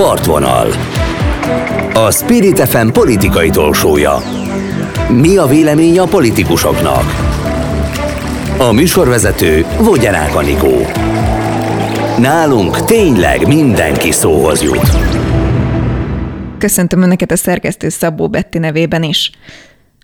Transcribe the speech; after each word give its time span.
Partvonal. 0.00 0.68
A 1.94 2.10
Spirit 2.10 2.58
FM 2.58 2.88
politikai 2.88 3.50
tolsója. 3.50 4.18
Mi 5.08 5.36
a 5.36 5.46
vélemény 5.46 5.98
a 5.98 6.04
politikusoknak? 6.04 7.02
A 8.58 8.72
műsorvezető 8.72 9.66
Vogyarák 9.78 10.34
Anikó. 10.34 10.86
Nálunk 12.18 12.84
tényleg 12.84 13.46
mindenki 13.46 14.10
szóhoz 14.10 14.62
jut. 14.62 14.96
Köszöntöm 16.58 17.02
Önöket 17.02 17.30
a 17.30 17.36
szerkesztő 17.36 17.88
Szabó 17.88 18.28
Betti 18.28 18.58
nevében 18.58 19.02
is. 19.02 19.30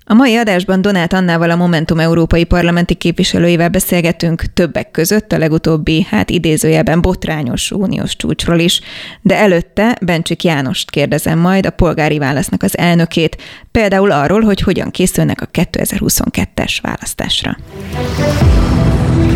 A 0.09 0.15
mai 0.15 0.37
adásban 0.37 0.83
Donát 0.83 1.13
Annával, 1.13 1.51
a 1.51 1.57
Momentum 1.57 2.01
európai 2.01 2.45
parlamenti 2.45 2.95
képviselőivel 2.95 3.69
beszélgetünk 3.69 4.43
többek 4.43 4.91
között 4.91 5.33
a 5.33 5.39
legutóbbi, 5.39 6.07
hát 6.11 6.31
idézőjelben 6.31 7.01
botrányos 7.01 7.71
uniós 7.71 8.17
csúcsról 8.17 8.59
is, 8.59 8.81
de 9.23 9.37
előtte 9.37 9.99
Bencsik 10.01 10.45
Jánost 10.45 10.91
kérdezem 10.91 11.39
majd, 11.39 11.67
a 11.67 11.71
polgári 11.71 12.19
válasznak 12.19 12.63
az 12.63 12.79
elnökét, 12.79 13.37
például 13.71 14.11
arról, 14.11 14.41
hogy 14.41 14.61
hogyan 14.61 14.91
készülnek 14.91 15.41
a 15.41 15.49
2022-es 15.53 16.79
választásra. 16.83 17.57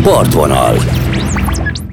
Partvonal. 0.03 0.77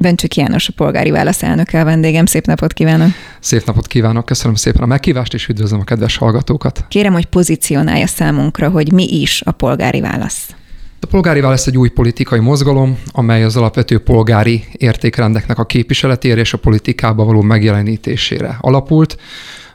Bencsik 0.01 0.37
János, 0.37 0.69
a 0.69 0.73
polgári 0.77 1.11
válasz 1.11 1.43
elnöke 1.43 1.81
a 1.81 1.85
vendégem. 1.85 2.27
Szép 2.27 2.47
napot 2.47 2.73
kívánok! 2.73 3.09
Szép 3.41 3.65
napot 3.65 3.87
kívánok, 3.87 4.27
köszönöm 4.27 4.55
szépen 4.55 4.83
a 4.83 4.87
meghívást, 4.87 5.35
és 5.35 5.49
üdvözlöm 5.49 5.81
a 5.81 5.85
kedves 5.85 6.17
hallgatókat. 6.17 6.85
Kérem, 6.89 7.13
hogy 7.13 7.27
pozícionálja 7.27 8.07
számunkra, 8.07 8.69
hogy 8.69 8.93
mi 8.93 9.21
is 9.21 9.43
a 9.45 9.51
polgári 9.51 10.01
válasz. 10.01 10.55
A 11.01 11.07
polgári 11.07 11.41
válasz 11.41 11.67
egy 11.67 11.79
új 11.79 11.89
politikai 11.89 12.39
mozgalom, 12.39 12.99
amely 13.13 13.45
az 13.45 13.57
alapvető 13.57 13.99
polgári 13.99 14.65
értékrendeknek 14.73 15.59
a 15.59 15.65
képviseletére 15.65 16.41
és 16.41 16.53
a 16.53 16.59
politikába 16.59 17.25
való 17.25 17.43
megjelenítésére 17.43 18.57
alapult. 18.61 19.17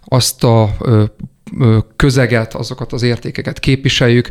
Azt 0.05 0.43
a 0.43 0.77
közeget, 1.95 2.53
azokat 2.53 2.93
az 2.93 3.01
értékeket 3.01 3.59
képviseljük, 3.59 4.29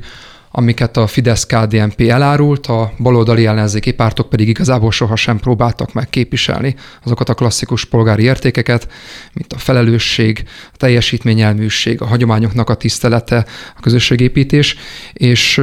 amiket 0.53 0.97
a 0.97 1.07
Fidesz-KDNP 1.07 2.01
elárult, 2.01 2.67
a 2.67 2.93
baloldali 2.99 3.47
ellenzéki 3.47 3.93
pártok 3.93 4.29
pedig 4.29 4.49
igazából 4.49 4.91
sohasem 4.91 5.39
próbáltak 5.39 5.93
meg 5.93 6.11
képviselni 6.11 6.75
azokat 7.05 7.29
a 7.29 7.35
klasszikus 7.35 7.85
polgári 7.85 8.23
értékeket, 8.23 8.89
mint 9.33 9.53
a 9.53 9.59
felelősség, 9.59 10.45
a 10.73 10.77
teljesítményelműség, 10.77 12.01
a 12.01 12.07
hagyományoknak 12.07 12.71
a 12.71 12.75
tisztelete, 12.75 13.47
a 13.77 13.81
közösségépítés, 13.81 14.77
és 15.13 15.61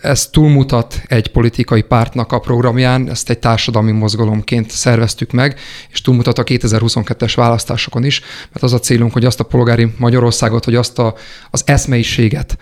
ez 0.00 0.26
túlmutat 0.26 1.02
egy 1.06 1.28
politikai 1.28 1.82
pártnak 1.82 2.32
a 2.32 2.38
programján, 2.38 3.10
ezt 3.10 3.30
egy 3.30 3.38
társadalmi 3.38 3.92
mozgalomként 3.92 4.70
szerveztük 4.70 5.32
meg, 5.32 5.58
és 5.90 6.00
túlmutat 6.00 6.38
a 6.38 6.44
2022-es 6.44 7.32
választásokon 7.36 8.04
is, 8.04 8.20
mert 8.52 8.64
az 8.64 8.72
a 8.72 8.78
célunk, 8.78 9.12
hogy 9.12 9.24
azt 9.24 9.40
a 9.40 9.44
polgári 9.44 9.92
Magyarországot, 9.98 10.64
hogy 10.64 10.74
azt 10.74 10.98
a, 10.98 11.14
az 11.50 11.62
eszmeiséget, 11.66 12.58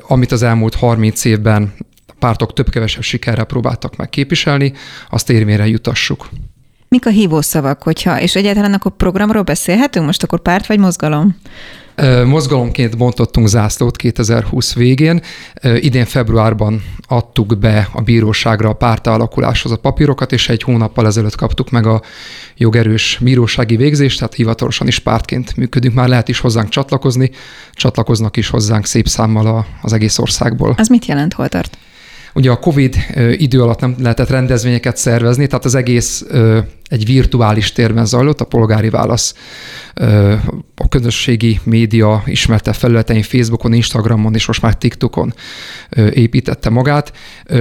amit 0.00 0.32
az 0.32 0.42
elmúlt 0.42 0.74
30 0.74 1.24
évben 1.24 1.74
pártok 2.18 2.52
több-kevesebb 2.52 3.02
sikerrel 3.02 3.44
próbáltak 3.44 3.96
meg 3.96 4.08
képviselni, 4.08 4.72
azt 5.10 5.30
érvényre 5.30 5.66
jutassuk. 5.66 6.28
Mik 6.88 7.06
a 7.06 7.10
hívószavak, 7.10 7.82
hogyha, 7.82 8.20
és 8.20 8.34
egyáltalán 8.34 8.72
akkor 8.72 8.92
programról 8.96 9.42
beszélhetünk, 9.42 10.06
most 10.06 10.22
akkor 10.22 10.40
párt 10.40 10.66
vagy 10.66 10.78
mozgalom? 10.78 11.36
Mozgalomként 12.26 12.96
bontottunk 12.96 13.48
zászlót 13.48 13.96
2020 13.96 14.74
végén. 14.74 15.20
Idén 15.62 16.04
februárban 16.04 16.82
adtuk 17.08 17.58
be 17.58 17.88
a 17.92 18.00
bíróságra 18.00 18.68
a 18.68 18.72
párt 18.72 19.06
alakuláshoz 19.06 19.72
a 19.72 19.76
papírokat, 19.76 20.32
és 20.32 20.48
egy 20.48 20.62
hónappal 20.62 21.06
ezelőtt 21.06 21.36
kaptuk 21.36 21.70
meg 21.70 21.86
a 21.86 22.02
jogerős 22.56 23.18
bírósági 23.22 23.76
végzést, 23.76 24.18
tehát 24.18 24.34
hivatalosan 24.34 24.86
is 24.86 24.98
pártként 24.98 25.56
működünk, 25.56 25.94
már 25.94 26.08
lehet 26.08 26.28
is 26.28 26.38
hozzánk 26.38 26.68
csatlakozni, 26.68 27.30
csatlakoznak 27.72 28.36
is 28.36 28.48
hozzánk 28.48 28.86
szép 28.86 29.08
számmal 29.08 29.66
az 29.82 29.92
egész 29.92 30.18
országból. 30.18 30.74
Az 30.76 30.88
mit 30.88 31.06
jelent, 31.06 31.32
hol 31.32 31.48
tart? 31.48 31.78
Ugye 32.34 32.50
a 32.50 32.58
COVID 32.58 32.96
idő 33.32 33.62
alatt 33.62 33.80
nem 33.80 33.94
lehetett 33.98 34.28
rendezvényeket 34.28 34.96
szervezni, 34.96 35.46
tehát 35.46 35.64
az 35.64 35.74
egész 35.74 36.24
egy 36.94 37.04
virtuális 37.04 37.72
térben 37.72 38.06
zajlott, 38.06 38.40
a 38.40 38.44
polgári 38.44 38.90
válasz 38.90 39.34
a 40.76 40.88
közösségi 40.88 41.60
média 41.62 42.22
ismerte 42.26 42.72
felületein, 42.72 43.22
Facebookon, 43.22 43.72
Instagramon 43.72 44.34
és 44.34 44.46
most 44.46 44.62
már 44.62 44.76
TikTokon 44.76 45.34
építette 46.12 46.70
magát. 46.70 47.12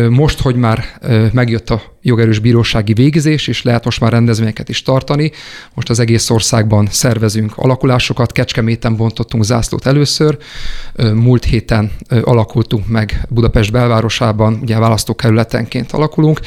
Most, 0.09 0.41
hogy 0.41 0.55
már 0.55 0.85
megjött 1.31 1.69
a 1.69 1.81
jogerős 2.01 2.39
bírósági 2.39 2.93
végzés, 2.93 3.47
és 3.47 3.63
lehet 3.63 3.85
most 3.85 3.99
már 3.99 4.11
rendezvényeket 4.11 4.69
is 4.69 4.81
tartani, 4.81 5.31
most 5.73 5.89
az 5.89 5.99
egész 5.99 6.29
országban 6.29 6.87
szervezünk 6.91 7.53
alakulásokat, 7.55 8.31
Kecskeméten 8.31 8.95
bontottunk 8.95 9.43
zászlót 9.43 9.85
először, 9.85 10.37
múlt 11.13 11.43
héten 11.43 11.91
alakultunk 12.21 12.87
meg 12.87 13.25
Budapest 13.29 13.71
belvárosában, 13.71 14.59
ugye 14.61 14.79
választókerületenként 14.79 15.91
alakulunk, 15.91 16.39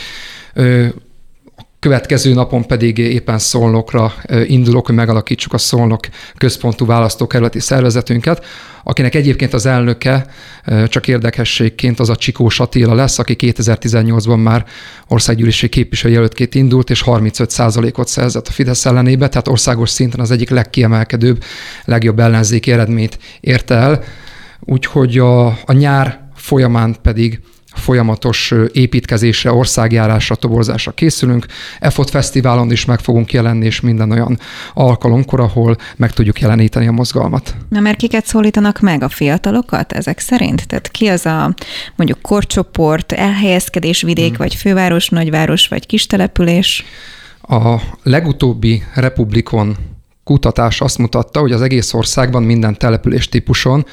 következő 1.86 2.34
napon 2.34 2.66
pedig 2.66 2.98
éppen 2.98 3.38
Szolnokra 3.38 4.12
indulok, 4.46 4.86
hogy 4.86 4.94
megalakítsuk 4.94 5.52
a 5.52 5.58
Szolnok 5.58 6.06
központú 6.36 6.86
választókerületi 6.86 7.60
szervezetünket, 7.60 8.44
akinek 8.82 9.14
egyébként 9.14 9.52
az 9.52 9.66
elnöke 9.66 10.26
csak 10.88 11.08
érdekességként 11.08 12.00
az 12.00 12.08
a 12.08 12.16
Csikó 12.16 12.50
Attila 12.56 12.94
lesz, 12.94 13.18
aki 13.18 13.36
2018-ban 13.38 14.42
már 14.42 14.64
országgyűlési 15.08 15.68
képviselőjelöltként 15.68 16.54
indult, 16.54 16.90
és 16.90 17.02
35%-ot 17.06 18.08
szerzett 18.08 18.48
a 18.48 18.52
Fidesz 18.52 18.86
ellenébe, 18.86 19.28
tehát 19.28 19.48
országos 19.48 19.90
szinten 19.90 20.20
az 20.20 20.30
egyik 20.30 20.50
legkiemelkedőbb, 20.50 21.42
legjobb 21.84 22.18
ellenzéki 22.18 22.72
eredményt 22.72 23.18
érte 23.40 23.74
el. 23.74 24.02
Úgyhogy 24.60 25.18
a, 25.18 25.46
a 25.46 25.72
nyár 25.72 26.28
folyamán 26.34 26.96
pedig 27.02 27.40
folyamatos 27.76 28.54
építkezésre, 28.72 29.52
országjárásra, 29.52 30.34
toborzásra 30.34 30.92
készülünk. 30.92 31.46
EFOT 31.80 32.10
Fesztiválon 32.10 32.70
is 32.70 32.84
meg 32.84 33.00
fogunk 33.00 33.32
jelenni, 33.32 33.64
és 33.66 33.80
minden 33.80 34.10
olyan 34.10 34.38
alkalomkor, 34.74 35.40
ahol 35.40 35.76
meg 35.96 36.12
tudjuk 36.12 36.40
jeleníteni 36.40 36.86
a 36.86 36.92
mozgalmat. 36.92 37.54
Na 37.68 37.80
mert 37.80 37.96
kiket 37.96 38.26
szólítanak 38.26 38.80
meg 38.80 39.02
a 39.02 39.08
fiatalokat 39.08 39.92
ezek 39.92 40.18
szerint? 40.18 40.66
Tehát 40.66 40.88
ki 40.88 41.06
az 41.06 41.26
a 41.26 41.54
mondjuk 41.96 42.22
korcsoport, 42.22 43.12
elhelyezkedés 43.12 44.02
vidék, 44.02 44.28
hmm. 44.28 44.36
vagy 44.36 44.54
főváros, 44.54 45.08
nagyváros, 45.08 45.68
vagy 45.68 45.86
kistelepülés? 45.86 46.84
A 47.40 47.80
legutóbbi 48.02 48.82
Republikon 48.94 49.76
kutatás 50.24 50.80
azt 50.80 50.98
mutatta, 50.98 51.40
hogy 51.40 51.52
az 51.52 51.62
egész 51.62 51.92
országban 51.92 52.42
minden 52.42 52.78
település 52.78 53.28
típuson 53.28 53.86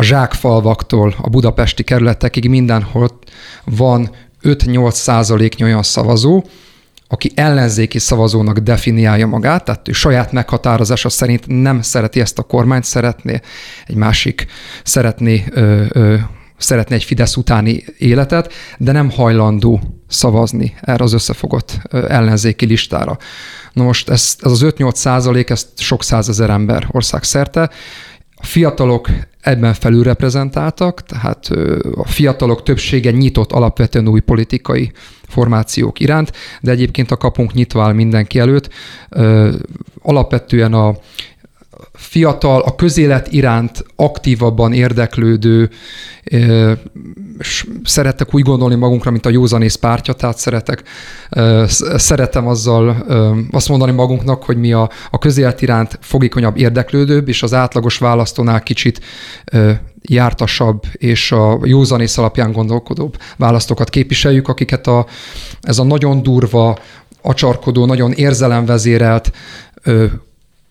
a 0.00 0.02
zsákfalvaktól 0.02 1.14
a 1.20 1.28
budapesti 1.28 1.82
kerületekig 1.82 2.48
mindenhol 2.48 3.18
van 3.64 4.10
5-8 4.42 4.90
százaléknyi 4.90 5.64
olyan 5.64 5.82
szavazó, 5.82 6.44
aki 7.08 7.30
ellenzéki 7.34 7.98
szavazónak 7.98 8.58
definiálja 8.58 9.26
magát, 9.26 9.64
tehát 9.64 9.88
ő 9.88 9.92
saját 9.92 10.32
meghatározása 10.32 11.08
szerint 11.08 11.46
nem 11.46 11.82
szereti 11.82 12.20
ezt 12.20 12.38
a 12.38 12.42
kormányt, 12.42 12.84
szeretné 12.84 13.40
egy 13.86 13.94
másik, 13.94 14.46
szeretné, 14.84 15.44
ö, 15.50 15.84
ö, 15.88 16.16
szeretné 16.56 16.94
egy 16.94 17.04
Fidesz 17.04 17.36
utáni 17.36 17.84
életet, 17.98 18.52
de 18.78 18.92
nem 18.92 19.10
hajlandó 19.10 19.80
szavazni 20.08 20.74
erre 20.80 21.04
az 21.04 21.12
összefogott 21.12 21.78
ellenzéki 21.90 22.66
listára. 22.66 23.18
Na 23.72 23.82
most 23.82 24.08
ez, 24.08 24.36
ez 24.40 24.50
az 24.50 24.60
5-8 24.64 24.94
százalék, 24.94 25.50
ezt 25.50 25.68
sok 25.76 26.04
százezer 26.04 26.50
ember 26.50 26.86
országszerte, 26.90 27.70
a 28.40 28.46
fiatalok 28.46 29.08
ebben 29.40 29.74
felülreprezentáltak, 29.74 31.02
tehát 31.02 31.50
a 31.94 32.08
fiatalok 32.08 32.62
többsége 32.62 33.10
nyitott 33.10 33.52
alapvetően 33.52 34.08
új 34.08 34.20
politikai 34.20 34.92
formációk 35.26 36.00
iránt, 36.00 36.32
de 36.60 36.70
egyébként 36.70 37.10
a 37.10 37.16
kapunk 37.16 37.52
nyitva 37.52 37.82
áll 37.82 37.92
mindenki 37.92 38.38
előtt. 38.38 38.70
Alapvetően 40.02 40.72
a 40.72 40.94
fiatal, 41.92 42.60
a 42.60 42.74
közélet 42.74 43.32
iránt 43.32 43.84
aktívabban 43.96 44.72
érdeklődő, 44.72 45.70
szeretek 47.84 48.34
úgy 48.34 48.42
gondolni 48.42 48.74
magunkra, 48.74 49.10
mint 49.10 49.26
a 49.26 49.30
józanész 49.30 49.74
pártja, 49.74 50.14
tehát 50.14 50.38
szeretek, 50.38 50.82
szeretem 51.94 52.46
azzal 52.46 53.06
azt 53.50 53.68
mondani 53.68 53.92
magunknak, 53.92 54.42
hogy 54.42 54.56
mi 54.56 54.72
a, 54.72 54.90
a 55.10 55.18
közélet 55.18 55.62
iránt 55.62 55.98
fogékonyabb, 56.00 56.56
érdeklődőbb, 56.56 57.28
és 57.28 57.42
az 57.42 57.54
átlagos 57.54 57.98
választónál 57.98 58.62
kicsit 58.62 59.00
jártasabb 60.02 60.82
és 60.92 61.32
a 61.32 61.58
józanész 61.64 62.18
alapján 62.18 62.52
gondolkodóbb 62.52 63.16
választókat 63.36 63.90
képviseljük, 63.90 64.48
akiket 64.48 64.86
a, 64.86 65.06
ez 65.60 65.78
a 65.78 65.84
nagyon 65.84 66.22
durva, 66.22 66.78
acsarkodó, 67.22 67.86
nagyon 67.86 68.12
érzelemvezérelt 68.12 69.32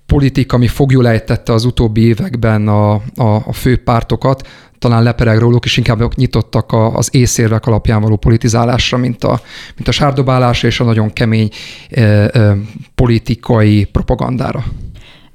politika, 0.10 0.56
ami 0.56 0.68
fogjulejtette 0.68 1.54
az 1.54 1.66
utóbbi 1.66 2.02
években 2.02 2.68
a, 2.68 2.94
a, 2.94 3.02
a 3.46 3.54
fő 3.54 3.84
pártokat, 3.84 4.48
talán 4.80 5.04
lepereg 5.04 5.38
róluk, 5.38 5.66
és 5.66 5.78
inkább 5.78 6.16
nyitottak 6.16 6.72
a, 6.72 6.96
az 6.96 7.10
észérvek 7.12 7.66
alapján 7.66 8.02
való 8.02 8.16
politizálásra, 8.16 8.98
mint 8.98 9.24
a, 9.24 9.42
mint 9.76 9.88
a 9.88 9.92
sárdobálás 9.92 10.64
és 10.64 10.80
a 10.80 10.84
nagyon 10.84 11.14
kemény 11.14 11.50
e, 11.90 12.02
e, 12.02 12.58
politikai 12.96 13.86
propagandára. 13.86 14.64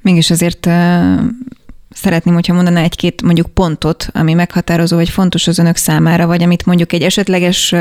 Mégis 0.03 0.31
azért 0.31 0.69
szeretném, 1.91 2.35
hogyha 2.35 2.55
mondaná 2.55 2.83
egy-két 2.83 3.23
mondjuk 3.23 3.47
pontot, 3.47 4.07
ami 4.13 4.33
meghatározó, 4.33 4.97
vagy 4.97 5.09
fontos 5.09 5.47
az 5.47 5.59
önök 5.59 5.77
számára, 5.77 6.27
vagy 6.27 6.43
amit 6.43 6.67
mondjuk 6.67 6.93
egy 6.93 7.03
esetleges 7.03 7.75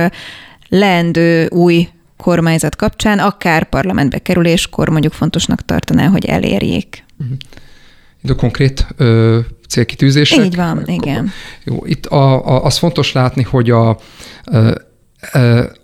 leendő 0.69 1.47
új 1.47 1.87
kormányzat 2.23 2.75
kapcsán, 2.75 3.19
akár 3.19 3.69
parlamentbe 3.69 4.19
kerüléskor 4.19 4.89
mondjuk 4.89 5.13
fontosnak 5.13 5.65
tartaná, 5.65 6.07
hogy 6.07 6.25
elérjék. 6.25 7.05
Uh-huh. 7.19 8.37
konkrét 8.37 8.87
ö, 8.97 9.39
célkitűzések? 9.69 10.45
Így 10.45 10.55
van, 10.55 10.83
igen. 10.85 11.31
Jó, 11.63 11.85
itt 11.85 12.05
a, 12.05 12.47
a, 12.47 12.63
az 12.63 12.77
fontos 12.77 13.11
látni, 13.11 13.43
hogy 13.43 13.69
a, 13.69 13.97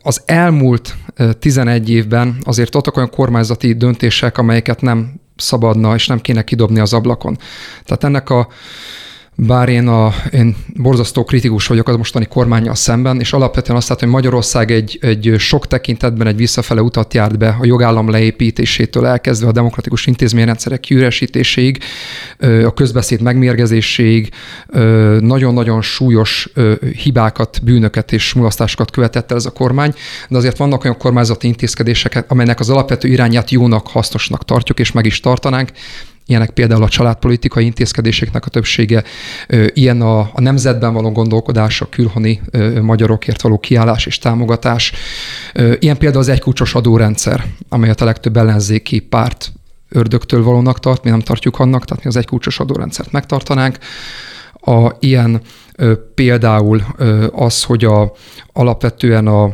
az 0.01 0.21
elmúlt 0.25 0.95
11 1.39 1.89
évben 1.89 2.37
azért 2.43 2.75
adtak 2.75 2.97
olyan 2.97 3.09
kormányzati 3.09 3.73
döntések, 3.73 4.37
amelyeket 4.37 4.81
nem 4.81 5.13
szabadna 5.35 5.95
és 5.95 6.07
nem 6.07 6.21
kéne 6.21 6.43
kidobni 6.43 6.79
az 6.79 6.93
ablakon. 6.93 7.37
Tehát 7.83 8.03
ennek 8.03 8.29
a 8.29 8.47
bár 9.47 9.69
én, 9.69 9.87
a, 9.87 10.13
én 10.31 10.55
borzasztó 10.75 11.23
kritikus 11.23 11.67
vagyok 11.67 11.87
az 11.87 11.95
mostani 11.95 12.25
kormányjal 12.25 12.75
szemben, 12.75 13.19
és 13.19 13.33
alapvetően 13.33 13.77
azt 13.77 13.89
látom, 13.89 14.09
hogy 14.09 14.17
Magyarország 14.17 14.71
egy, 14.71 14.97
egy 15.01 15.35
sok 15.37 15.67
tekintetben 15.67 16.27
egy 16.27 16.35
visszafele 16.35 16.81
utat 16.81 17.13
járt 17.13 17.37
be 17.37 17.55
a 17.59 17.65
jogállam 17.65 18.09
leépítésétől 18.09 19.05
elkezdve 19.05 19.47
a 19.47 19.51
demokratikus 19.51 20.05
intézményrendszerek 20.05 20.79
kiüresítéséig, 20.79 21.79
a 22.65 22.73
közbeszéd 22.73 23.21
megmérgezéséig 23.21 24.29
nagyon-nagyon 25.19 25.81
súlyos 25.81 26.49
hibákat, 26.95 27.59
bűnöket 27.63 28.11
és 28.11 28.33
mulasztásokat 28.33 28.91
követett 28.91 29.31
el 29.31 29.37
ez 29.37 29.45
a 29.45 29.51
kormány, 29.51 29.93
de 30.29 30.37
azért 30.37 30.57
vannak 30.57 30.83
olyan 30.83 30.97
kormányzati 30.97 31.47
intézkedések, 31.47 32.25
amelynek 32.27 32.59
az 32.59 32.69
alapvető 32.69 33.07
irányát 33.07 33.51
jónak, 33.51 33.87
hasznosnak 33.87 34.45
tartjuk, 34.45 34.79
és 34.79 34.91
meg 34.91 35.05
is 35.05 35.19
tartanánk. 35.19 35.71
Ilyenek 36.29 36.49
például 36.49 36.83
a 36.83 36.89
családpolitikai 36.89 37.65
intézkedéseknek 37.65 38.45
a 38.45 38.49
többsége, 38.49 39.03
ilyen 39.73 40.01
a, 40.01 40.19
a 40.19 40.41
nemzetben 40.41 40.93
való 40.93 41.11
gondolkodás, 41.11 41.81
a 41.81 41.89
külhoni 41.89 42.41
magyarokért 42.81 43.41
való 43.41 43.57
kiállás 43.57 44.05
és 44.05 44.17
támogatás. 44.17 44.91
Ilyen 45.79 45.97
például 45.97 46.21
az 46.21 46.27
egykulcsos 46.27 46.75
adórendszer, 46.75 47.45
amelyet 47.69 48.01
a 48.01 48.05
legtöbb 48.05 48.37
ellenzéki 48.37 48.99
párt 48.99 49.51
ördögtől 49.89 50.43
valónak 50.43 50.79
tart, 50.79 51.03
mi 51.03 51.09
nem 51.09 51.19
tartjuk 51.19 51.59
annak, 51.59 51.85
tehát 51.85 52.03
mi 52.03 52.09
az 52.09 52.15
egykulcsos 52.15 52.59
adórendszert 52.59 53.11
megtartanánk. 53.11 53.77
A, 54.53 54.91
ilyen 54.99 55.41
például 56.15 56.81
az, 57.31 57.63
hogy 57.63 57.85
a, 57.85 58.11
alapvetően 58.53 59.27
a 59.27 59.53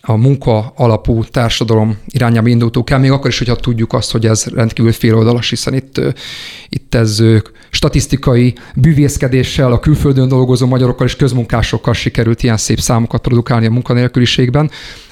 a 0.00 0.16
munka 0.16 0.72
alapú 0.76 1.24
társadalom 1.24 1.98
irányába 2.06 2.48
indultunk 2.48 2.84
kell, 2.84 2.98
még 2.98 3.10
akkor 3.10 3.30
is, 3.30 3.38
hogyha 3.38 3.56
tudjuk 3.56 3.92
azt, 3.92 4.12
hogy 4.12 4.26
ez 4.26 4.44
rendkívül 4.44 4.92
féloldalas, 4.92 5.48
hiszen 5.48 5.74
itt, 5.74 6.00
itt 6.68 6.94
ez 6.94 7.22
statisztikai 7.70 8.54
bűvészkedéssel, 8.74 9.72
a 9.72 9.78
külföldön 9.78 10.28
dolgozó 10.28 10.66
magyarokkal 10.66 11.06
és 11.06 11.16
közmunkásokkal 11.16 11.94
sikerült 11.94 12.42
ilyen 12.42 12.56
szép 12.56 12.80
számokat 12.80 13.20
produkálni 13.20 13.66
a 13.66 13.70
munkanélküliségben, 13.70 14.70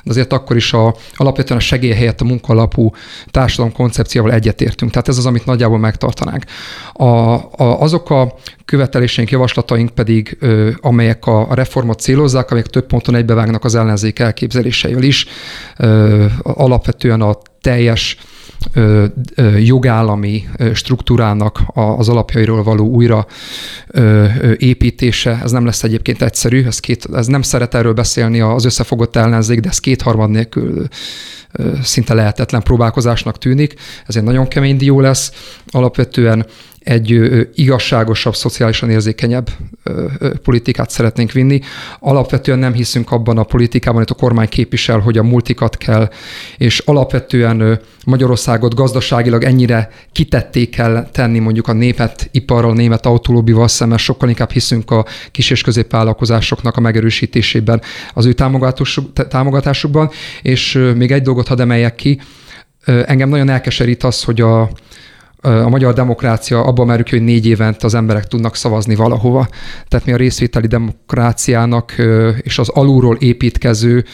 azért 0.09 0.33
akkor 0.33 0.57
is 0.57 0.73
a, 0.73 0.95
alapvetően 1.15 1.59
a 1.59 1.63
segély 1.63 1.93
helyett 1.93 2.21
a 2.21 2.25
munkalapú 2.25 2.91
társadalom 3.31 3.73
koncepcióval 3.73 4.33
egyetértünk. 4.33 4.91
Tehát 4.91 5.09
ez 5.09 5.19
az, 5.19 5.27
amit 5.27 5.47
nagyjából 5.47 5.79
megtartanánk. 5.79 6.45
A, 6.93 7.05
a, 7.05 7.41
azok 7.57 8.11
a 8.11 8.35
követeléseink, 8.65 9.31
javaslataink 9.31 9.91
pedig, 9.91 10.37
ö, 10.41 10.71
amelyek 10.81 11.27
a, 11.27 11.51
a 11.51 11.55
reformot 11.55 12.01
célozzák, 12.01 12.51
amelyek 12.51 12.69
több 12.69 12.87
ponton 12.87 13.15
egybevágnak 13.15 13.65
az 13.65 13.75
ellenzék 13.75 14.19
elképzeléseivel 14.19 15.03
is, 15.03 15.27
ö, 15.77 16.27
alapvetően 16.43 17.21
a 17.21 17.39
teljes 17.61 18.17
jogállami 19.59 20.49
struktúrának 20.75 21.63
az 21.75 22.09
alapjairól 22.09 22.63
való 22.63 22.87
újra 22.87 23.27
építése, 24.57 25.41
ez 25.43 25.51
nem 25.51 25.65
lesz 25.65 25.83
egyébként 25.83 26.23
egyszerű, 26.23 26.65
ez, 26.65 26.81
két, 26.81 27.09
ez 27.15 27.27
nem 27.27 27.43
szeret 27.43 27.75
erről 27.75 27.93
beszélni 27.93 28.41
az 28.41 28.65
összefogott 28.65 29.17
ellenzék, 29.17 29.61
de 29.61 29.69
ez 29.69 29.79
kétharmad 29.79 30.31
nélkül 30.31 30.89
szinte 31.83 32.15
lehetetlen 32.15 32.63
próbálkozásnak 32.63 33.39
tűnik, 33.39 33.75
ez 34.07 34.17
egy 34.17 34.23
nagyon 34.23 34.49
kemény 34.49 34.77
dió 34.77 35.01
lesz. 35.01 35.33
Alapvetően 35.67 36.47
egy 36.89 37.21
igazságosabb, 37.55 38.35
szociálisan 38.35 38.91
érzékenyebb 38.91 39.51
politikát 40.43 40.91
szeretnénk 40.91 41.33
vinni. 41.33 41.61
Alapvetően 42.01 42.59
nem 42.59 42.73
hiszünk 42.73 43.11
abban 43.11 43.39
a 43.39 43.43
politikában, 43.43 43.99
hogy 43.99 44.15
a 44.17 44.21
kormány 44.21 44.49
képvisel, 44.49 44.99
hogy 44.99 45.19
a 45.19 45.23
multikat 45.23 45.77
kell, 45.77 46.11
és 46.57 46.79
alapvetően 46.79 47.81
Magyarországot 48.05 48.75
gazdaságilag 48.75 49.45
ennyire 49.45 49.91
kitették 50.13 50.71
kell 50.71 51.09
tenni 51.13 51.39
mondjuk 51.39 51.69
a 51.69 51.73
népet 51.73 52.29
iparral, 52.33 52.71
a 52.71 52.75
német 52.75 53.07
autolóbival 53.07 53.69
szemben, 53.69 53.99
sokkal 53.99 54.29
inkább 54.29 54.51
hiszünk 54.51 54.91
a 54.91 55.07
kis 55.31 55.51
és 55.51 55.63
középvállalkozásoknak 55.63 56.77
a 56.77 56.81
megerősítésében, 56.81 57.81
az 58.15 58.27
ő 58.27 58.33
támogatásukban, 59.29 60.11
és 60.43 60.93
még 60.97 61.13
egy 61.13 61.23
dolgot 61.23 61.49
hadd 61.49 61.61
emeljek 61.61 61.95
ki, 61.95 62.21
engem 62.85 63.29
nagyon 63.29 63.49
elkeserít 63.49 64.03
az, 64.03 64.23
hogy 64.23 64.41
a, 64.41 64.71
a 65.41 65.69
magyar 65.69 65.93
demokrácia 65.93 66.65
abban 66.65 66.87
merük, 66.87 67.09
hogy 67.11 67.23
négy 67.23 67.47
évent 67.47 67.83
az 67.83 67.95
emberek 67.95 68.27
tudnak 68.27 68.57
szavazni 68.57 68.95
valahova. 68.95 69.49
Tehát 69.89 70.07
mi 70.07 70.13
a 70.13 70.17
részvételi 70.17 70.67
demokráciának 70.67 71.95
és 72.39 72.59
az 72.59 72.69
alulról 72.69 73.17
építkező 73.17 74.05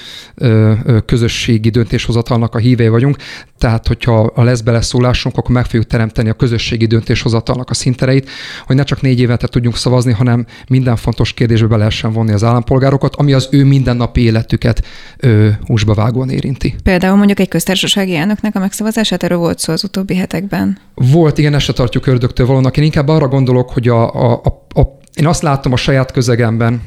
közösségi 1.07 1.69
döntéshozatalnak 1.69 2.55
a 2.55 2.59
hívei 2.59 2.89
vagyunk. 2.89 3.17
Tehát, 3.59 3.87
hogyha 3.87 4.21
a 4.21 4.43
lesz 4.43 4.61
beleszólásunk, 4.61 5.37
akkor 5.37 5.55
meg 5.55 5.65
fogjuk 5.65 5.87
teremteni 5.87 6.29
a 6.29 6.33
közösségi 6.33 6.87
döntéshozatalnak 6.87 7.71
a 7.71 7.75
szintereit, 7.75 8.29
hogy 8.67 8.77
ne 8.77 8.83
csak 8.83 9.01
négy 9.01 9.21
évente 9.21 9.47
tudjunk 9.47 9.77
szavazni, 9.77 10.13
hanem 10.13 10.47
minden 10.69 10.97
fontos 10.97 11.33
kérdésbe 11.33 11.67
be 11.67 11.77
lehessen 11.77 12.13
vonni 12.13 12.33
az 12.33 12.45
állampolgárokat, 12.45 13.17
ami 13.17 13.33
az 13.33 13.49
ő 13.51 13.65
mindennapi 13.65 14.21
életüket 14.21 14.87
húsba 15.67 15.95
vágóan 15.95 16.31
érinti. 16.31 16.75
Például 16.83 17.17
mondjuk 17.17 17.41
egy 17.41 17.49
köztársasági 17.49 18.17
elnöknek 18.17 18.57
a 18.57 18.59
megszavazását, 18.59 19.23
erről 19.23 19.39
volt 19.39 19.59
szó 19.59 19.73
az 19.73 19.85
utóbbi 19.85 20.17
hetekben. 20.17 20.79
Volt, 21.15 21.39
igen, 21.39 21.55
ezt 21.55 21.65
se 21.65 21.73
tartjuk 21.73 22.07
ördögtől 22.07 22.47
valónak. 22.47 22.77
Én 22.77 22.85
inkább 22.85 23.09
arra 23.09 23.29
gondolok, 23.29 23.71
hogy 23.71 23.89
a, 23.89 24.15
a, 24.15 24.33
a, 24.33 24.81
a 24.81 24.99
én 25.15 25.27
azt 25.27 25.43
látom 25.43 25.73
a 25.73 25.77
saját 25.77 26.13
közegemben, 26.13 26.83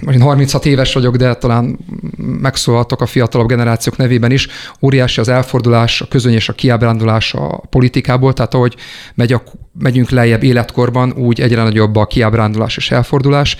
most 0.00 0.16
én 0.16 0.20
36 0.22 0.66
éves 0.66 0.94
vagyok, 0.94 1.16
de 1.16 1.34
talán 1.34 1.78
megszólaltok 2.16 3.00
a 3.00 3.06
fiatalabb 3.06 3.48
generációk 3.48 3.96
nevében 3.96 4.30
is, 4.30 4.48
óriási 4.82 5.20
az 5.20 5.28
elfordulás, 5.28 6.00
a 6.00 6.06
közöny 6.08 6.32
és 6.32 6.48
a 6.48 6.52
kiábrándulás 6.52 7.34
a 7.34 7.62
politikából, 7.70 8.32
tehát 8.32 8.54
ahogy 8.54 8.76
megy 9.14 9.32
a, 9.32 9.42
megyünk 9.78 10.10
lejjebb 10.10 10.42
életkorban, 10.42 11.12
úgy 11.12 11.40
egyre 11.40 11.62
nagyobb 11.62 11.96
a 11.96 12.06
kiábrándulás 12.06 12.76
és 12.76 12.90
elfordulás, 12.90 13.56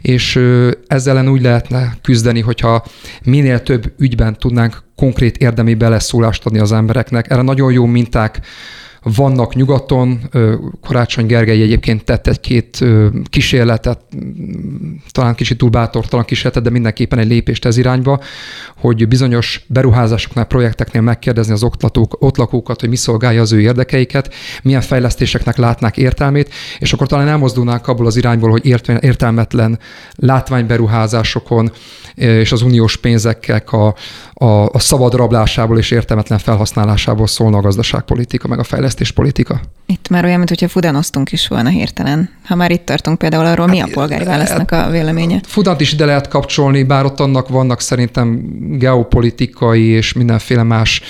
és 0.00 0.40
ezzel 0.86 1.16
ellen 1.16 1.32
úgy 1.32 1.42
lehetne 1.42 1.96
küzdeni, 2.02 2.40
hogyha 2.40 2.84
minél 3.24 3.62
több 3.62 3.92
ügyben 3.98 4.38
tudnánk 4.38 4.84
konkrét 4.96 5.36
érdemi 5.36 5.74
beleszólást 5.74 6.46
adni 6.46 6.58
az 6.58 6.72
embereknek. 6.72 7.30
Erre 7.30 7.42
nagyon 7.42 7.72
jó 7.72 7.86
minták 7.86 8.40
vannak 9.14 9.54
nyugaton, 9.54 10.20
Karácsony 10.82 11.26
Gergely 11.26 11.62
egyébként 11.62 12.04
tett 12.04 12.26
egy-két 12.26 12.84
kísérletet, 13.24 14.00
talán 15.10 15.34
kicsit 15.34 15.58
túl 15.58 15.70
bátortalan 15.70 16.24
kísérletet, 16.24 16.62
de 16.62 16.70
mindenképpen 16.70 17.18
egy 17.18 17.26
lépést 17.26 17.64
ez 17.64 17.76
irányba, 17.76 18.20
hogy 18.76 19.08
bizonyos 19.08 19.64
beruházásoknál, 19.66 20.44
projekteknél 20.44 21.02
megkérdezni 21.02 21.52
az 21.52 21.62
oktatók, 21.62 22.16
ott 22.22 22.36
lakókat, 22.36 22.80
hogy 22.80 22.88
mi 22.88 22.96
szolgálja 22.96 23.40
az 23.40 23.52
ő 23.52 23.60
érdekeiket, 23.60 24.34
milyen 24.62 24.80
fejlesztéseknek 24.80 25.56
látnák 25.56 25.96
értelmét, 25.96 26.54
és 26.78 26.92
akkor 26.92 27.06
talán 27.06 27.28
elmozdulnák 27.28 27.88
abból 27.88 28.06
az 28.06 28.16
irányból, 28.16 28.50
hogy 28.50 28.66
értelmetlen 29.00 29.78
látványberuházásokon 30.14 31.70
és 32.16 32.52
az 32.52 32.62
uniós 32.62 32.96
pénzeknek 32.96 33.72
a, 33.72 33.94
a, 34.34 34.46
a 34.46 34.78
szabad 34.78 35.14
rablásából 35.14 35.78
és 35.78 35.90
értelmetlen 35.90 36.38
felhasználásából 36.38 37.26
szólna 37.26 37.56
a 37.56 37.60
gazdaságpolitika, 37.60 38.48
meg 38.48 38.58
a 38.58 38.64
fejlesztéspolitika. 38.96 39.60
Itt 39.86 40.08
már 40.08 40.24
olyan, 40.24 40.38
mintha 40.38 40.68
fudanoztunk 40.68 41.32
is 41.32 41.48
volna 41.48 41.68
hirtelen. 41.68 42.30
Ha 42.44 42.54
már 42.54 42.70
itt 42.70 42.84
tartunk 42.84 43.18
például 43.18 43.46
arról, 43.46 43.66
mi 43.66 43.78
a 43.78 43.84
hát, 43.84 43.90
polgári 43.90 44.24
válasznak 44.24 44.70
a 44.70 44.90
véleménye? 44.90 45.40
Fudant 45.46 45.80
is 45.80 45.92
ide 45.92 46.04
lehet 46.04 46.28
kapcsolni, 46.28 46.82
bár 46.82 47.04
ott 47.04 47.20
annak 47.20 47.48
vannak 47.48 47.80
szerintem 47.80 48.42
geopolitikai 48.78 49.84
és 49.84 50.12
mindenféle 50.12 50.62
más 50.62 51.02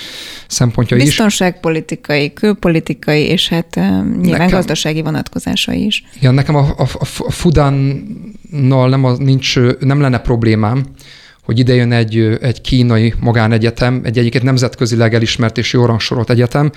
szempontja 0.47 0.97
is. 0.97 1.03
Biztonságpolitikai, 1.03 2.33
külpolitikai 2.33 3.21
és 3.21 3.49
hát 3.49 3.75
nyilván 3.75 4.21
nekem, 4.21 4.49
gazdasági 4.49 5.01
vonatkozásai 5.01 5.85
is. 5.85 6.03
Igen, 6.15 6.33
nekem 6.33 6.55
a, 6.55 6.73
a, 6.77 6.87
a 6.99 7.31
Fudánnal 7.31 8.89
nem, 8.89 9.03
a, 9.03 9.15
nincs, 9.17 9.59
nem 9.79 10.01
lenne 10.01 10.17
problémám, 10.17 10.85
hogy 11.43 11.59
ide 11.59 11.73
jön 11.73 11.91
egy, 11.91 12.37
egy 12.41 12.61
kínai 12.61 13.13
magánegyetem, 13.19 14.01
egy 14.03 14.17
egyiket 14.17 14.43
nemzetközileg 14.43 15.13
elismert 15.13 15.57
és 15.57 15.73
jó 15.73 15.85
rangsorolt 15.85 16.29
egyetem, 16.29 16.71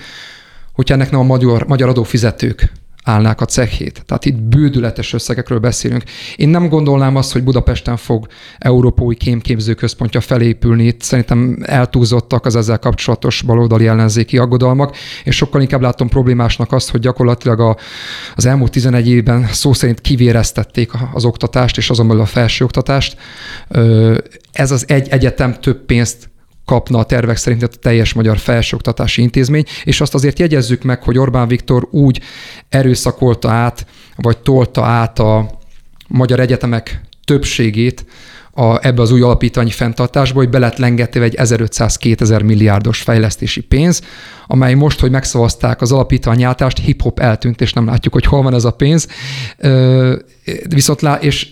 hogyha 0.73 0.93
ennek 0.93 1.11
nem 1.11 1.19
a 1.19 1.23
magyar, 1.23 1.67
magyar 1.67 1.89
adófizetők 1.89 2.71
állnák 3.03 3.41
a 3.41 3.45
cehét. 3.45 4.03
Tehát 4.05 4.25
itt 4.25 4.35
bődületes 4.35 5.13
összegekről 5.13 5.59
beszélünk. 5.59 6.03
Én 6.35 6.49
nem 6.49 6.69
gondolnám 6.69 7.15
azt, 7.15 7.31
hogy 7.31 7.43
Budapesten 7.43 7.97
fog 7.97 8.27
Európai 8.57 9.15
Kémképző 9.15 9.73
Központja 9.73 10.21
felépülni. 10.21 10.83
Itt 10.83 11.01
szerintem 11.01 11.57
eltúzottak 11.61 12.45
az 12.45 12.55
ezzel 12.55 12.79
kapcsolatos 12.79 13.41
baloldali 13.41 13.87
ellenzéki 13.87 14.37
aggodalmak, 14.37 14.95
és 15.23 15.35
sokkal 15.35 15.61
inkább 15.61 15.81
látom 15.81 16.09
problémásnak 16.09 16.71
azt, 16.71 16.89
hogy 16.89 16.99
gyakorlatilag 16.99 17.59
a, 17.59 17.77
az 18.35 18.45
elmúlt 18.45 18.71
11 18.71 19.07
évben 19.07 19.47
szó 19.51 19.73
szerint 19.73 20.01
kivéreztették 20.01 20.91
az 21.13 21.25
oktatást, 21.25 21.77
és 21.77 21.89
azon 21.89 22.07
belül 22.07 22.21
a 22.21 22.25
felsőoktatást. 22.25 23.17
Ez 24.51 24.71
az 24.71 24.85
egy 24.87 25.07
egyetem 25.09 25.59
több 25.59 25.85
pénzt 25.85 26.30
kapna 26.65 26.97
a 26.97 27.03
tervek 27.03 27.37
szerint 27.37 27.63
a 27.63 27.67
teljes 27.67 28.13
magyar 28.13 28.37
felsőoktatási 28.37 29.21
intézmény, 29.21 29.65
és 29.83 30.01
azt 30.01 30.13
azért 30.13 30.39
jegyezzük 30.39 30.83
meg, 30.83 31.03
hogy 31.03 31.17
Orbán 31.17 31.47
Viktor 31.47 31.87
úgy 31.91 32.21
erőszakolta 32.69 33.49
át, 33.49 33.85
vagy 34.15 34.37
tolta 34.37 34.83
át 34.83 35.19
a 35.19 35.59
magyar 36.07 36.39
egyetemek 36.39 37.01
többségét 37.25 38.05
a, 38.53 38.85
ebbe 38.87 39.01
az 39.01 39.11
új 39.11 39.21
alapítványi 39.21 39.71
fenntartásba, 39.71 40.39
hogy 40.39 40.49
be 40.49 40.59
lett 40.59 40.77
lengetve 40.77 41.23
egy 41.23 41.35
1500-2000 41.37 42.43
milliárdos 42.43 43.01
fejlesztési 43.01 43.61
pénz, 43.61 44.01
amely 44.47 44.73
most, 44.73 44.99
hogy 44.99 45.11
megszavazták 45.11 45.81
az 45.81 45.91
alapítványi 45.91 46.43
átást, 46.43 46.77
hip-hop 46.77 47.19
eltűnt, 47.19 47.61
és 47.61 47.73
nem 47.73 47.85
látjuk, 47.85 48.13
hogy 48.13 48.25
hol 48.25 48.41
van 48.41 48.53
ez 48.53 48.63
a 48.63 48.71
pénz. 48.71 49.07
Viszont 50.69 51.01
lá, 51.01 51.15
és 51.15 51.47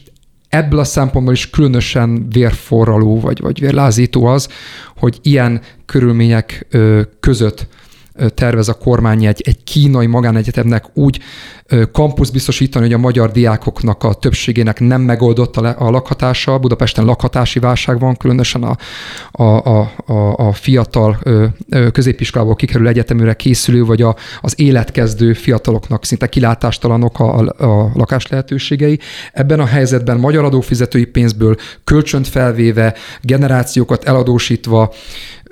ebből 0.50 0.80
a 0.80 0.84
szempontból 0.84 1.34
is 1.34 1.50
különösen 1.50 2.30
vérforraló 2.30 3.20
vagy, 3.20 3.40
vagy 3.42 3.60
vérlázító 3.60 4.26
az, 4.26 4.48
hogy 4.98 5.20
ilyen 5.22 5.62
körülmények 5.86 6.68
között 7.20 7.68
tervez 8.34 8.68
a 8.68 8.74
kormány 8.74 9.26
egy, 9.26 9.42
egy 9.46 9.64
kínai 9.64 10.06
magánegyetemnek 10.06 10.86
úgy 10.94 11.20
kampusz 11.92 12.30
biztosítani, 12.30 12.86
hogy 12.86 12.94
a 12.94 12.98
magyar 12.98 13.32
diákoknak 13.32 14.04
a 14.04 14.14
többségének 14.14 14.80
nem 14.80 15.02
megoldott 15.02 15.58
a, 15.58 15.76
a 15.88 15.90
lakhatása. 15.90 16.60
Budapesten 16.60 17.06
lakhatási 17.06 17.60
válság 17.60 18.00
van, 18.00 18.18
különösen 18.18 18.64
a, 18.64 18.78
a, 19.32 19.80
a, 20.06 20.48
a 20.48 20.54
fiatal 20.54 21.20
középiskolából 21.92 22.56
kikerül 22.56 22.88
egyeteműre 22.88 23.34
készülő, 23.34 23.84
vagy 23.84 24.02
a, 24.02 24.16
az 24.42 24.54
életkezdő 24.60 25.34
fiataloknak 25.34 26.06
szinte 26.06 26.28
kilátástalanok 26.28 27.20
a, 27.20 27.38
a 27.40 27.92
lakás 27.94 28.28
lehetőségei. 28.28 29.00
Ebben 29.34 29.60
a 29.60 29.66
helyzetben 29.66 30.18
magyar 30.18 30.44
adófizetői 30.44 31.06
pénzből 31.06 31.56
kölcsönt 31.84 32.28
felvéve, 32.28 32.96
generációkat 33.22 34.04
eladósítva, 34.04 34.94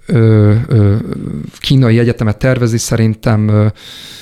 ö, 0.07 0.53
ö, 0.67 0.95
kínai 1.59 1.99
egyetemet 1.99 2.37
tervezi, 2.37 2.77
szerintem 2.77 3.47
ö, 3.47 3.67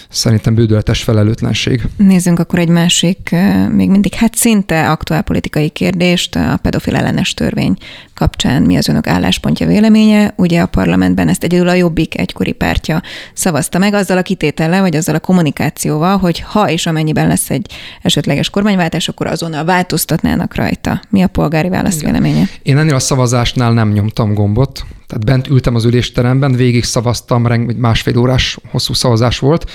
szerintem 0.10 0.56
bődületes 0.56 1.04
felelőtlenség. 1.04 1.82
Nézzünk 1.98 2.40
akkor 2.40 2.60
egy 2.60 2.70
másik, 2.70 3.36
még 3.72 3.90
mindig 3.90 4.14
hát 4.14 4.36
szinte 4.36 4.90
aktuál 4.90 5.22
politikai 5.22 5.70
kérdést, 5.70 6.36
a 6.36 6.60
pedofil 6.62 6.96
ellenes 6.96 7.34
törvény 7.34 7.78
kapcsán 8.16 8.62
mi 8.62 8.78
az 8.78 8.88
önök 8.88 9.08
álláspontja, 9.08 9.68
véleménye. 9.68 10.34
Ugye 10.36 10.62
a 10.62 10.66
parlamentben 10.66 11.28
ezt 11.28 11.44
egyedül 11.44 11.68
a 11.68 11.74
Jobbik 11.74 12.18
egykori 12.18 12.52
pártja 12.52 13.02
szavazta 13.34 13.78
meg, 13.78 13.94
azzal 13.94 14.18
a 14.18 14.22
kitétellel, 14.22 14.82
vagy 14.82 14.96
azzal 14.96 15.16
a 15.16 15.20
kommunikációval, 15.20 16.18
hogy 16.18 16.40
ha 16.40 16.70
és 16.70 16.86
amennyiben 16.86 17.28
lesz 17.28 17.50
egy 17.50 17.72
esetleges 18.02 18.50
kormányváltás, 18.50 19.08
akkor 19.08 19.28
azonnal 19.28 19.66
változtatnának 19.66 20.56
rajta. 20.56 21.02
Mi 21.10 21.22
a 21.22 21.28
polgári 21.28 21.70
válasz 21.70 22.00
Igen. 22.00 22.12
véleménye? 22.12 22.46
Én 22.64 22.78
ennél 22.78 22.96
a 22.96 23.00
szavazásnál 23.00 23.74
nem 23.74 23.92
nyomtam 23.92 24.34
gombot, 24.34 24.86
tehát 25.08 25.26
bent 25.26 25.48
ültem 25.48 25.76
az 25.76 25.86
ülésteremben, 25.86 26.52
végig 26.52 26.84
szavaztam, 26.84 27.48
másfél 27.78 28.18
órás 28.18 28.58
hosszú 28.72 28.94
szavazás 28.94 29.40
volt. 29.40 29.72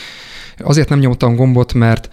Azért 0.59 0.89
nem 0.89 0.99
nyomtam 0.99 1.37
gombot, 1.37 1.73
mert 1.73 2.09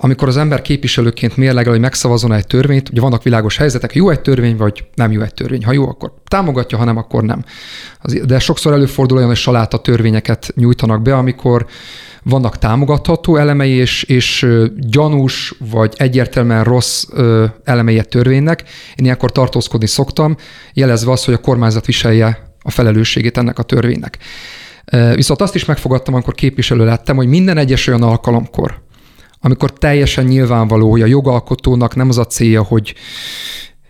amikor 0.00 0.28
az 0.28 0.36
ember 0.36 0.62
képviselőként 0.62 1.36
mérlegel, 1.36 1.72
hogy 1.72 1.80
megszavazon 1.80 2.32
egy 2.32 2.46
törvényt, 2.46 2.88
ugye 2.88 3.00
vannak 3.00 3.22
világos 3.22 3.56
helyzetek, 3.56 3.94
jó 3.94 4.10
egy 4.10 4.20
törvény, 4.20 4.56
vagy 4.56 4.84
nem 4.94 5.12
jó 5.12 5.20
egy 5.20 5.34
törvény. 5.34 5.64
Ha 5.64 5.72
jó, 5.72 5.88
akkor 5.88 6.12
támogatja, 6.28 6.78
ha 6.78 6.84
nem, 6.84 6.96
akkor 6.96 7.22
nem. 7.22 7.44
De 8.26 8.38
sokszor 8.38 8.72
előfordul 8.72 9.16
olyan, 9.16 9.28
hogy 9.28 9.38
saláta 9.38 9.78
törvényeket 9.78 10.52
nyújtanak 10.54 11.02
be, 11.02 11.16
amikor 11.16 11.66
vannak 12.22 12.58
támogatható 12.58 13.36
elemei, 13.36 13.72
és, 13.72 14.02
és 14.02 14.46
gyanús 14.76 15.54
vagy 15.70 15.94
egyértelműen 15.96 16.64
rossz 16.64 17.04
elemei 17.64 17.98
egy 17.98 18.08
törvénynek. 18.08 18.62
Én 18.96 19.04
ilyenkor 19.04 19.32
tartózkodni 19.32 19.86
szoktam, 19.86 20.36
jelezve 20.72 21.10
azt, 21.10 21.24
hogy 21.24 21.34
a 21.34 21.38
kormányzat 21.38 21.86
viselje 21.86 22.52
a 22.62 22.70
felelősségét 22.70 23.38
ennek 23.38 23.58
a 23.58 23.62
törvénynek. 23.62 24.18
Viszont 25.14 25.40
azt 25.40 25.54
is 25.54 25.64
megfogadtam, 25.64 26.14
amikor 26.14 26.34
képviselő 26.34 26.84
lettem, 26.84 27.16
hogy 27.16 27.26
minden 27.26 27.56
egyes 27.56 27.86
olyan 27.86 28.02
alkalomkor, 28.02 28.86
amikor 29.40 29.72
teljesen 29.72 30.24
nyilvánvaló, 30.24 30.90
hogy 30.90 31.02
a 31.02 31.06
jogalkotónak 31.06 31.94
nem 31.94 32.08
az 32.08 32.18
a 32.18 32.26
célja, 32.26 32.62
hogy 32.62 32.94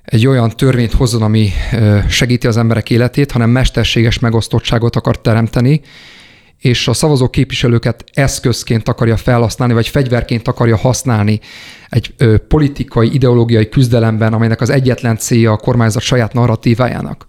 egy 0.02 0.26
olyan 0.26 0.50
törvényt 0.50 0.92
hozzon, 0.92 1.22
ami 1.22 1.50
segíti 2.08 2.46
az 2.46 2.56
emberek 2.56 2.90
életét, 2.90 3.32
hanem 3.32 3.50
mesterséges 3.50 4.18
megosztottságot 4.18 4.96
akar 4.96 5.20
teremteni, 5.20 5.80
és 6.58 6.88
a 6.88 6.92
szavazó 6.92 7.28
képviselőket 7.28 8.04
eszközként 8.12 8.88
akarja 8.88 9.16
felhasználni, 9.16 9.74
vagy 9.74 9.88
fegyverként 9.88 10.48
akarja 10.48 10.76
használni 10.76 11.40
egy 11.88 12.14
politikai, 12.48 13.14
ideológiai 13.14 13.68
küzdelemben, 13.68 14.32
amelynek 14.32 14.60
az 14.60 14.70
egyetlen 14.70 15.16
célja 15.16 15.52
a 15.52 15.56
kormányzat 15.56 16.02
saját 16.02 16.32
narratívájának 16.32 17.26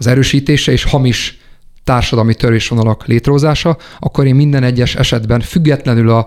az 0.00 0.06
erősítése 0.06 0.72
és 0.72 0.84
hamis 0.84 1.39
társadalmi 1.84 2.34
törésvonalak 2.34 3.06
létrehozása, 3.06 3.76
akkor 3.98 4.26
én 4.26 4.34
minden 4.34 4.62
egyes 4.62 4.94
esetben 4.94 5.40
függetlenül 5.40 6.10
a 6.10 6.26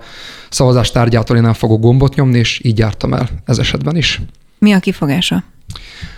szavazás 0.49 0.91
tárgyától 0.91 1.35
én 1.35 1.41
nem 1.41 1.53
fogok 1.53 1.81
gombot 1.81 2.15
nyomni, 2.15 2.37
és 2.37 2.61
így 2.63 2.77
jártam 2.77 3.13
el 3.13 3.29
ez 3.45 3.57
esetben 3.57 3.95
is. 3.95 4.21
Mi 4.59 4.71
a 4.71 4.79
kifogása? 4.79 5.43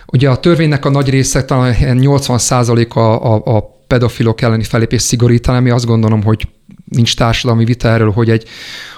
Ugye 0.06 0.30
a 0.30 0.36
törvénynek 0.36 0.84
a 0.84 0.90
nagy 0.90 1.08
része, 1.08 1.44
talán 1.44 1.74
80% 1.78 2.88
a, 2.88 3.00
a, 3.00 3.56
a 3.56 3.76
pedofilok 3.86 4.40
elleni 4.40 4.64
felépés 4.64 5.02
szigorítani, 5.02 5.58
ami 5.58 5.70
azt 5.70 5.86
gondolom, 5.86 6.22
hogy 6.22 6.48
nincs 6.88 7.16
társadalmi 7.16 7.64
vita 7.64 7.88
erről, 7.88 8.10
hogy 8.10 8.30
egy, 8.30 8.48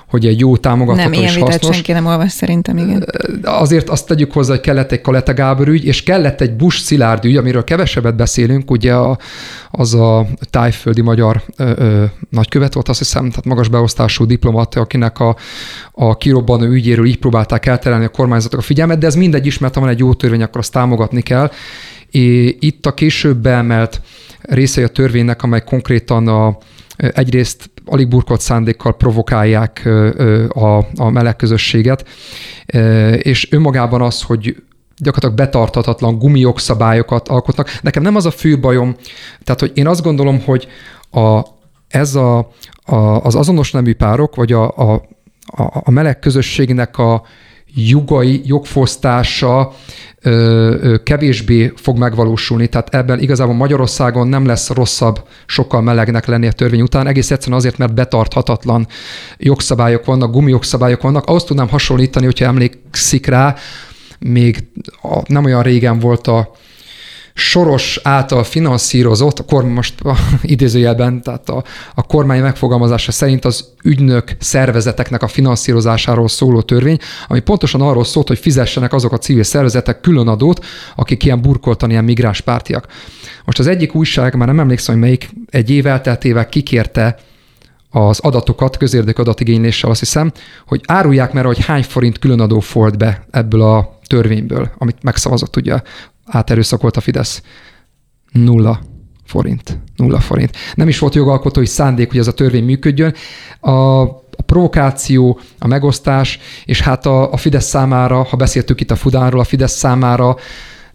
hogy 0.09 0.27
egy 0.27 0.41
jó 0.41 0.57
támogatható 0.57 1.11
nem, 1.11 1.23
és 1.23 1.37
ilyen 1.37 1.45
vitát 1.45 1.73
senki 1.73 1.93
nem 1.93 2.07
olvas 2.07 2.33
szerintem, 2.33 2.77
igen. 2.77 3.07
Azért 3.43 3.89
azt 3.89 4.07
tegyük 4.07 4.33
hozzá, 4.33 4.53
hogy 4.53 4.61
kellett 4.61 4.93
egy 4.93 5.01
Kaleta 5.01 5.35
Gábor 5.35 5.69
ügy, 5.69 5.85
és 5.85 6.03
kellett 6.03 6.41
egy 6.41 6.53
Bush 6.53 6.79
Szilárd 6.79 7.25
ügy, 7.25 7.37
amiről 7.37 7.65
kevesebbet 7.65 8.17
beszélünk, 8.17 8.71
ugye 8.71 8.95
a, 8.95 9.19
az 9.71 9.95
a 9.95 10.27
tájföldi 10.51 11.01
magyar 11.01 11.43
ö, 11.57 11.73
ö, 11.77 12.05
nagykövet 12.31 12.75
volt, 12.75 12.89
azt 12.89 12.99
hiszem, 12.99 13.29
tehát 13.29 13.45
magas 13.45 13.69
beosztású 13.69 14.25
diplomata, 14.25 14.81
akinek 14.81 15.21
a, 15.21 15.37
a 15.93 16.17
kirobbanó 16.17 16.65
ügyéről 16.65 17.07
így 17.07 17.19
próbálták 17.19 17.67
elterelni 17.67 18.05
a 18.05 18.09
kormányzatok 18.09 18.59
a 18.59 18.63
figyelmet, 18.63 18.99
de 18.99 19.07
ez 19.07 19.15
mindegy 19.15 19.47
is, 19.47 19.59
mert 19.59 19.75
ha 19.75 19.81
van 19.81 19.89
egy 19.89 19.99
jó 19.99 20.15
törvény, 20.15 20.43
akkor 20.43 20.61
azt 20.61 20.73
támogatni 20.73 21.23
kell. 21.23 21.51
É, 22.11 22.57
itt 22.61 22.87
a 22.87 22.95
később 22.95 23.37
beemelt 23.37 24.01
részei 24.41 24.85
a 24.85 24.89
törvénynek, 24.89 25.43
amely 25.43 25.63
konkrétan 25.65 26.29
a, 26.29 26.59
egyrészt 26.97 27.71
alig 27.91 28.09
burkolt 28.09 28.41
szándékkal 28.41 28.97
provokálják 28.97 29.89
a, 30.49 30.77
a 30.97 31.11
meleg 31.11 31.37
közösséget, 31.37 32.09
és 33.17 33.53
önmagában 33.53 34.03
az, 34.03 34.23
hogy 34.23 34.57
gyakorlatilag 34.97 35.37
betartatatlan 35.37 36.19
gumijogszabályokat 36.19 37.29
alkotnak. 37.29 37.79
Nekem 37.83 38.03
nem 38.03 38.17
az 38.17 38.27
a 38.27 38.31
fő 38.31 38.59
bajom, 38.59 38.97
tehát 39.45 39.61
hogy 39.61 39.73
én 39.75 39.87
azt 39.87 40.03
gondolom, 40.03 40.41
hogy 40.45 40.69
a, 41.11 41.41
ez 41.89 42.15
a, 42.15 42.39
a, 42.85 42.97
az 42.97 43.35
azonos 43.35 43.73
nemű 43.73 43.95
párok, 43.95 44.35
vagy 44.35 44.53
a, 44.53 44.77
a, 44.77 45.03
a 45.85 45.91
meleg 45.91 46.19
közösségnek 46.19 46.99
a 46.99 47.23
jogai, 47.75 48.41
jogfosztása 48.45 49.73
ö, 50.23 50.31
ö, 50.81 51.03
kevésbé 51.03 51.73
fog 51.77 51.99
megvalósulni, 51.99 52.67
tehát 52.67 52.95
ebben 52.95 53.21
igazából 53.21 53.55
Magyarországon 53.55 54.29
nem 54.29 54.47
lesz 54.47 54.71
rosszabb 54.71 55.25
sokkal 55.47 55.83
melegnek 55.83 56.27
lenni 56.27 56.47
a 56.47 56.53
törvény 56.53 56.81
után, 56.81 57.07
egész 57.07 57.31
egyszerűen 57.31 57.59
azért, 57.59 57.79
mert 57.79 57.95
betarthatatlan 57.95 58.87
jogszabályok 59.37 60.05
vannak, 60.05 60.33
gumijogszabályok 60.33 61.03
vannak. 61.03 61.25
Ahhoz 61.27 61.45
tudnám 61.45 61.69
hasonlítani, 61.69 62.25
hogyha 62.25 62.45
emlékszik 62.45 63.27
rá, 63.27 63.55
még 64.19 64.69
a, 65.03 65.23
nem 65.27 65.45
olyan 65.45 65.63
régen 65.63 65.99
volt 65.99 66.27
a 66.27 66.51
Soros 67.39 68.01
által 68.03 68.45
finanszírozott, 68.45 69.39
a 69.39 69.45
kormány 69.45 69.73
most 69.81 69.95
idézőjelben, 70.43 71.23
tehát 71.23 71.49
a, 71.49 71.65
a 71.95 72.03
kormány 72.03 72.41
megfogalmazása 72.41 73.13
szerint 73.13 73.45
az 73.45 73.69
ügynök 73.83 74.37
szervezeteknek 74.39 75.23
a 75.23 75.29
finanszírozásáról 75.29 76.29
szóló 76.29 76.61
törvény, 76.61 76.99
ami 77.29 77.41
pontosan 77.41 77.81
arról 77.81 78.05
szólt, 78.05 78.29
hogy 78.29 78.39
fizessenek 78.39 78.93
azok 78.93 79.13
a 79.13 79.19
civil 79.19 79.43
szervezetek 79.43 80.01
külön 80.01 80.29
adót, 80.29 80.65
akik 80.97 81.25
ilyen 81.25 81.43
burkoltan 81.43 81.91
ilyen 81.91 82.05
migránspártiak. 82.05 82.87
Most 83.45 83.59
az 83.59 83.67
egyik 83.67 83.95
újság, 83.95 84.35
már 84.35 84.49
nem 84.49 84.61
emlékszem, 84.61 84.95
hogy 84.95 85.03
melyik, 85.03 85.31
egy 85.51 85.71
év 85.71 85.87
elteltével 85.87 86.49
kikérte 86.49 87.17
az 87.91 88.19
adatokat, 88.19 88.77
közérdekű 88.77 89.23
adatigényléssel 89.23 89.91
azt 89.91 90.01
hiszem, 90.01 90.33
hogy 90.67 90.81
árulják 90.87 91.33
meg, 91.33 91.45
hogy 91.45 91.65
hány 91.65 91.83
forint 91.83 92.19
különadó 92.19 92.61
folt 92.61 92.99
be 92.99 93.27
ebből 93.31 93.63
a 93.63 93.99
törvényből, 94.07 94.71
amit 94.79 95.03
megszavazott 95.03 95.57
ugye 95.57 95.81
áterőszakolt 96.29 96.97
a 96.97 97.01
Fidesz. 97.01 97.43
Nulla 98.33 98.81
forint. 99.25 99.79
Nulla 99.97 100.21
forint. 100.21 100.57
Nem 100.75 100.89
is 100.89 100.99
volt 100.99 101.15
jogalkotói 101.15 101.67
szándék, 101.67 102.11
hogy 102.11 102.19
ez 102.19 102.27
a 102.27 102.33
törvény 102.35 102.65
működjön. 102.65 103.15
A, 103.61 103.71
a 103.71 104.43
provokáció, 104.47 105.41
a 105.59 105.67
megosztás, 105.67 106.39
és 106.65 106.81
hát 106.81 107.07
a, 107.07 107.33
a 107.33 107.37
Fidesz 107.37 107.67
számára, 107.67 108.23
ha 108.23 108.37
beszéltük 108.37 108.81
itt 108.81 108.91
a 108.91 108.97
Fudánról, 108.97 109.41
a 109.41 109.45
Fidesz 109.45 109.77
számára 109.77 110.37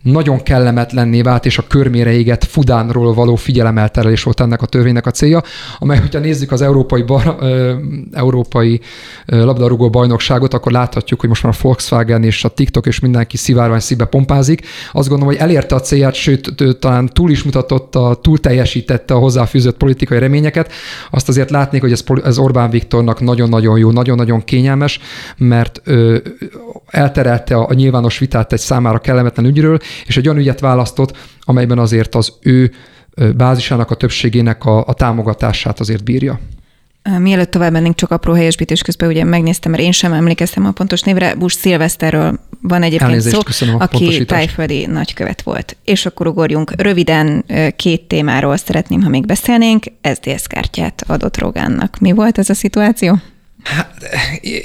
nagyon 0.04 0.44
kellemetlenné 0.44 1.22
vált, 1.22 1.46
és 1.46 1.58
a 1.58 1.68
körmére 1.68 2.12
égett 2.12 2.44
Fudánról 2.44 3.14
való 3.14 3.36
figyelemelterelés 3.36 4.24
volt 4.24 4.40
ennek 4.40 4.62
a 4.62 4.66
törvénynek 4.66 5.06
a 5.06 5.12
célja, 5.12 5.44
amely, 5.80 6.00
hogyha 6.00 6.20
nézzük 6.20 6.52
az 6.52 6.62
európai, 6.62 7.02
bar, 7.02 7.38
európai 8.12 8.82
labdarúgó 9.26 9.90
bajnokságot, 9.90 10.54
akkor 10.54 10.72
láthatjuk, 10.72 11.20
hogy 11.20 11.30
most 11.30 11.44
már 11.44 11.54
a 11.54 11.62
Volkswagen 11.62 12.24
és 12.24 12.44
a 12.44 12.50
TikTok 12.50 12.86
és 12.86 13.00
mindenki 13.00 13.38
szivárvány 13.38 13.80
szíve 13.80 14.06
pompázik. 14.06 14.66
Azt 14.92 15.10
gondolom, 15.10 15.34
hogy 15.34 15.44
elérte 15.44 15.76
a 15.76 15.80
célját, 15.80 16.14
sőt, 16.14 16.54
talán 16.80 17.08
túl 17.08 17.30
is 17.30 17.44
mutatott, 17.44 17.96
a, 17.96 18.20
túl 18.22 18.40
teljesítette 18.40 19.14
a 19.14 19.18
hozzáfűzött 19.18 19.78
politikai 19.78 20.20
reményeket. 20.20 20.72
Azt 21.12 21.30
azért 21.30 21.50
látnék, 21.50 21.82
hogy 21.82 21.92
ez, 21.92 22.04
ez 22.24 22.38
Orbán 22.38 22.70
Viktornak 22.70 23.20
nagyon-nagyon 23.22 23.78
jó, 23.78 23.92
nagyon-nagyon 23.92 24.44
kényelmes, 24.44 25.00
mert 25.38 25.82
ö, 25.84 26.18
elterelte 26.88 27.56
a, 27.56 27.70
a 27.70 27.74
nyilvános 27.74 28.18
vitát 28.18 28.54
egy 28.54 28.60
számára 28.60 29.00
kellemetlen 29.00 29.46
ügyről, 29.46 29.80
és 30.06 30.18
egy 30.18 30.28
olyan 30.28 30.40
ügyet 30.40 30.60
választott, 30.60 31.18
amelyben 31.42 31.80
azért 31.80 32.16
az 32.16 32.34
ő 32.42 32.72
bázisának 33.36 33.92
a 33.92 33.96
többségének 33.96 34.66
a, 34.66 34.86
a 34.86 34.94
támogatását 34.94 35.80
azért 35.80 36.04
bírja. 36.04 36.40
Mielőtt 37.20 37.52
tovább 37.52 37.72
mennénk, 37.72 37.96
csak 37.96 38.12
apró 38.12 38.34
helyesbítés 38.34 38.82
közben 38.82 39.10
ugye 39.10 39.24
megnéztem, 39.24 39.72
mert 39.72 39.84
én 39.84 39.92
sem 39.92 40.14
emlékeztem 40.14 40.66
a 40.66 40.72
pontos 40.72 41.02
névre. 41.02 41.36
Bush 41.36 41.58
Szilveszterről 41.58 42.40
van 42.62 42.84
egyébként 42.84 43.10
Elnézést, 43.10 43.36
szó, 43.36 43.42
köszönöm 43.42 43.76
aki 43.80 44.26
tájföldi 44.26 44.86
nagykövet 44.86 45.42
volt. 45.42 45.78
És 45.84 46.06
akkor 46.06 46.28
ugorjunk 46.28 46.82
röviden 46.82 47.46
két 47.76 48.02
témáról 48.02 48.58
szeretném, 48.58 49.02
ha 49.02 49.10
még 49.10 49.26
beszélnénk. 49.26 49.86
SDS 50.16 50.48
kártyát 50.48 51.04
adott 51.08 51.38
Rogánnak. 51.38 51.98
Mi 52.00 52.12
volt 52.12 52.38
ez 52.38 52.50
a 52.50 52.54
szituáció? 52.54 53.20
Hát, 53.64 53.94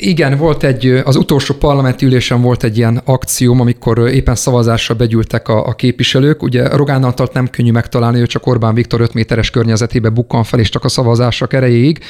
igen, 0.00 0.36
volt 0.36 0.64
egy, 0.64 0.86
az 1.04 1.16
utolsó 1.16 1.54
parlamenti 1.54 2.06
ülésen 2.06 2.40
volt 2.40 2.64
egy 2.64 2.76
ilyen 2.76 3.00
akcióm, 3.04 3.60
amikor 3.60 3.98
éppen 3.98 4.34
szavazásra 4.34 4.94
begyűltek 4.94 5.48
a, 5.48 5.66
a 5.66 5.72
képviselők. 5.72 6.42
Ugye 6.42 6.68
Rogán 6.68 7.04
Antalt 7.04 7.32
nem 7.32 7.48
könnyű 7.48 7.70
megtalálni, 7.70 8.20
ő 8.20 8.26
csak 8.26 8.46
Orbán 8.46 8.74
Viktor 8.74 9.00
5 9.00 9.14
méteres 9.14 9.50
környezetébe 9.50 10.08
bukkan 10.08 10.44
fel, 10.44 10.60
és 10.60 10.68
csak 10.68 10.84
a 10.84 10.88
szavazásra 10.88 11.46
erejéig. 11.50 12.04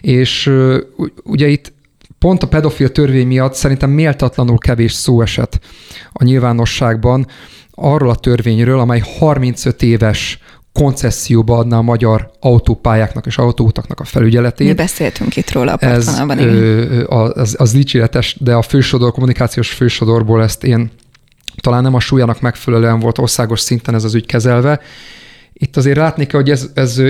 És 0.00 0.52
ugye 1.24 1.46
itt 1.46 1.72
pont 2.18 2.42
a 2.42 2.48
pedofil 2.48 2.92
törvény 2.92 3.26
miatt 3.26 3.54
szerintem 3.54 3.90
méltatlanul 3.90 4.58
kevés 4.58 4.92
szó 4.92 5.22
esett 5.22 5.60
a 6.12 6.24
nyilvánosságban 6.24 7.26
arról 7.70 8.10
a 8.10 8.16
törvényről, 8.16 8.78
amely 8.78 9.02
35 9.18 9.82
éves 9.82 10.38
koncesszióba 10.78 11.58
adná 11.58 11.76
a 11.76 11.82
magyar 11.82 12.30
autópályáknak 12.40 13.26
és 13.26 13.38
autóutaknak 13.38 14.00
a 14.00 14.04
felügyeletét. 14.04 14.66
Mi 14.66 14.74
beszéltünk 14.74 15.36
itt 15.36 15.52
róla 15.52 15.72
a 15.72 15.84
Ez, 15.84 16.20
ö, 16.28 17.04
az, 17.06 17.54
az 17.58 17.72
dicséretes, 17.72 18.36
de 18.40 18.54
a 18.54 18.62
fősodor, 18.62 19.12
kommunikációs 19.12 19.70
fősodorból 19.70 20.42
ezt 20.42 20.64
én 20.64 20.90
talán 21.60 21.82
nem 21.82 21.94
a 21.94 22.00
súlyának 22.00 22.40
megfelelően 22.40 22.98
volt 22.98 23.18
országos 23.18 23.60
szinten 23.60 23.94
ez 23.94 24.04
az 24.04 24.14
ügy 24.14 24.26
kezelve. 24.26 24.80
Itt 25.52 25.76
azért 25.76 25.96
látni 25.96 26.26
kell, 26.26 26.40
hogy 26.40 26.50
ez, 26.50 26.70
ez 26.74 27.02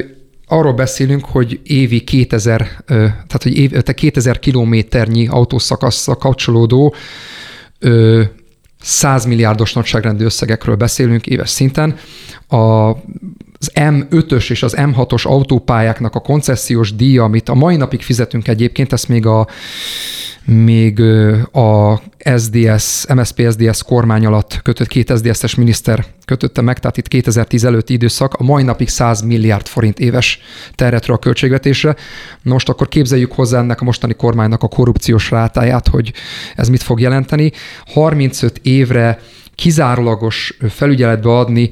arról 0.46 0.72
beszélünk, 0.72 1.24
hogy 1.24 1.60
évi 1.62 2.00
2000, 2.00 2.84
tehát 2.86 3.42
hogy 3.42 3.56
év, 3.58 3.82
2000 3.82 4.38
kilométernyi 4.38 5.26
autószakasszal 5.26 6.16
kapcsolódó 6.16 6.94
100 8.80 9.24
milliárdos 9.24 9.72
nagyságrendű 9.72 10.24
összegekről 10.24 10.76
beszélünk 10.76 11.26
éves 11.26 11.50
szinten. 11.50 11.96
A 12.48 12.92
az 13.58 13.70
M5-ös 13.74 14.50
és 14.50 14.62
az 14.62 14.74
M6-os 14.78 15.22
autópályáknak 15.22 16.14
a 16.14 16.20
koncesziós 16.20 16.94
díja, 16.94 17.24
amit 17.24 17.48
a 17.48 17.54
mai 17.54 17.76
napig 17.76 18.02
fizetünk 18.02 18.48
egyébként, 18.48 18.92
ezt 18.92 19.08
még 19.08 19.26
a 19.26 19.46
még 20.44 21.00
a 21.52 22.00
SDS, 22.36 23.06
MSP 23.14 23.50
SDS 23.50 23.82
kormány 23.82 24.26
alatt 24.26 24.60
kötött, 24.62 24.86
két 24.86 25.12
SDS-es 25.16 25.54
miniszter 25.54 26.04
kötötte 26.24 26.60
meg, 26.60 26.78
tehát 26.78 26.96
itt 26.96 27.08
2010 27.08 27.64
előtti 27.64 27.92
időszak, 27.92 28.34
a 28.34 28.42
mai 28.42 28.62
napig 28.62 28.88
100 28.88 29.20
milliárd 29.20 29.66
forint 29.66 29.98
éves 29.98 30.40
terretről 30.74 31.16
a 31.16 31.18
költségvetésre. 31.18 31.96
Most 32.42 32.68
akkor 32.68 32.88
képzeljük 32.88 33.32
hozzá 33.32 33.58
ennek 33.58 33.80
a 33.80 33.84
mostani 33.84 34.14
kormánynak 34.14 34.62
a 34.62 34.68
korrupciós 34.68 35.30
rátáját, 35.30 35.88
hogy 35.88 36.12
ez 36.54 36.68
mit 36.68 36.82
fog 36.82 37.00
jelenteni. 37.00 37.52
35 37.86 38.60
évre 38.62 39.18
kizárólagos 39.58 40.56
felügyeletbe 40.68 41.30
adni 41.30 41.70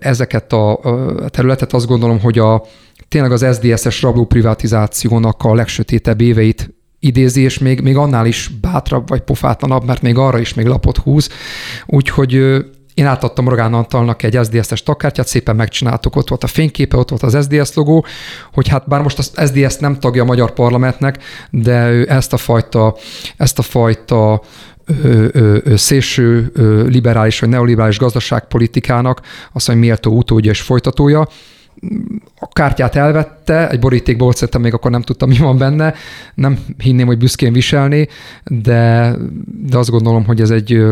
ezeket 0.00 0.52
a 0.52 0.80
területet, 1.28 1.72
azt 1.72 1.86
gondolom, 1.86 2.20
hogy 2.20 2.38
a 2.38 2.64
tényleg 3.08 3.32
az 3.32 3.46
SZDSZ-es 3.52 4.02
rabló 4.02 4.24
privatizációnak 4.24 5.42
a 5.42 5.54
legsötétebb 5.54 6.20
éveit 6.20 6.74
idézi, 6.98 7.42
és 7.42 7.58
még, 7.58 7.80
még 7.80 7.96
annál 7.96 8.26
is 8.26 8.50
bátrabb 8.60 9.08
vagy 9.08 9.20
pofátlanabb, 9.20 9.84
mert 9.84 10.02
még 10.02 10.16
arra 10.16 10.38
is 10.38 10.54
még 10.54 10.66
lapot 10.66 10.96
húz. 10.96 11.28
Úgyhogy 11.86 12.32
én 12.94 13.06
átadtam 13.06 13.48
Rogán 13.48 13.74
Antalnak 13.74 14.22
egy 14.22 14.38
SZDSZ-es 14.42 14.82
takkártyát, 14.82 15.26
szépen 15.26 15.56
megcsináltuk, 15.56 16.16
ott 16.16 16.28
volt 16.28 16.44
a 16.44 16.46
fényképe, 16.46 16.96
ott 16.96 17.08
volt 17.08 17.22
az 17.22 17.44
SZDSZ 17.44 17.74
logó, 17.74 18.04
hogy 18.52 18.68
hát 18.68 18.88
bár 18.88 19.02
most 19.02 19.18
az 19.18 19.32
SZDSZ 19.36 19.76
nem 19.76 19.98
tagja 19.98 20.22
a 20.22 20.26
magyar 20.26 20.52
parlamentnek, 20.52 21.22
de 21.50 21.90
ő 21.90 22.10
ezt 22.10 22.32
a 22.32 22.36
fajta, 22.36 22.96
ezt 23.36 23.58
a 23.58 23.62
fajta 23.62 24.42
ö, 25.02 25.58
szélső 25.76 26.52
liberális 26.88 27.40
vagy 27.40 27.48
neoliberális 27.48 27.98
gazdaságpolitikának 27.98 29.20
azt 29.52 29.68
mondja, 29.68 29.86
méltó 29.86 30.16
utódja 30.16 30.50
és 30.50 30.60
folytatója. 30.60 31.28
A 32.38 32.48
kártyát 32.52 32.96
elvette, 32.96 33.70
egy 33.70 33.78
borítékból 33.78 34.24
volt, 34.24 34.36
szerintem 34.36 34.62
még 34.62 34.74
akkor 34.74 34.90
nem 34.90 35.02
tudtam, 35.02 35.28
mi 35.28 35.36
van 35.36 35.58
benne. 35.58 35.94
Nem 36.34 36.58
hinném, 36.78 37.06
hogy 37.06 37.18
büszkén 37.18 37.52
viselni, 37.52 38.08
de, 38.44 39.12
de 39.66 39.78
azt 39.78 39.90
gondolom, 39.90 40.24
hogy 40.24 40.40
ez 40.40 40.50
egy 40.50 40.82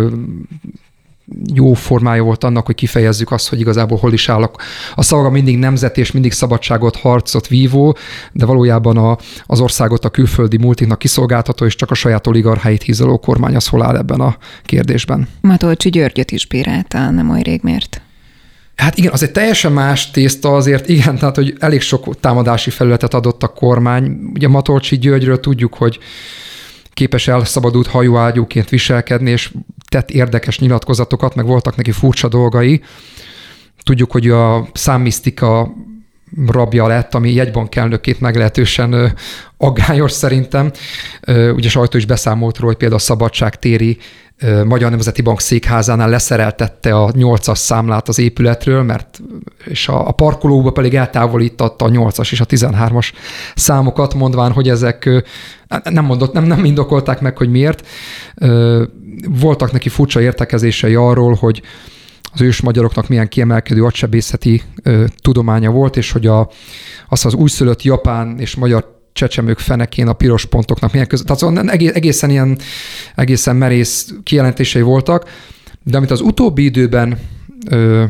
jó 1.55 1.73
formája 1.73 2.23
volt 2.23 2.45
annak, 2.45 2.67
hogy 2.67 2.75
kifejezzük 2.75 3.31
azt, 3.31 3.49
hogy 3.49 3.61
igazából 3.61 3.99
hol 3.99 4.13
is 4.13 4.29
állok. 4.29 4.63
A 4.95 5.03
szavaga 5.03 5.31
mindig 5.31 5.59
nemzet 5.59 5.99
és 5.99 6.13
mindig 6.13 6.33
szabadságot, 6.33 6.97
harcot 6.97 7.47
vívó, 7.47 7.97
de 8.33 8.47
valójában 8.47 8.97
a, 8.97 9.17
az 9.47 9.61
országot 9.61 10.05
a 10.05 10.11
külföldi 10.11 10.57
multiknak 10.57 10.99
kiszolgáltató, 10.99 11.65
és 11.65 11.75
csak 11.75 11.91
a 11.91 11.95
saját 11.95 12.27
oligarcháit 12.27 12.83
hízoló 12.83 13.19
kormány 13.19 13.57
az 13.57 13.67
hol 13.67 13.83
áll 13.83 13.97
ebben 13.97 14.21
a 14.21 14.37
kérdésben. 14.65 15.29
Matolcsi 15.41 15.91
Györgyöt 15.91 16.31
is 16.31 16.47
bírálta, 16.47 17.11
nem 17.11 17.31
oly 17.31 17.43
rég 17.43 17.61
miért? 17.63 18.01
Hát 18.77 18.99
igen, 18.99 19.13
az 19.13 19.23
egy 19.23 19.33
teljesen 19.33 19.73
más 19.73 20.11
tészta 20.11 20.55
azért, 20.55 20.89
igen, 20.89 21.19
tehát 21.19 21.35
hogy 21.35 21.57
elég 21.59 21.81
sok 21.81 22.21
támadási 22.21 22.71
felületet 22.71 23.15
adott 23.15 23.43
a 23.43 23.49
kormány. 23.49 24.31
Ugye 24.35 24.49
Matolcsi 24.49 24.99
Györgyről 24.99 25.41
tudjuk, 25.41 25.75
hogy 25.75 25.99
képes 26.93 27.29
elszabadult 27.29 27.87
hajóágyúként 27.87 28.69
viselkedni, 28.69 29.31
és 29.31 29.53
tett 29.93 30.11
érdekes 30.11 30.59
nyilatkozatokat, 30.59 31.35
meg 31.35 31.47
voltak 31.47 31.77
neki 31.77 31.91
furcsa 31.91 32.29
dolgai. 32.29 32.83
Tudjuk, 33.83 34.13
hogy 34.13 34.29
a 34.31 34.69
számmisztika 34.73 35.75
rabja 36.47 36.87
lett, 36.87 37.15
ami 37.15 37.33
jegybank 37.33 37.77
elnökét 37.77 38.21
meglehetősen 38.21 39.15
aggályos 39.57 40.13
szerintem. 40.13 40.71
Ugye 41.55 41.69
sajtó 41.69 41.99
is 41.99 42.07
beszámolt 42.07 42.57
róla, 42.57 42.69
hogy 42.69 42.77
például 42.77 43.01
a 43.01 43.05
szabadságtéri 43.05 43.99
Magyar 44.65 44.91
Nemzeti 44.91 45.23
Bank 45.23 45.41
székházánál 45.41 46.09
leszereltette 46.09 46.95
a 46.95 47.13
8-as 47.13 47.57
számlát 47.57 48.09
az 48.09 48.19
épületről, 48.19 48.83
mert 48.83 49.23
és 49.65 49.89
a, 49.89 50.09
a 50.09 50.13
parkolóba 50.13 50.71
pedig 50.71 50.95
eltávolítatta 50.95 51.85
a 51.85 51.89
8-as 51.89 52.33
és 52.33 52.41
a 52.41 52.47
13-as 52.47 53.13
számokat, 53.55 54.15
mondván, 54.15 54.53
hogy 54.53 54.69
ezek 54.69 55.25
nem 55.85 56.05
mondott, 56.05 56.33
nem, 56.33 56.45
nem 56.45 56.65
indokolták 56.65 57.21
meg, 57.21 57.37
hogy 57.37 57.51
miért. 57.51 57.87
Voltak 59.29 59.73
neki 59.73 59.89
furcsa 59.89 60.21
értekezései 60.21 60.95
arról, 60.95 61.35
hogy 61.35 61.63
az 62.33 62.41
ős 62.41 62.61
magyaroknak 62.61 63.09
milyen 63.09 63.29
kiemelkedő 63.29 63.85
agysebészeti 63.85 64.63
tudománya 65.23 65.71
volt, 65.71 65.97
és 65.97 66.11
hogy 66.11 66.27
a, 66.27 66.51
az 67.09 67.27
az 67.27 67.35
újszülött 67.35 67.83
japán 67.83 68.39
és 68.39 68.55
magyar 68.55 69.01
csecsemők 69.13 69.59
fenekén 69.59 70.09
a 70.09 70.13
piros 70.13 70.45
pontoknak 70.45 70.93
milyen 70.93 71.07
között. 71.07 71.27
Tehát 71.27 71.41
szóval 71.41 71.71
egészen 71.71 72.31
ilyen, 72.31 72.59
egészen 73.15 73.57
merész 73.57 74.15
kijelentései 74.23 74.83
voltak, 74.83 75.31
de 75.85 75.97
amit 75.97 76.11
az 76.11 76.21
utóbbi 76.21 76.65
időben 76.65 77.19
ö, 77.69 78.05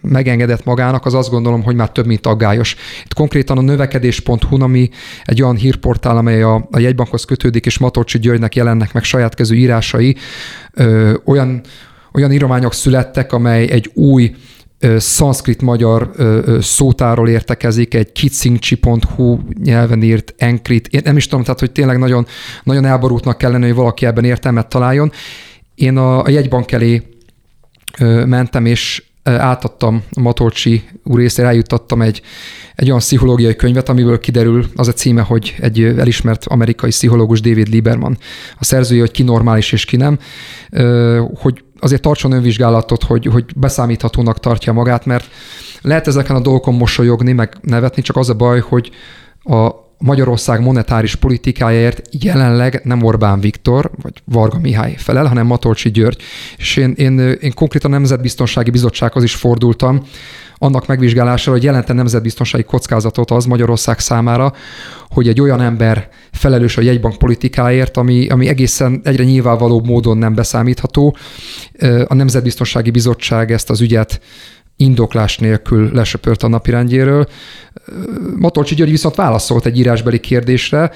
megengedett 0.00 0.64
magának, 0.64 1.06
az 1.06 1.14
azt 1.14 1.30
gondolom, 1.30 1.62
hogy 1.62 1.74
már 1.74 1.90
több, 1.90 2.06
mint 2.06 2.26
aggályos. 2.26 2.76
Itt 3.04 3.14
konkrétan 3.14 3.58
a 3.58 3.60
növekedés.hu, 3.60 4.62
ami 4.62 4.90
egy 5.24 5.42
olyan 5.42 5.56
hírportál, 5.56 6.16
amely 6.16 6.42
a, 6.42 6.68
a 6.70 6.78
jegybankhoz 6.78 7.24
kötődik, 7.24 7.66
és 7.66 7.78
Matocsi 7.78 8.18
Györgynek 8.18 8.54
jelennek 8.54 8.92
meg 8.92 9.04
saját 9.04 9.34
kezű 9.34 9.56
írásai, 9.56 10.16
ö, 10.74 11.14
olyan, 11.24 11.60
olyan 12.12 12.32
írományok 12.32 12.74
születtek, 12.74 13.32
amely 13.32 13.70
egy 13.70 13.90
új 13.94 14.34
szanszkrit 14.96 15.62
magyar 15.62 16.10
szótáról 16.60 17.28
értekezik, 17.28 17.94
egy 17.94 18.12
kicincsi.hu 18.12 19.38
nyelven 19.62 20.02
írt 20.02 20.34
enkrit. 20.36 20.86
Én 20.86 21.00
nem 21.04 21.16
is 21.16 21.26
tudom, 21.26 21.44
tehát 21.44 21.60
hogy 21.60 21.72
tényleg 21.72 21.98
nagyon, 21.98 22.26
nagyon 22.62 22.84
elborultnak 22.84 23.38
kellene, 23.38 23.66
hogy 23.66 23.74
valaki 23.74 24.06
ebben 24.06 24.24
értelmet 24.24 24.68
találjon. 24.68 25.12
Én 25.74 25.96
a, 25.96 26.22
a 26.22 26.28
jegybank 26.28 26.72
elé 26.72 27.02
mentem, 28.26 28.66
és 28.66 29.02
átadtam 29.22 30.02
Matolcsi 30.20 30.82
úr 31.04 31.18
részére, 31.18 31.48
eljuttattam 31.48 32.02
egy, 32.02 32.22
egy 32.74 32.86
olyan 32.86 32.98
pszichológiai 32.98 33.56
könyvet, 33.56 33.88
amiből 33.88 34.18
kiderül 34.18 34.66
az 34.74 34.88
a 34.88 34.92
címe, 34.92 35.22
hogy 35.22 35.54
egy 35.60 35.82
elismert 35.82 36.44
amerikai 36.44 36.90
pszichológus 36.90 37.40
David 37.40 37.68
Lieberman, 37.68 38.18
a 38.58 38.64
szerzője, 38.64 39.00
hogy 39.00 39.10
ki 39.10 39.22
normális 39.22 39.72
és 39.72 39.84
ki 39.84 39.96
nem, 39.96 40.18
hogy 41.34 41.64
azért 41.80 42.02
tartson 42.02 42.32
önvizsgálatot, 42.32 43.02
hogy, 43.02 43.26
hogy 43.26 43.44
beszámíthatónak 43.56 44.40
tartja 44.40 44.72
magát, 44.72 45.06
mert 45.06 45.30
lehet 45.80 46.06
ezeken 46.06 46.36
a 46.36 46.40
dolgokon 46.40 46.74
mosolyogni, 46.74 47.32
meg 47.32 47.56
nevetni, 47.60 48.02
csak 48.02 48.16
az 48.16 48.28
a 48.28 48.34
baj, 48.34 48.60
hogy 48.60 48.90
a 49.42 49.87
Magyarország 49.98 50.60
monetáris 50.60 51.14
politikájáért 51.14 52.02
jelenleg 52.10 52.80
nem 52.84 53.02
Orbán 53.02 53.40
Viktor 53.40 53.90
vagy 54.02 54.22
Varga 54.24 54.58
Mihály 54.58 54.94
felel, 54.96 55.26
hanem 55.26 55.46
Matolcsi 55.46 55.90
György. 55.90 56.22
És 56.56 56.76
én, 56.76 56.92
én, 56.96 57.18
én 57.18 57.54
konkrétan 57.54 57.90
a 57.92 57.94
Nemzetbiztonsági 57.94 58.70
Bizottsághoz 58.70 59.22
is 59.22 59.34
fordultam, 59.34 60.02
annak 60.58 60.86
megvizsgálására, 60.86 61.50
hogy 61.52 61.62
jelente 61.62 61.92
nemzetbiztonsági 61.92 62.62
kockázatot 62.64 63.30
az 63.30 63.44
Magyarország 63.44 63.98
számára, 63.98 64.52
hogy 65.08 65.28
egy 65.28 65.40
olyan 65.40 65.60
ember 65.60 66.08
felelős 66.32 66.76
a 66.76 66.80
jegybank 66.80 67.18
politikáért, 67.18 67.96
ami, 67.96 68.28
ami 68.28 68.48
egészen 68.48 69.00
egyre 69.04 69.24
nyilvánvalóbb 69.24 69.86
módon 69.86 70.18
nem 70.18 70.34
beszámítható. 70.34 71.16
A 72.06 72.14
Nemzetbiztonsági 72.14 72.90
Bizottság 72.90 73.52
ezt 73.52 73.70
az 73.70 73.80
ügyet 73.80 74.20
indoklás 74.80 75.38
nélkül 75.38 75.90
lesöpört 75.92 76.42
a 76.42 76.48
napirendjéről. 76.48 77.26
Matolcsi 78.36 78.74
György 78.74 78.90
viszont 78.90 79.14
válaszolt 79.14 79.66
egy 79.66 79.78
írásbeli 79.78 80.20
kérdésre, 80.20 80.90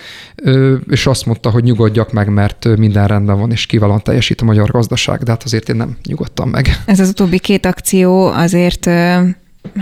és 0.89 1.07
azt 1.07 1.27
mondta, 1.27 1.51
hogy 1.51 1.65
nyugodjak 1.65 2.13
meg, 2.13 2.29
mert 2.29 2.77
minden 2.77 3.07
rendben 3.07 3.39
van, 3.39 3.51
és 3.51 3.67
kiválóan 3.67 4.03
teljesít 4.03 4.41
a 4.41 4.45
magyar 4.45 4.71
gazdaság, 4.71 5.23
de 5.23 5.31
hát 5.31 5.43
azért 5.43 5.69
én 5.69 5.77
nem 5.77 5.97
nyugodtam 6.05 6.49
meg. 6.49 6.83
Ez 6.87 7.01
az 7.01 7.09
utóbbi 7.09 7.39
két 7.39 7.67
akció 7.67 8.27
azért 8.27 8.91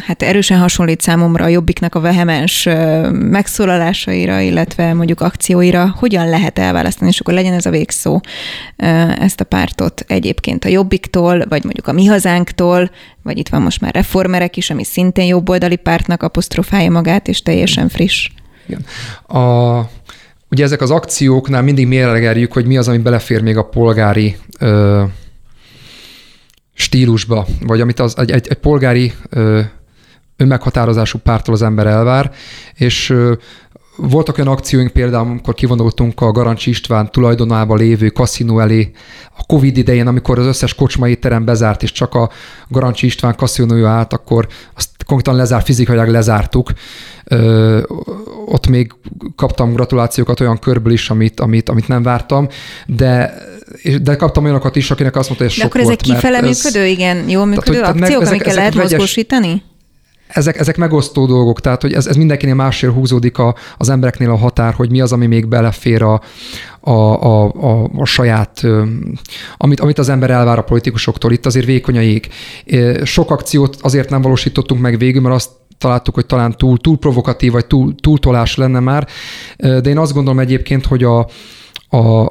hát 0.07 0.23
erősen 0.23 0.59
hasonlít 0.59 1.01
számomra 1.01 1.45
a 1.45 1.49
Jobbiknak 1.49 1.95
a 1.95 2.01
vehemens 2.01 2.69
megszólalásaira, 3.13 4.41
illetve 4.41 4.95
mondjuk 4.95 5.21
akcióira, 5.21 5.95
hogyan 5.99 6.29
lehet 6.29 6.59
elválasztani, 6.59 7.11
és 7.11 7.21
akkor 7.21 7.35
legyen 7.35 7.53
ez 7.53 7.67
a 7.67 7.71
végszó 7.71 8.21
ezt 9.19 9.41
a 9.41 9.45
pártot 9.45 10.05
egyébként 10.07 10.65
a 10.65 10.69
Jobbiktól, 10.69 11.45
vagy 11.49 11.65
mondjuk 11.65 11.87
a 11.87 11.93
Mi 11.93 12.07
Hazánktól, 12.07 12.91
vagy 13.23 13.39
itt 13.39 13.49
van 13.49 13.63
most 13.63 13.81
már 13.81 13.95
reformerek 13.95 14.57
is, 14.57 14.71
ami 14.71 14.85
szintén 14.85 15.27
jobboldali 15.27 15.77
pártnak 15.77 16.23
apostrofálja 16.23 16.91
magát, 16.91 17.29
és 17.29 17.43
teljesen 17.43 17.89
friss. 17.89 18.29
Igen. 18.67 18.85
A, 19.27 19.79
ugye 20.51 20.65
ezek 20.65 20.81
az 20.81 20.91
akcióknál 20.91 21.63
mindig 21.63 21.87
mérlegeljük, 21.87 22.53
hogy 22.53 22.67
mi 22.67 22.77
az, 22.77 22.89
ami 22.89 22.99
belefér 22.99 23.43
még 23.43 23.57
a 23.57 23.69
polgári 23.69 24.37
ö, 24.59 25.03
stílusba, 26.81 27.47
vagy 27.67 27.81
amit 27.81 28.01
az, 28.01 28.19
egy, 28.19 28.31
egy, 28.31 28.49
egy 28.49 28.57
polgári 28.57 29.13
ö, 29.29 29.61
önmeghatározású 30.37 31.19
pártól 31.19 31.55
az 31.55 31.63
ember 31.63 31.87
elvár, 31.87 32.33
és 32.75 33.11
ö, 33.11 33.33
voltak 33.97 34.39
olyan 34.39 34.53
akcióink 34.53 34.91
például, 34.91 35.29
amikor 35.29 35.55
kivonultunk 35.55 36.21
a 36.21 36.33
Garancsi 36.33 36.71
István 36.71 37.11
tulajdonában 37.11 37.79
lévő 37.79 38.09
kaszinó 38.09 38.61
elé 38.61 38.91
a 39.37 39.47
Covid 39.47 39.77
idején, 39.77 40.07
amikor 40.07 40.39
az 40.39 40.47
összes 40.47 40.75
kocsmai 40.75 41.17
terem 41.17 41.45
bezárt, 41.45 41.83
és 41.83 41.93
csak 41.93 42.15
a 42.15 42.31
Garancsi 42.69 43.07
István 43.07 43.35
kaszinója 43.37 43.89
állt, 43.89 44.13
akkor 44.13 44.49
azt 44.75 45.00
konkrétan 45.11 45.41
lezárt, 45.41 45.65
fizikailag 45.65 46.09
lezártuk. 46.09 46.71
Ö, 47.25 47.81
ott 48.47 48.67
még 48.67 48.93
kaptam 49.37 49.73
gratulációkat 49.73 50.41
olyan 50.41 50.59
körből 50.59 50.93
is, 50.93 51.11
amit, 51.11 51.41
amit, 51.41 51.69
amit 51.69 51.89
nem 51.89 52.03
vártam, 52.03 52.49
de 52.87 53.35
de 54.03 54.17
kaptam 54.17 54.45
olyanokat 54.45 54.77
is, 54.77 54.91
akinek 54.91 55.17
azt 55.17 55.29
mondta, 55.29 55.45
hogy 55.45 55.55
ez 55.55 55.59
de 55.59 55.63
sok 55.63 55.75
akkor 55.75 55.87
volt, 55.87 56.01
ezek 56.03 56.17
kifele 56.17 56.41
működő, 56.41 56.81
ez, 56.81 56.91
igen, 56.91 57.29
jól 57.29 57.47
működő 57.47 57.81
tehát, 57.81 57.95
akciók, 57.95 58.23
ezek, 58.23 58.29
amikkel 58.29 58.51
ezek 58.51 58.59
lehet 58.59 58.75
vegyes, 58.75 58.91
mozgósítani? 58.91 59.63
Ezek, 60.33 60.59
ezek 60.59 60.77
megosztó 60.77 61.27
dolgok, 61.27 61.61
tehát 61.61 61.83
hogy 61.83 61.93
ez, 61.93 62.07
ez 62.07 62.17
mindenkinél 62.17 62.55
másért 62.55 62.93
húzódik 62.93 63.39
a, 63.39 63.55
az 63.77 63.89
embereknél 63.89 64.31
a 64.31 64.37
határ, 64.37 64.75
hogy 64.75 64.91
mi 64.91 65.01
az, 65.01 65.13
ami 65.13 65.27
még 65.27 65.49
belefér 65.49 66.03
a, 66.03 66.21
a, 66.81 66.91
a, 66.91 67.45
a, 67.45 67.91
a 67.97 68.05
saját, 68.05 68.63
amit, 69.57 69.81
amit 69.81 69.99
az 69.99 70.09
ember 70.09 70.31
elvár 70.31 70.59
a 70.59 70.63
politikusoktól. 70.63 71.33
Itt 71.33 71.47
azért 71.47 71.67
vékony 71.67 71.97
a 71.97 72.01
jég. 72.01 72.29
Sok 73.03 73.31
akciót 73.31 73.77
azért 73.81 74.11
nem 74.11 74.23
valósítottunk 74.23 74.81
meg 74.81 74.99
végül, 74.99 75.21
mert 75.21 75.35
azt 75.35 75.51
találtuk, 75.79 76.15
hogy 76.15 76.27
talán 76.27 76.57
túl, 76.57 76.79
túl 76.79 76.99
provokatív, 76.99 77.53
vagy 77.53 77.67
túl, 77.67 77.95
túltolás 78.01 78.57
lenne 78.57 78.81
már, 78.81 79.07
de 79.57 79.81
én 79.81 79.99
azt 79.99 80.13
gondolom 80.13 80.39
egyébként, 80.39 80.87
hogy 80.87 81.05
a, 81.05 81.19
a, 81.89 82.27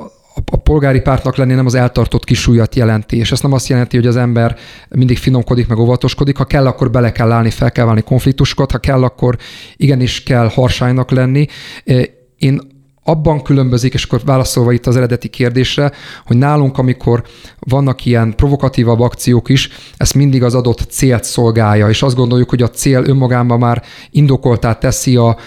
a 0.52 0.58
polgári 0.58 1.02
pártnak 1.02 1.36
lenni 1.36 1.54
nem 1.54 1.66
az 1.66 1.76
eltartott 1.76 2.24
kisújat 2.24 2.76
jelenti, 2.76 3.18
és 3.18 3.32
ez 3.32 3.42
nem 3.42 3.54
azt 3.54 3.68
jelenti, 3.68 3.96
hogy 3.98 4.08
az 4.08 4.16
ember 4.16 4.56
mindig 4.90 5.18
finomkodik, 5.18 5.68
meg 5.68 5.78
óvatoskodik, 5.78 6.38
ha 6.38 6.46
kell, 6.46 6.68
akkor 6.68 6.92
bele 6.92 7.12
kell 7.12 7.32
állni, 7.32 7.50
fel 7.50 7.72
kell 7.72 7.86
válni 7.86 8.02
konfliktusokat, 8.02 8.72
ha 8.72 8.78
kell, 8.78 9.04
akkor 9.04 9.38
igenis 9.78 10.24
kell 10.24 10.48
harsánynak 10.48 11.12
lenni. 11.12 11.46
Én 12.38 12.62
abban 13.04 13.42
különbözik, 13.42 13.94
és 13.94 14.04
akkor 14.04 14.22
válaszolva 14.26 14.72
itt 14.72 14.88
az 14.88 14.98
eredeti 14.98 15.28
kérdésre, 15.28 15.92
hogy 16.26 16.38
nálunk, 16.38 16.78
amikor 16.78 17.24
vannak 17.60 18.06
ilyen 18.06 18.36
provokatívabb 18.36 19.00
akciók 19.00 19.50
is, 19.50 19.70
ez 19.98 20.12
mindig 20.12 20.44
az 20.44 20.56
adott 20.56 20.86
célt 20.90 21.24
szolgálja, 21.24 21.90
és 21.90 22.02
azt 22.02 22.16
gondoljuk, 22.16 22.50
hogy 22.50 22.62
a 22.62 22.70
cél 22.70 23.04
önmagában 23.06 23.60
már 23.60 23.84
indokoltá 24.12 24.74
teszi 24.74 25.16
a, 25.16 25.38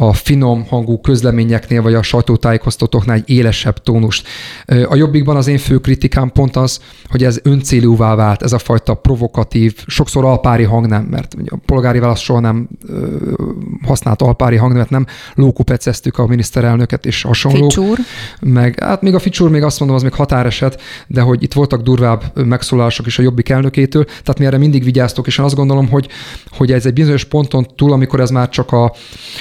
a 0.00 0.12
finom 0.12 0.66
hangú 0.68 1.00
közleményeknél 1.00 1.82
vagy 1.82 1.94
a 1.94 2.02
sajtótájékoztatóknál 2.02 3.16
egy 3.16 3.30
élesebb 3.30 3.78
tónust. 3.82 4.26
A 4.88 4.96
jobbikban 4.96 5.36
az 5.36 5.46
én 5.46 5.58
fő 5.58 5.78
kritikám 5.78 6.30
pont 6.32 6.56
az, 6.56 6.80
hogy 7.10 7.24
ez 7.24 7.40
öncélúvá 7.42 8.14
vált, 8.14 8.42
ez 8.42 8.52
a 8.52 8.58
fajta 8.58 8.94
provokatív, 8.94 9.84
sokszor 9.86 10.24
alpári 10.24 10.62
hangnem, 10.62 11.02
mert 11.02 11.36
a 11.46 11.56
polgári 11.66 11.98
válasz 11.98 12.20
soha 12.20 12.40
nem 12.40 12.68
használt 13.82 14.22
alpári 14.22 14.56
hangnemet, 14.56 14.90
nem 14.90 15.06
lókupeceztük 15.34 16.18
a 16.18 16.26
miniszterelnöket 16.26 17.06
és 17.06 17.22
hasonlók. 17.22 17.72
Ficsúr. 17.72 17.98
Meg, 18.40 18.80
hát 18.80 19.02
még 19.02 19.14
a 19.14 19.18
ficsúr, 19.18 19.50
még 19.50 19.62
azt 19.62 19.78
mondom, 19.78 19.96
az 19.96 20.02
még 20.02 20.12
határeset, 20.12 20.80
de 21.06 21.20
hogy 21.20 21.42
itt 21.42 21.52
voltak 21.52 21.82
durvább 21.82 22.46
megszólások 22.46 23.06
is 23.06 23.18
a 23.18 23.22
jobbik 23.22 23.48
elnökétől, 23.48 24.04
tehát 24.04 24.38
mi 24.38 24.44
erre 24.44 24.58
mindig 24.58 24.84
vigyáztok, 24.84 25.26
és 25.26 25.38
én 25.38 25.44
azt 25.44 25.54
gondolom, 25.54 25.88
hogy, 25.88 26.08
hogy 26.56 26.72
ez 26.72 26.86
egy 26.86 26.92
bizonyos 26.92 27.24
ponton 27.24 27.66
túl, 27.76 27.92
amikor 27.92 28.20
ez 28.20 28.30
már 28.30 28.48
csak 28.48 28.72
a, 28.72 28.94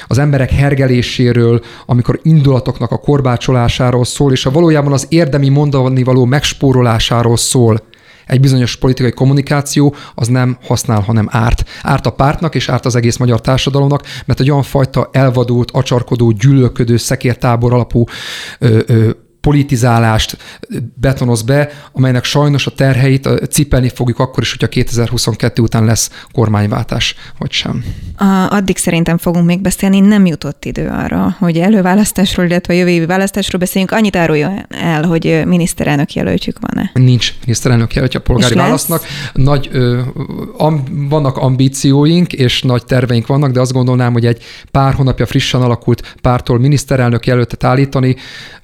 az 0.08 0.18
emberek 0.18 0.47
emberek 0.48 0.68
hergeléséről, 0.68 1.62
amikor 1.86 2.20
indulatoknak 2.24 2.92
a 2.92 2.98
korbácsolásáról 2.98 4.06
szól, 4.06 4.32
és 4.32 4.46
a 4.46 4.52
valójában 4.52 4.94
az 4.94 5.06
érdemi 5.10 5.50
mondani 5.50 6.04
való 6.04 6.26
megspórolásáról 6.26 7.38
szól 7.38 7.82
egy 8.26 8.40
bizonyos 8.40 8.76
politikai 8.76 9.12
kommunikáció, 9.12 9.96
az 10.16 10.28
nem 10.28 10.58
használ, 10.64 11.02
hanem 11.02 11.28
árt. 11.32 11.64
Árt 11.82 12.06
a 12.06 12.12
pártnak 12.12 12.56
és 12.56 12.70
árt 12.70 12.86
az 12.86 12.96
egész 12.96 13.18
magyar 13.18 13.42
társadalomnak, 13.42 14.04
mert 14.26 14.40
egy 14.40 14.50
olyan 14.50 14.64
fajta 14.64 15.10
elvadult, 15.12 15.72
acsarkodó, 15.72 16.32
gyűlölködő, 16.32 16.98
szekértábor 16.98 17.74
alapú 17.74 18.04
ö, 18.60 18.80
ö, 18.86 19.10
politizálást 19.48 20.38
betonoz 21.00 21.42
be, 21.42 21.70
amelynek 21.92 22.24
sajnos 22.24 22.68
a 22.68 22.72
terheit 22.72 23.30
cipelni 23.50 23.90
fogjuk 23.90 24.20
akkor 24.20 24.44
is, 24.44 24.50
hogyha 24.50 24.68
2022 24.68 25.62
után 25.62 25.86
lesz 25.86 26.12
kormányváltás, 26.32 27.16
vagy 27.38 27.52
sem. 27.52 27.84
A, 28.18 28.26
addig 28.50 28.78
szerintem 28.78 29.18
fogunk 29.18 29.46
még 29.46 29.62
beszélni, 29.62 30.00
nem 30.00 30.26
jutott 30.26 30.66
idő 30.66 30.88
arra, 30.88 31.36
hogy 31.40 31.58
előválasztásról, 31.58 32.46
illetve 32.46 32.74
a 32.74 32.78
jövő 32.78 32.90
évi 32.90 33.06
választásról 33.06 33.60
beszéljünk. 33.60 33.94
Annyit 33.94 34.16
árulja 34.16 34.66
el, 34.70 35.04
hogy 35.04 35.42
miniszterelnök 35.46 36.14
jelöltjük 36.14 36.58
van-e? 36.60 36.92
Nincs 36.94 37.34
miniszterelnök 37.40 37.94
jelöltje 37.94 38.20
a 38.20 38.24
polgári 38.24 38.56
választnak. 38.56 39.04
Nagy, 39.34 39.70
ö, 39.72 40.02
am, 40.58 40.84
vannak 41.10 41.38
ambícióink, 41.38 42.34
és 42.34 42.62
nagy 42.62 42.86
terveink 42.86 43.28
vannak, 43.28 43.52
de 43.52 43.60
azt 43.60 43.74
gondolnám, 43.74 44.14
hogy 44.14 44.26
egy 44.26 44.44
pár 44.72 44.94
hónapja 44.94 45.26
frissen 45.26 45.62
alakult 45.62 46.16
pártól 46.22 46.60
miniszterelnök 46.60 47.26
jelöltet 47.26 47.64
állítani, 47.64 48.16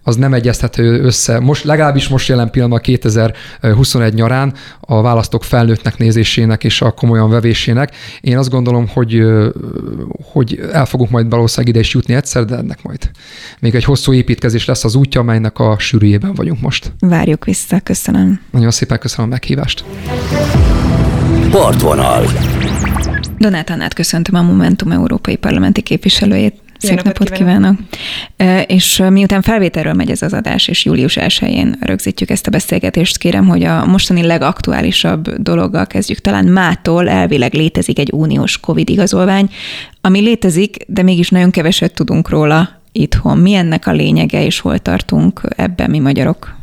az 0.04 0.16
nem 0.16 0.34
egyeztető 0.34 1.02
össze. 1.02 1.40
Most, 1.40 1.64
legalábbis 1.64 2.08
most 2.08 2.28
jelen 2.28 2.50
pillanatban 2.50 2.82
2021 2.82 4.14
nyarán 4.14 4.54
a 4.80 5.02
választók 5.02 5.44
felnőttnek 5.44 5.98
nézésének 5.98 6.64
és 6.64 6.82
a 6.82 6.92
komolyan 6.92 7.30
vevésének. 7.30 7.96
Én 8.22 8.38
azt 8.38 8.50
gondolom, 8.50 8.88
hogy, 8.88 9.24
hogy 10.32 10.60
el 10.72 10.86
fogunk 10.86 11.10
majd 11.10 11.30
valószínűleg 11.30 11.76
ide 11.76 11.84
is 11.86 11.94
jutni 11.94 12.14
egyszer, 12.14 12.46
de 12.46 12.56
ennek 12.56 12.84
majd 12.84 13.12
még 13.60 13.76
egy 13.76 13.84
hosszú 13.84 14.14
építkezés 14.14 14.66
lesz 14.66 14.84
az 14.84 14.96
útja, 14.96 15.22
amelynek 15.22 15.60
a 15.60 15.76
sűrűjében 15.80 16.34
vagyunk 16.34 16.62
most. 16.62 16.94
Várjuk 17.00 17.46
vissza, 17.46 17.80
köszönöm. 17.80 18.40
Nagyon 18.52 18.72
szépen 18.72 19.00
köszönöm 19.00 19.26
a 19.26 19.30
meghívást. 19.30 19.84
Partvonal. 21.52 22.26
Donát 23.38 23.70
Annát 23.70 23.94
köszöntöm 23.94 24.36
a 24.36 24.42
Momentum 24.42 24.92
Európai 24.92 25.36
Parlamenti 25.36 25.82
képviselőjét. 25.82 26.63
Szép 26.88 26.96
napot, 26.96 27.20
napot 27.20 27.38
kívánok! 27.38 27.78
kívánok! 28.38 28.70
És 28.72 29.04
miután 29.10 29.42
felvételről 29.42 29.94
megy 29.94 30.12
ez 30.12 30.22
az 30.22 30.34
adás, 30.34 30.68
és 30.68 30.86
július 30.86 31.18
1-én 31.20 31.76
rögzítjük 31.80 32.30
ezt 32.30 32.48
a 32.48 32.52
beszélgetést, 32.52 33.18
kérem, 33.18 33.48
hogy 33.48 33.64
a 33.64 33.86
mostani 33.86 34.22
legaktuálisabb 34.24 35.36
dologgal 35.42 35.88
kezdjük. 35.88 36.20
Talán 36.20 36.46
mától 36.46 37.10
elvileg 37.10 37.54
létezik 37.54 38.00
egy 38.00 38.10
uniós 38.14 38.60
COVID 38.60 38.90
igazolvány, 38.90 39.50
ami 40.02 40.20
létezik, 40.20 40.78
de 40.88 41.02
mégis 41.02 41.30
nagyon 41.30 41.52
keveset 41.52 41.94
tudunk 41.94 42.30
róla 42.30 42.82
itthon. 42.92 43.38
Mi 43.38 43.54
ennek 43.54 43.88
a 43.88 43.92
lényege, 43.92 44.46
és 44.46 44.60
hol 44.60 44.80
tartunk 44.80 45.42
ebben 45.56 45.90
mi 45.90 46.00
magyarok? 46.00 46.62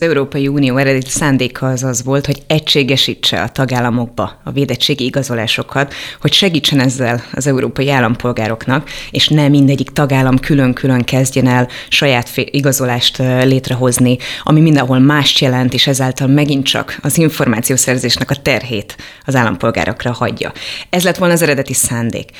Az 0.00 0.04
Európai 0.04 0.48
Unió 0.48 0.76
eredeti 0.76 1.10
szándéka 1.10 1.68
az 1.68 1.84
az 1.84 2.04
volt, 2.04 2.26
hogy 2.26 2.42
egységesítse 2.46 3.42
a 3.42 3.48
tagállamokba 3.48 4.40
a 4.44 4.50
védettségi 4.50 5.04
igazolásokat, 5.04 5.94
hogy 6.20 6.32
segítsen 6.32 6.80
ezzel 6.80 7.22
az 7.32 7.46
európai 7.46 7.90
állampolgároknak, 7.90 8.90
és 9.10 9.28
ne 9.28 9.48
mindegyik 9.48 9.90
tagállam 9.90 10.38
külön-külön 10.38 11.04
kezdjen 11.04 11.46
el 11.46 11.68
saját 11.88 12.30
igazolást 12.34 13.18
létrehozni, 13.42 14.16
ami 14.42 14.60
mindenhol 14.60 14.98
mást 14.98 15.38
jelent, 15.38 15.74
és 15.74 15.86
ezáltal 15.86 16.26
megint 16.26 16.66
csak 16.66 16.98
az 17.02 17.18
információszerzésnek 17.18 18.30
a 18.30 18.36
terhét 18.42 18.96
az 19.24 19.34
állampolgárokra 19.34 20.12
hagyja. 20.12 20.52
Ez 20.90 21.04
lett 21.04 21.16
volna 21.16 21.34
az 21.34 21.42
eredeti 21.42 21.74
szándék. 21.74 22.30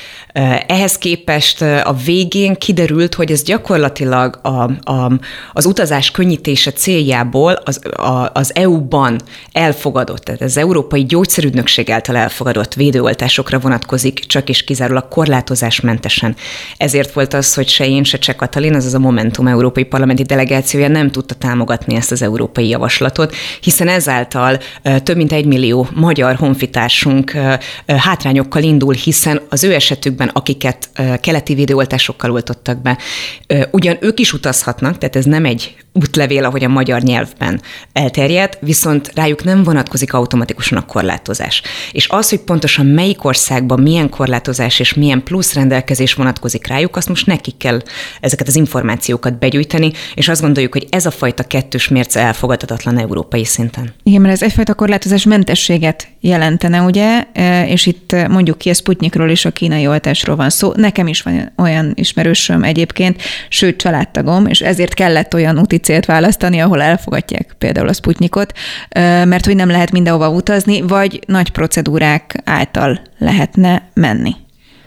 Ehhez 0.67 0.99
képest 0.99 1.63
a 1.63 1.97
végén 2.05 2.55
kiderült, 2.55 3.15
hogy 3.15 3.31
ez 3.31 3.43
gyakorlatilag 3.43 4.39
a, 4.43 4.91
a, 4.93 5.13
az 5.53 5.67
utazás 5.67 6.11
könnyítése 6.11 6.73
céljából 6.73 7.47
ahol 7.49 7.63
az, 7.65 7.81
a, 7.93 8.31
az 8.33 8.55
EU-ban 8.55 9.21
elfogadott, 9.53 10.25
tehát 10.25 10.41
az 10.41 10.57
Európai 10.57 11.05
Gyógyszerügynökség 11.05 11.91
által 11.91 12.17
elfogadott 12.17 12.75
védőoltásokra 12.75 13.59
vonatkozik, 13.59 14.19
csak 14.19 14.49
és 14.49 14.65
kizárólag 14.65 15.09
korlátozásmentesen. 15.09 16.37
Ezért 16.77 17.13
volt 17.13 17.35
az, 17.35 17.55
hogy 17.55 17.69
se 17.69 17.87
én, 17.87 18.05
se 18.05 18.19
Cseh 18.19 18.35
Katalin, 18.35 18.75
azaz 18.75 18.95
a 18.95 18.99
Momentum 18.99 19.47
Európai 19.47 19.85
Parlamenti 19.85 20.23
Delegációja 20.23 20.89
nem 20.89 21.11
tudta 21.11 21.35
támogatni 21.35 21.95
ezt 21.95 22.13
az 22.13 22.23
európai 22.23 22.69
javaslatot, 22.69 23.35
hiszen 23.61 23.89
ezáltal 23.89 24.59
több 25.03 25.17
mint 25.17 25.33
egy 25.33 25.47
millió 25.47 25.89
magyar 25.95 26.35
honfitársunk 26.35 27.37
hátrányokkal 27.87 28.63
indul, 28.63 28.95
hiszen 28.95 29.41
az 29.49 29.65
ő 29.65 29.75
esetükben, 29.75 30.29
akiket 30.29 30.91
keleti 31.21 31.55
védőoltásokkal 31.55 32.31
oltottak 32.31 32.83
be, 32.83 32.99
ugyan 33.71 33.97
ők 34.01 34.21
is 34.21 34.33
utazhatnak, 34.33 34.99
tehát 34.99 35.17
ez 35.17 35.25
nem 35.25 35.45
egy 35.45 35.77
útlevél, 35.93 36.45
ahogy 36.45 36.65
a 36.65 36.69
magyar 36.69 37.03
nyelvben 37.39 37.61
elterjedt, 37.93 38.59
viszont 38.61 39.11
rájuk 39.15 39.45
nem 39.45 39.63
vonatkozik 39.63 40.13
automatikusan 40.13 40.79
a 40.79 40.87
korlátozás. 40.87 41.63
És 41.93 42.09
az, 42.09 42.29
hogy 42.29 42.39
pontosan 42.39 42.87
melyik 42.87 43.25
országban 43.25 43.81
milyen 43.81 44.09
korlátozás 44.09 44.79
és 44.79 44.95
milyen 44.95 45.23
plusz 45.23 45.55
rendelkezés 45.55 46.15
vonatkozik 46.15 46.67
rájuk, 46.67 46.97
azt 46.97 47.09
most 47.09 47.27
nekik 47.27 47.57
kell 47.57 47.83
ezeket 48.21 48.49
az 48.49 48.57
információkat 48.57 49.39
begyűjteni, 49.39 49.93
és 50.15 50.29
azt 50.29 50.41
gondoljuk, 50.41 50.73
hogy 50.73 50.87
ez 50.91 51.07
a 51.07 51.11
fajta 51.11 51.43
kettős 51.43 51.89
mérce 51.89 52.21
elfogadhatatlan 52.21 52.99
európai 52.99 53.45
szinten. 53.45 53.95
Igen, 54.03 54.21
mert 54.21 54.35
ez 54.35 54.43
egyfajta 54.43 54.75
korlátozás 54.75 55.25
mentességet 55.25 56.09
jelentene, 56.21 56.81
ugye, 56.81 57.25
e, 57.33 57.67
és 57.67 57.87
itt 57.87 58.17
mondjuk 58.29 58.59
ki 58.59 58.71
a 58.71 58.75
Sputnikról 58.75 59.31
és 59.31 59.45
a 59.45 59.51
kínai 59.51 59.87
oltásról 59.87 60.37
van 60.37 60.51
szó. 60.51 60.73
Nekem 60.77 61.07
is 61.07 61.23
van 61.23 61.53
olyan 61.57 61.93
ismerősöm 61.95 62.63
egyébként, 62.63 63.23
sőt 63.49 63.77
családtagom, 63.77 64.47
és 64.47 64.61
ezért 64.61 64.95
kellett 64.95 65.35
olyan 65.35 65.59
úti 65.59 65.77
célt 65.77 66.05
választani, 66.05 66.61
ahol 66.61 66.83
elfogadják 66.83 67.28
például 67.59 67.89
a 67.89 67.93
Sputnikot, 67.93 68.53
mert 69.25 69.45
hogy 69.45 69.57
nem 69.57 69.71
lehet 69.71 69.93
mindenhova 69.93 70.29
utazni, 70.29 70.81
vagy 70.81 71.21
nagy 71.27 71.51
procedúrák 71.51 72.41
által 72.45 73.01
lehetne 73.19 73.89
menni. 73.95 74.35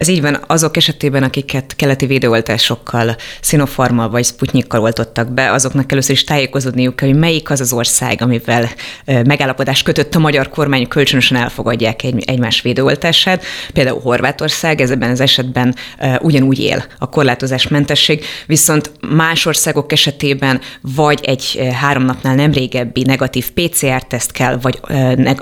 Ez 0.02 0.08
így 0.08 0.22
van 0.22 0.44
azok 0.48 0.78
esetében, 0.78 1.24
akiket 1.24 1.76
keleti 1.76 2.06
védőoltásokkal, 2.06 3.16
Sinopharmal 3.42 4.10
vagy 4.10 4.26
Sputnikkal 4.26 4.82
oltottak 4.82 5.32
be, 5.32 5.52
azoknak 5.52 5.92
először 5.92 6.12
is 6.12 6.24
tájékozódniuk 6.24 6.96
kell, 6.96 7.08
hogy 7.10 7.18
melyik 7.18 7.50
az 7.50 7.60
az 7.60 7.74
ország, 7.74 8.22
amivel 8.22 8.70
megállapodást 9.06 9.84
kötött 9.84 10.16
a 10.16 10.20
magyar 10.20 10.50
kormány, 10.50 10.88
kölcsönösen 10.88 11.38
elfogadják 11.38 12.04
egy, 12.04 12.24
egymás 12.26 12.62
védőoltását. 12.62 13.44
Például 13.74 14.00
Horvátország, 14.00 14.82
ez 14.82 14.92
ebben 14.92 15.10
az 15.10 15.20
esetben 15.20 15.76
ugyanúgy 16.20 16.60
él 16.60 16.86
a 17.00 17.10
korlátozásmentesség, 17.10 18.24
viszont 18.46 18.92
más 19.10 19.46
országok 19.46 19.92
esetében 19.92 20.62
vagy 20.82 21.20
egy 21.24 21.70
három 21.74 22.04
napnál 22.04 22.36
nem 22.36 22.52
régebbi 22.52 23.04
negatív 23.04 23.52
PCR-teszt 23.52 24.32
kell, 24.32 24.58
vagy, 24.62 24.80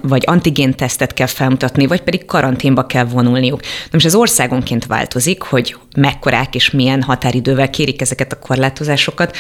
vagy 0.01 0.23
antigén-tesztet 0.25 1.13
kell 1.13 1.27
felmutatni, 1.27 1.87
vagy 1.87 2.01
pedig 2.01 2.25
karanténba 2.25 2.85
kell 2.85 3.05
vonulniuk. 3.05 3.61
Na 3.61 3.89
most 3.91 4.05
az 4.05 4.15
ország 4.15 4.47
országonként 4.49 4.85
változik, 4.85 5.41
hogy 5.41 5.75
mekkorák 5.95 6.55
és 6.55 6.71
milyen 6.71 7.01
határidővel 7.01 7.69
kérik 7.69 8.01
ezeket 8.01 8.31
a 8.31 8.39
korlátozásokat, 8.39 9.37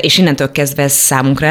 és 0.00 0.18
innentől 0.18 0.52
kezdve 0.52 0.82
ez 0.82 0.92
számunkra 0.92 1.46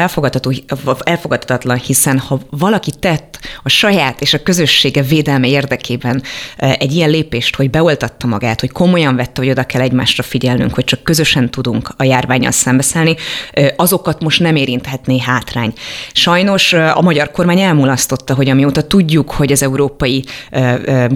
elfogadhatatlan, 1.04 1.76
hiszen 1.76 2.18
ha 2.18 2.40
valaki 2.50 2.90
tett 3.00 3.38
a 3.62 3.68
saját 3.68 4.20
és 4.20 4.34
a 4.34 4.42
közössége 4.42 5.02
védelme 5.02 5.48
érdekében 5.48 6.22
egy 6.56 6.94
ilyen 6.94 7.10
lépést, 7.10 7.56
hogy 7.56 7.70
beoltatta 7.70 8.26
magát, 8.26 8.60
hogy 8.60 8.70
komolyan 8.70 9.16
vette, 9.16 9.40
hogy 9.40 9.50
oda 9.50 9.64
kell 9.64 9.80
egymásra 9.80 10.22
figyelnünk, 10.22 10.74
hogy 10.74 10.84
csak 10.84 11.02
közösen 11.02 11.50
tudunk 11.50 11.94
a 11.96 12.04
járványal 12.04 12.50
szembeszállni, 12.50 13.16
azokat 13.76 14.22
most 14.22 14.40
nem 14.40 14.56
érinthetné 14.56 15.18
hátrány. 15.18 15.72
Sajnos 16.12 16.72
a 16.72 17.00
magyar 17.02 17.30
kormány 17.30 17.60
elmulasztotta, 17.60 18.34
hogy 18.34 18.48
amióta 18.48 18.82
tudjuk, 18.86 19.30
hogy 19.30 19.52
az 19.52 19.62
európai 19.62 20.24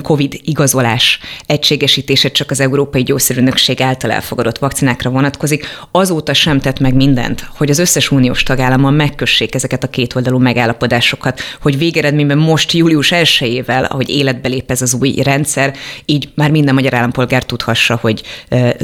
COVID 0.03 0.41
igazolás 0.45 1.19
egység 1.47 1.74
egységesítése 1.75 2.31
csak 2.31 2.51
az 2.51 2.61
Európai 2.61 3.03
Gyógyszerügynökség 3.03 3.81
által 3.81 4.11
elfogadott 4.11 4.59
vakcinákra 4.59 5.11
vonatkozik, 5.11 5.67
azóta 5.91 6.35
sem 6.35 6.61
tett 6.61 6.79
meg 6.79 6.95
mindent, 6.95 7.49
hogy 7.57 7.71
az 7.71 7.79
összes 7.79 8.11
uniós 8.11 8.43
tagállammal 8.43 8.91
megkössék 8.91 9.55
ezeket 9.55 9.85
a 9.85 9.89
kétoldalú 9.89 10.39
megállapodásokat, 10.39 11.41
hogy 11.61 11.79
végeredményben 11.79 12.39
most 12.39 12.73
július 12.73 13.13
1-ével, 13.15 13.89
ahogy 13.89 14.09
életbe 14.09 14.49
lép 14.49 14.71
ez 14.71 14.83
az 14.83 14.95
új 14.95 15.15
rendszer, 15.23 15.75
így 16.05 16.29
már 16.35 16.51
minden 16.51 16.75
magyar 16.75 16.95
állampolgár 16.95 17.45
tudhassa, 17.45 17.99
hogy 18.01 18.23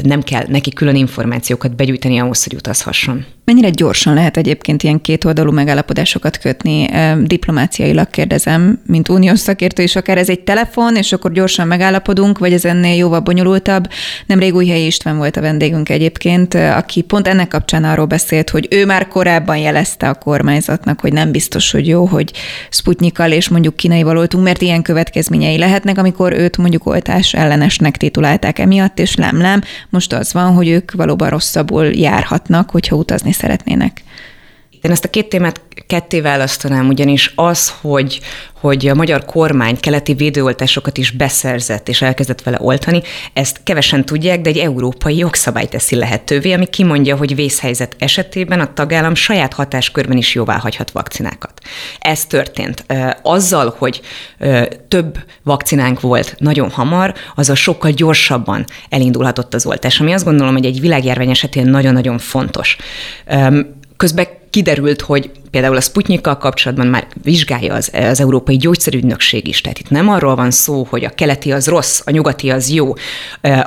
nem 0.03 0.21
kell 0.21 0.45
neki 0.47 0.69
külön 0.69 0.95
információkat 0.95 1.75
begyűjteni 1.75 2.19
ahhoz, 2.19 2.43
hogy 2.43 2.53
utazhasson. 2.53 3.25
Mennyire 3.45 3.69
gyorsan 3.69 4.13
lehet 4.13 4.37
egyébként 4.37 4.83
ilyen 4.83 5.01
kétoldalú 5.01 5.51
megállapodásokat 5.51 6.37
kötni? 6.37 6.89
Diplomáciailag 7.23 8.09
kérdezem, 8.09 8.81
mint 8.85 9.09
uniós 9.09 9.39
szakértő, 9.39 9.83
és 9.83 9.95
akár 9.95 10.17
ez 10.17 10.29
egy 10.29 10.39
telefon, 10.39 10.95
és 10.95 11.11
akkor 11.11 11.31
gyorsan 11.31 11.67
megállapodunk, 11.67 12.37
vagy 12.37 12.53
ez 12.53 12.65
ennél 12.65 12.95
jóval 12.95 13.19
bonyolultabb. 13.19 13.89
Nemrég 14.25 14.55
Újhelyi 14.55 14.85
István 14.85 15.17
volt 15.17 15.37
a 15.37 15.41
vendégünk 15.41 15.89
egyébként, 15.89 16.53
aki 16.53 17.01
pont 17.01 17.27
ennek 17.27 17.47
kapcsán 17.47 17.83
arról 17.83 18.05
beszélt, 18.05 18.49
hogy 18.49 18.67
ő 18.69 18.85
már 18.85 19.07
korábban 19.07 19.57
jelezte 19.57 20.09
a 20.09 20.13
kormányzatnak, 20.13 20.99
hogy 20.99 21.13
nem 21.13 21.31
biztos, 21.31 21.71
hogy 21.71 21.87
jó, 21.87 22.05
hogy 22.05 22.31
Sputnikkal 22.69 23.31
és 23.31 23.49
mondjuk 23.49 23.75
kínai 23.75 24.03
valótunk, 24.03 24.43
mert 24.43 24.61
ilyen 24.61 24.81
következményei 24.81 25.57
lehetnek, 25.57 25.97
amikor 25.97 26.33
őt 26.33 26.57
mondjuk 26.57 26.85
oltás 26.85 27.33
ellenesnek 27.33 27.97
titulálták 27.97 28.59
emiatt, 28.59 28.99
és 28.99 29.15
nem, 29.15 29.61
most 29.89 30.13
az 30.13 30.33
van, 30.33 30.53
hogy 30.53 30.67
ők 30.67 30.91
valóban 30.91 31.29
rosszabbul 31.29 31.85
járhatnak, 31.85 32.69
hogyha 32.69 32.95
utazni 32.95 33.30
szeretnének. 33.31 34.03
Én 34.81 34.91
ezt 34.91 35.05
a 35.05 35.09
két 35.09 35.29
témát 35.29 35.61
ketté 35.87 36.21
választanám, 36.21 36.87
ugyanis 36.87 37.33
az, 37.35 37.73
hogy, 37.81 38.19
hogy 38.59 38.87
a 38.87 38.95
magyar 38.95 39.25
kormány 39.25 39.79
keleti 39.79 40.13
védőoltásokat 40.13 40.97
is 40.97 41.11
beszerzett 41.11 41.89
és 41.89 42.01
elkezdett 42.01 42.41
vele 42.41 42.57
oltani, 42.61 43.01
ezt 43.33 43.59
kevesen 43.63 44.05
tudják, 44.05 44.41
de 44.41 44.49
egy 44.49 44.57
európai 44.57 45.17
jogszabály 45.17 45.67
teszi 45.67 45.95
lehetővé, 45.95 46.51
ami 46.51 46.65
kimondja, 46.65 47.15
hogy 47.15 47.35
vészhelyzet 47.35 47.95
esetében 47.99 48.59
a 48.59 48.73
tagállam 48.73 49.15
saját 49.15 49.53
hatáskörben 49.53 50.17
is 50.17 50.35
jóvá 50.35 50.57
hagyhat 50.57 50.91
vakcinákat. 50.91 51.53
Ez 51.99 52.25
történt. 52.25 52.85
Azzal, 53.21 53.75
hogy 53.77 54.01
több 54.87 55.17
vakcinánk 55.43 55.99
volt 55.99 56.35
nagyon 56.37 56.69
hamar, 56.69 57.13
azzal 57.35 57.55
sokkal 57.55 57.91
gyorsabban 57.91 58.65
elindulhatott 58.89 59.53
az 59.53 59.65
oltás, 59.65 59.99
ami 59.99 60.13
azt 60.13 60.25
gondolom, 60.25 60.53
hogy 60.53 60.65
egy 60.65 60.79
világjárvány 60.79 61.29
esetén 61.29 61.65
nagyon-nagyon 61.65 62.17
fontos. 62.17 62.77
Közben 63.97 64.39
kiderült, 64.51 65.01
hogy 65.01 65.31
például 65.51 65.75
a 65.75 65.81
Sputnikkal 65.81 66.37
kapcsolatban 66.37 66.87
már 66.87 67.07
vizsgálja 67.23 67.73
az, 67.73 67.91
az 67.93 68.19
Európai 68.19 68.57
Gyógyszerügynökség 68.57 69.47
is. 69.47 69.61
Tehát 69.61 69.79
itt 69.79 69.89
nem 69.89 70.09
arról 70.09 70.35
van 70.35 70.51
szó, 70.51 70.87
hogy 70.89 71.05
a 71.05 71.09
keleti 71.09 71.51
az 71.51 71.67
rossz, 71.67 72.01
a 72.05 72.11
nyugati 72.11 72.49
az 72.49 72.69
jó. 72.69 72.93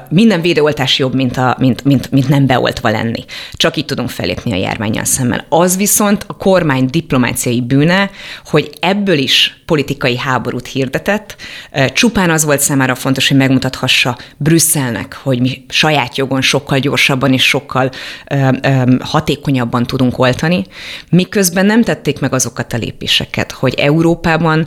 Minden 0.09 0.41
védőoltás 0.41 0.99
jobb, 0.99 1.15
mint, 1.15 1.37
a, 1.37 1.57
mint, 1.59 1.85
mint, 1.85 2.11
mint 2.11 2.29
nem 2.29 2.47
beoltva 2.47 2.91
lenni. 2.91 3.25
Csak 3.53 3.77
így 3.77 3.85
tudunk 3.85 4.11
felépni 4.11 4.53
a 4.53 4.57
járványjal 4.57 5.05
szemben. 5.05 5.45
Az 5.49 5.77
viszont 5.77 6.25
a 6.27 6.37
kormány 6.37 6.87
diplomáciai 6.91 7.61
bűne, 7.61 8.11
hogy 8.45 8.71
ebből 8.81 9.19
is 9.19 9.63
politikai 9.67 10.19
háborút 10.19 10.67
hirdetett. 10.67 11.37
Csupán 11.93 12.31
az 12.31 12.45
volt 12.45 12.61
számára 12.61 12.95
fontos, 12.95 13.29
hogy 13.29 13.37
megmutathassa 13.37 14.19
Brüsszelnek, 14.37 15.19
hogy 15.23 15.41
mi 15.41 15.65
saját 15.69 16.17
jogon 16.17 16.41
sokkal 16.41 16.79
gyorsabban 16.79 17.33
és 17.33 17.43
sokkal 17.43 17.91
hatékonyabban 19.01 19.87
tudunk 19.87 20.19
oltani, 20.19 20.65
miközben 21.11 21.67
nem 21.67 21.74
tették 21.83 22.21
meg 22.21 22.33
azokat 22.33 22.73
a 22.73 22.77
lépéseket, 22.77 23.53
hogy 23.53 23.75
Európában 23.75 24.67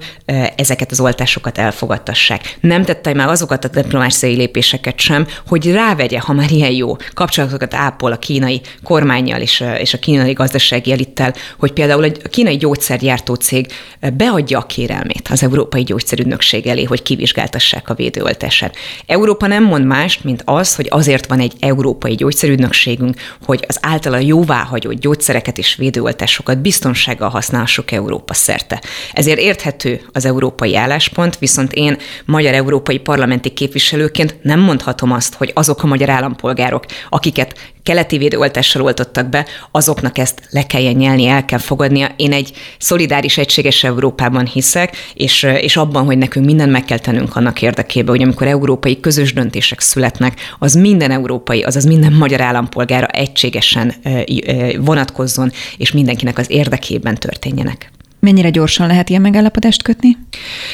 ezeket 0.55 0.91
az 0.91 0.99
oltásokat 0.99 1.57
elfogadtassák. 1.57 2.57
Nem 2.61 2.83
tette 2.83 3.13
meg 3.13 3.27
azokat 3.27 3.65
a 3.65 3.67
diplomáciai 3.67 4.35
lépéseket 4.35 4.99
sem, 4.99 5.27
hogy 5.47 5.71
rávegye, 5.71 6.19
ha 6.19 6.33
már 6.33 6.51
ilyen 6.51 6.71
jó 6.71 6.95
kapcsolatokat 7.13 7.73
ápol 7.73 8.11
a 8.11 8.17
kínai 8.17 8.61
kormányjal 8.83 9.41
és, 9.41 9.63
és 9.77 9.93
a 9.93 9.99
kínai 9.99 10.33
gazdasági 10.33 10.91
elittel, 10.91 11.33
hogy 11.59 11.71
például 11.73 12.03
egy 12.03 12.21
kínai 12.29 12.57
gyógyszergyártó 12.57 13.33
cég 13.33 13.67
beadja 14.13 14.59
a 14.59 14.65
kérelmét 14.65 15.27
az 15.31 15.43
Európai 15.43 15.83
Gyógyszerügynökség 15.83 16.67
elé, 16.67 16.83
hogy 16.83 17.01
kivizsgáltassák 17.01 17.89
a 17.89 17.93
védőoltását. 17.93 18.75
Európa 19.05 19.47
nem 19.47 19.63
mond 19.63 19.85
mást, 19.85 20.23
mint 20.23 20.41
az, 20.45 20.75
hogy 20.75 20.87
azért 20.89 21.27
van 21.27 21.39
egy 21.39 21.53
Európai 21.59 22.15
Gyógyszerügynökségünk, 22.15 23.15
hogy 23.45 23.65
az 23.67 23.77
általa 23.81 24.17
jóváhagyott 24.17 24.99
gyógyszereket 24.99 25.57
és 25.57 25.75
védőoltásokat 25.75 26.57
biztonságosan 26.57 26.95
biztonsággal 26.97 27.29
használhassuk 27.29 27.91
Európa 27.91 28.33
szerte. 28.33 28.81
Ezért 29.11 29.39
érthető 29.39 30.01
az 30.11 30.25
európai 30.25 30.75
álláspont, 30.75 31.37
viszont 31.39 31.73
én 31.73 31.97
magyar 32.25 32.53
európai 32.53 32.97
parlamenti 32.99 33.49
képviselőként 33.49 34.37
nem 34.41 34.59
mondhatom 34.59 35.11
azt, 35.11 35.35
hogy 35.35 35.51
azok 35.53 35.83
a 35.83 35.87
magyar 35.87 36.09
állampolgárok, 36.09 36.85
akiket 37.09 37.73
keleti 37.87 38.17
védőoltással 38.17 38.81
oltottak 38.81 39.29
be, 39.29 39.45
azoknak 39.71 40.17
ezt 40.17 40.41
le 40.49 40.65
kelljen 40.65 40.95
nyelni, 40.95 41.27
el 41.27 41.45
kell 41.45 41.59
fogadnia. 41.59 42.09
Én 42.15 42.33
egy 42.33 42.51
szolidáris, 42.77 43.37
egységes 43.37 43.83
Európában 43.83 44.45
hiszek, 44.45 44.95
és, 45.13 45.43
és 45.43 45.77
abban, 45.77 46.05
hogy 46.05 46.17
nekünk 46.17 46.45
mindent 46.45 46.71
meg 46.71 46.85
kell 46.85 46.99
tennünk 46.99 47.35
annak 47.35 47.61
érdekében, 47.61 48.15
hogy 48.15 48.23
amikor 48.23 48.47
európai 48.47 48.99
közös 48.99 49.33
döntések 49.33 49.79
születnek, 49.79 50.39
az 50.59 50.73
minden 50.73 51.11
európai, 51.11 51.63
azaz 51.63 51.85
minden 51.85 52.13
magyar 52.13 52.41
állampolgára 52.41 53.07
egységesen 53.07 53.93
vonatkozzon, 54.79 55.51
és 55.77 55.91
mindenkinek 55.91 56.37
az 56.37 56.51
érdekében 56.51 57.15
történjenek. 57.15 57.91
Mennyire 58.27 58.49
gyorsan 58.49 58.87
lehet 58.87 59.09
ilyen 59.09 59.21
megállapodást 59.21 59.83
kötni? 59.83 60.17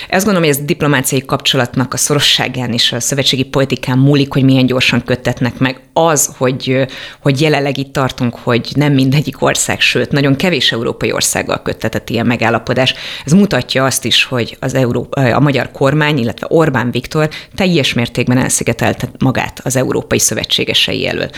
Ezt 0.09 0.25
gondolom, 0.25 0.49
hogy 0.49 0.57
ez 0.57 0.65
diplomáciai 0.65 1.25
kapcsolatnak 1.25 1.93
a 1.93 1.97
szorosságán 1.97 2.73
és 2.73 2.91
a 2.91 2.99
szövetségi 2.99 3.43
politikán 3.43 3.97
múlik, 3.97 4.33
hogy 4.33 4.43
milyen 4.43 4.65
gyorsan 4.65 5.03
köttetnek 5.03 5.57
meg. 5.57 5.79
Az, 5.93 6.33
hogy, 6.37 6.87
hogy 7.21 7.41
jelenleg 7.41 7.77
itt 7.77 7.93
tartunk, 7.93 8.35
hogy 8.35 8.69
nem 8.75 8.93
mindegyik 8.93 9.41
ország, 9.41 9.79
sőt, 9.79 10.11
nagyon 10.11 10.35
kevés 10.35 10.71
európai 10.71 11.11
országgal 11.11 11.61
köttetett 11.61 12.09
ilyen 12.09 12.25
megállapodás, 12.25 12.93
ez 13.25 13.31
mutatja 13.31 13.85
azt 13.85 14.05
is, 14.05 14.23
hogy 14.23 14.57
az 14.59 14.73
Euró- 14.73 15.09
a 15.11 15.39
magyar 15.39 15.71
kormány, 15.71 16.17
illetve 16.17 16.47
Orbán 16.49 16.91
Viktor 16.91 17.29
teljes 17.55 17.93
mértékben 17.93 18.37
elszigetelte 18.37 19.09
magát 19.19 19.61
az 19.63 19.75
európai 19.75 20.19
szövetségesei 20.19 21.07
elől. 21.07 21.29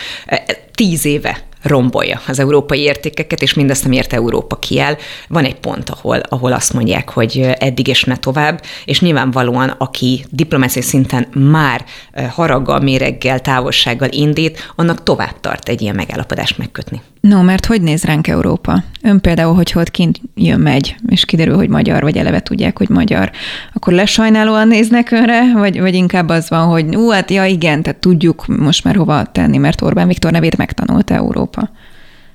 Tíz 0.75 1.05
éve 1.05 1.43
rombolja 1.65 2.21
az 2.27 2.39
európai 2.39 2.79
értékeket, 2.79 3.41
és 3.41 3.53
mindezt, 3.53 3.85
amiért 3.85 4.13
Európa 4.13 4.55
kiáll. 4.55 4.95
Van 5.27 5.43
egy 5.43 5.55
pont, 5.55 5.89
ahol, 5.89 6.17
ahol 6.29 6.53
azt 6.53 6.73
mondják, 6.73 7.09
hogy 7.09 7.39
eddig 7.57 7.87
és 7.87 8.03
ne 8.03 8.17
tovább, 8.17 8.61
és 8.85 8.99
nyilvánvalóan, 8.99 9.69
aki 9.69 10.25
diplomáciai 10.29 10.83
szinten 10.83 11.27
már 11.33 11.85
haraggal, 12.29 12.79
méreggel, 12.79 13.39
távolsággal 13.39 14.09
indít, 14.11 14.73
annak 14.75 15.03
tovább 15.03 15.39
tart 15.39 15.69
egy 15.69 15.81
ilyen 15.81 15.95
megállapodást 15.95 16.57
megkötni. 16.57 17.01
No, 17.27 17.41
mert 17.41 17.65
hogy 17.65 17.81
néz 17.81 18.03
ránk 18.03 18.27
Európa? 18.27 18.83
Ön 19.01 19.21
például, 19.21 19.55
hogy 19.55 19.71
hogy 19.71 19.91
kint 19.91 20.21
jön, 20.35 20.59
megy, 20.59 20.95
és 21.07 21.25
kiderül, 21.25 21.55
hogy 21.55 21.69
magyar, 21.69 22.01
vagy 22.01 22.17
eleve 22.17 22.41
tudják, 22.41 22.77
hogy 22.77 22.89
magyar, 22.89 23.31
akkor 23.73 23.93
lesajnálóan 23.93 24.67
néznek 24.67 25.11
önre, 25.11 25.53
vagy, 25.53 25.79
vagy 25.79 25.93
inkább 25.93 26.29
az 26.29 26.49
van, 26.49 26.67
hogy 26.67 26.95
ú, 26.95 27.09
hát 27.09 27.31
ja 27.31 27.45
igen, 27.45 27.81
tehát 27.81 27.99
tudjuk 27.99 28.45
most 28.47 28.83
már 28.83 28.95
hova 28.95 29.25
tenni, 29.31 29.57
mert 29.57 29.81
Orbán 29.81 30.07
Viktor 30.07 30.31
nevét 30.31 30.57
megtanulta 30.57 31.13
Európa 31.13 31.54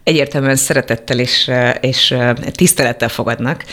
egyértelműen 0.04 0.56
szeretettel 0.56 1.18
és, 1.18 1.50
és 1.80 2.14
tisztelettel 2.52 3.08
fogadnak, 3.08 3.64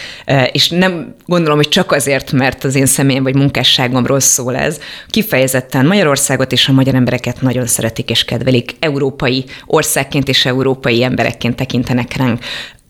és 0.51 0.69
nem 0.69 1.15
gondolom, 1.25 1.57
hogy 1.57 1.69
csak 1.69 1.91
azért, 1.91 2.31
mert 2.31 2.63
az 2.63 2.75
én 2.75 2.85
személyem 2.85 3.23
vagy 3.23 3.35
munkásságomról 3.35 4.19
szól 4.19 4.55
ez. 4.55 4.79
Kifejezetten 5.07 5.85
Magyarországot 5.85 6.51
és 6.51 6.67
a 6.67 6.71
magyar 6.71 6.95
embereket 6.95 7.41
nagyon 7.41 7.65
szeretik 7.65 8.09
és 8.09 8.23
kedvelik. 8.23 8.75
Európai 8.79 9.45
országként 9.65 10.27
és 10.27 10.45
európai 10.45 11.03
emberekként 11.03 11.55
tekintenek 11.55 12.15
ránk. 12.15 12.43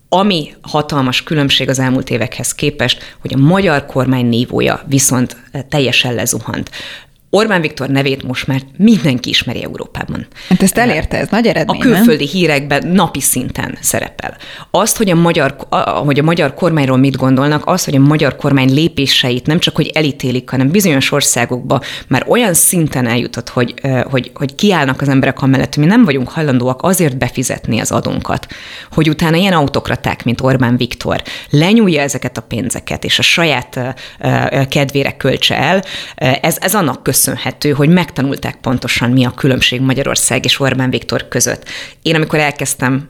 Ami 0.09 0.53
hatalmas 0.61 1.23
különbség 1.23 1.69
az 1.69 1.79
elmúlt 1.79 2.09
évekhez 2.09 2.55
képest, 2.55 3.15
hogy 3.21 3.33
a 3.33 3.37
magyar 3.37 3.85
kormány 3.85 4.25
nívója 4.25 4.83
viszont 4.85 5.35
teljesen 5.69 6.13
lezuhant. 6.13 6.69
Orbán 7.37 7.61
Viktor 7.61 7.89
nevét 7.89 8.23
most 8.23 8.47
már 8.47 8.61
mindenki 8.77 9.29
ismeri 9.29 9.63
Európában. 9.63 10.27
Hát 10.49 10.61
ezt 10.61 10.77
elérte, 10.77 11.17
ez 11.17 11.27
nagy 11.29 11.47
eredmény, 11.47 11.79
A 11.79 11.83
külföldi 11.83 12.23
nem? 12.23 12.33
hírekben 12.33 12.87
napi 12.87 13.21
szinten 13.21 13.77
szerepel. 13.81 14.37
Azt, 14.71 14.97
hogy 14.97 15.09
a, 15.09 15.15
magyar, 15.15 15.55
hogy 16.05 16.19
a 16.19 16.23
magyar 16.23 16.53
kormányról 16.53 16.97
mit 16.97 17.15
gondolnak, 17.15 17.65
az, 17.65 17.85
hogy 17.85 17.95
a 17.95 17.99
magyar 17.99 18.35
kormány 18.35 18.73
lépéseit 18.73 19.45
nem 19.45 19.59
csak, 19.59 19.75
hogy 19.75 19.87
elítélik, 19.87 20.49
hanem 20.49 20.69
bizonyos 20.69 21.11
országokba 21.11 21.81
már 22.07 22.25
olyan 22.27 22.53
szinten 22.53 23.07
eljutott, 23.07 23.49
hogy, 23.49 23.73
hogy, 24.09 24.31
hogy 24.33 24.55
kiállnak 24.55 25.01
az 25.01 25.09
emberek 25.09 25.41
amellett, 25.41 25.75
hogy 25.75 25.83
mi 25.83 25.89
nem 25.89 26.05
vagyunk 26.05 26.29
hajlandóak 26.29 26.81
azért 26.81 27.17
befizetni 27.17 27.79
az 27.79 27.91
adónkat, 27.91 28.47
hogy 28.91 29.09
utána 29.09 29.37
ilyen 29.37 29.53
autokraták, 29.53 30.23
mint 30.23 30.41
Orbán 30.41 30.77
Viktor 30.77 31.21
lenyúlja 31.49 32.01
ezeket 32.01 32.37
a 32.37 32.41
pénzeket, 32.41 33.03
és 33.03 33.19
a 33.19 33.21
saját 33.21 33.95
kedvére 34.69 35.11
költse 35.11 35.57
el, 35.57 35.83
ez, 36.41 36.57
ez 36.59 36.75
annak 36.75 37.03
köszönhető, 37.03 37.25
köszönhető, 37.27 37.71
hogy 37.71 37.89
megtanulták 37.89 38.57
pontosan, 38.61 39.11
mi 39.11 39.25
a 39.25 39.31
különbség 39.31 39.81
Magyarország 39.81 40.45
és 40.45 40.59
Orbán 40.59 40.89
Viktor 40.89 41.27
között. 41.27 41.65
Én, 42.01 42.15
amikor 42.15 42.39
elkezdtem 42.39 43.09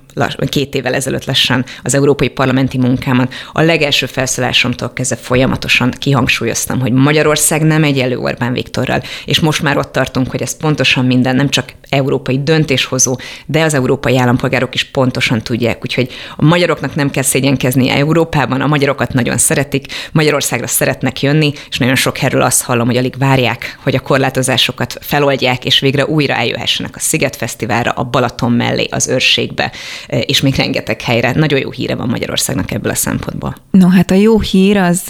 két 0.50 0.76
évvel 0.76 0.94
ezelőtt 0.94 1.26
lassan 1.26 1.66
az 1.84 1.94
európai 1.94 2.30
parlamenti 2.30 2.78
munkámat, 2.78 3.34
a 3.52 3.62
legelső 3.62 4.06
felszólásomtól 4.06 4.94
kezdve 4.94 5.16
folyamatosan 5.16 5.94
kihangsúlyoztam, 5.98 6.80
hogy 6.80 6.92
Magyarország 6.92 7.62
nem 7.62 7.84
egyenlő 7.84 8.18
Orbán 8.18 8.54
Viktorral, 8.54 9.04
és 9.26 9.40
most 9.40 9.62
már 9.62 9.78
ott 9.78 9.92
tartunk, 9.92 10.32
hogy 10.32 10.42
ez 10.42 10.58
pontosan 10.58 11.06
minden, 11.06 11.36
nem 11.36 11.50
csak 11.50 11.74
európai 11.90 12.44
döntéshozó, 12.44 13.18
de 13.46 13.64
az 13.64 13.74
európai 13.74 14.18
állampolgárok 14.18 14.74
is 14.74 14.84
pontosan 14.84 15.42
tudják, 15.42 15.78
úgyhogy 15.82 16.12
a 16.36 16.46
magyaroknak 16.46 16.96
nem 16.96 17.10
kell 17.10 17.24
szégyenkezni 17.24 17.90
Európában, 17.90 18.62
a 18.62 18.68
magyarokat 18.68 19.14
nagyon 19.14 19.38
szeretik, 19.38 19.86
Magyarországra 20.12 20.68
szeretnek 20.68 21.22
jönni, 21.22 21.52
és 21.70 21.78
nagyon 21.78 21.96
sok 21.96 22.22
erről 22.22 22.42
azt 22.42 22.64
hallom, 22.64 22.88
hogy 22.88 22.98
alig 22.98 23.18
várják, 23.18 23.78
hogy 23.84 23.96
a 23.96 24.00
korlátozásokat 24.00 24.98
feloldják, 25.02 25.66
és 25.66 25.80
végre 25.80 26.06
újra 26.06 26.34
eljöhessenek 26.34 26.96
a 26.96 27.00
Sziget 27.00 27.36
Fesztiválra, 27.36 27.92
a 27.92 28.04
Balaton 28.04 28.52
mellé, 28.52 28.88
az 28.92 29.08
őrségbe, 29.08 29.72
és 30.08 30.42
még 30.42 30.56
rengeteg 30.56 31.02
helyre. 31.02 31.32
Nagyon 31.36 31.60
jó 31.60 31.72
híre 31.72 31.96
van 31.96 32.08
Magyarországnak 32.10 32.72
ebből 32.72 32.92
a 32.92 32.96
szempontból. 32.96 33.56
No, 33.72 33.88
hát 33.88 34.12
a 34.12 34.16
jó 34.16 34.40
hír 34.40 34.78
az 34.78 35.04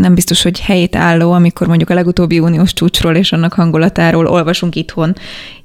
nem 0.00 0.14
biztos, 0.14 0.42
hogy 0.42 0.60
helyét 0.60 0.96
álló, 0.96 1.32
amikor 1.32 1.66
mondjuk 1.66 1.90
a 1.90 1.94
legutóbbi 1.94 2.38
uniós 2.38 2.72
csúcsról 2.72 3.14
és 3.14 3.32
annak 3.32 3.52
hangulatáról 3.52 4.26
olvasunk 4.26 4.74
itthon 4.74 5.16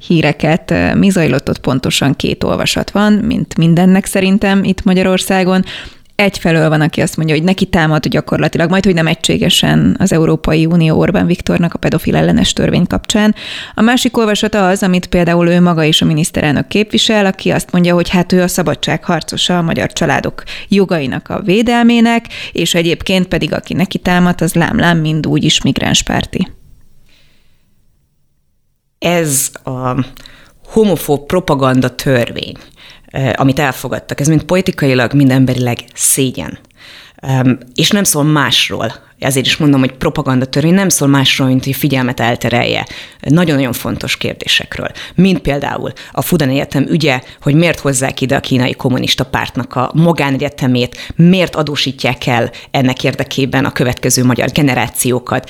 híreket. 0.08 0.74
Mi 0.96 1.10
zajlott 1.10 1.50
ott 1.50 1.60
pontosan 1.60 2.16
két 2.16 2.44
olvasat 2.44 2.92
van, 2.92 3.14
mint 3.14 3.58
mindennek 3.58 4.06
szerintem 4.06 4.64
itt 4.64 4.84
Magyarországon 4.84 5.64
egyfelől 6.22 6.70
van, 6.70 6.82
aki 6.82 7.02
azt 7.02 7.18
mondja, 7.18 7.36
hogy 7.36 7.44
neki 7.44 7.66
támad 7.66 8.08
gyakorlatilag, 8.08 8.70
majd 8.70 8.86
hogy 8.86 8.94
nem 8.94 9.08
egységesen 9.08 9.96
az 10.00 10.12
Európai 10.12 10.66
Unió 10.66 10.98
Orbán 10.98 11.26
Viktornak 11.26 11.74
a 11.74 11.78
pedofil 11.78 12.16
ellenes 12.16 12.54
törvény 12.54 12.88
kapcsán. 12.88 13.36
A 13.76 13.82
másik 13.82 14.18
olvasata 14.18 14.68
az, 14.68 14.84
amit 14.84 15.08
például 15.08 15.48
ő 15.48 15.62
maga 15.62 15.84
is 15.84 16.02
a 16.02 16.06
miniszterelnök 16.06 16.68
képvisel, 16.68 17.26
aki 17.26 17.50
azt 17.50 17.72
mondja, 17.72 17.94
hogy 17.94 18.10
hát 18.10 18.32
ő 18.32 18.42
a 18.42 18.48
szabadság 18.48 19.04
harcosa 19.04 19.58
a 19.58 19.62
magyar 19.62 19.94
családok 19.94 20.44
jogainak 20.68 21.30
a 21.30 21.42
védelmének, 21.42 22.26
és 22.52 22.74
egyébként 22.74 23.28
pedig 23.28 23.54
aki 23.54 23.74
neki 23.74 23.98
támad, 23.98 24.42
az 24.42 24.54
lámlám 24.54 24.98
mind 24.98 25.28
úgy 25.28 25.44
is 25.44 25.62
migránspárti. 25.62 26.52
Ez 29.00 29.52
a 29.64 30.06
homofób 30.66 31.26
propaganda 31.26 31.96
törvény, 31.96 32.58
amit 33.36 33.60
elfogadtak. 33.60 34.19
Ez 34.19 34.28
mind 34.28 34.43
politikailag, 34.43 35.13
mind 35.13 35.32
emberileg 35.32 35.80
szégyen. 35.93 36.60
És 37.76 37.89
nem 37.89 38.04
szól 38.04 38.24
másról, 38.24 38.93
ezért 39.22 39.46
is 39.46 39.58
mondom, 39.58 39.80
hogy 39.80 39.92
propaganda 39.92 40.46
törvény 40.46 40.74
nem 40.74 40.90
szól 40.90 41.08
másról, 41.08 41.48
mint 41.48 41.64
hogy 41.64 41.76
figyelmet 41.76 42.20
elterelje 42.20 42.86
nagyon-nagyon 43.20 43.74
fontos 43.74 44.18
kérdésekről. 44.18 44.88
Mint 45.16 45.40
például 45.40 45.92
a 46.12 46.22
Fudan 46.22 46.50
Egyetem 46.50 46.86
ügye, 46.90 47.22
hogy 47.42 47.56
miért 47.56 47.80
hozzák 47.80 48.22
ide 48.22 48.36
a 48.36 48.40
kínai 48.40 48.74
kommunista 48.74 49.24
pártnak 49.24 49.76
a 49.76 49.92
magánegyetemét, 49.94 51.14
miért 51.16 51.56
adósítják 51.56 52.28
el 52.28 52.52
ennek 52.72 53.04
érdekében 53.04 53.66
a 53.66 53.72
következő 53.72 54.24
magyar 54.24 54.50
generációkat, 54.52 55.50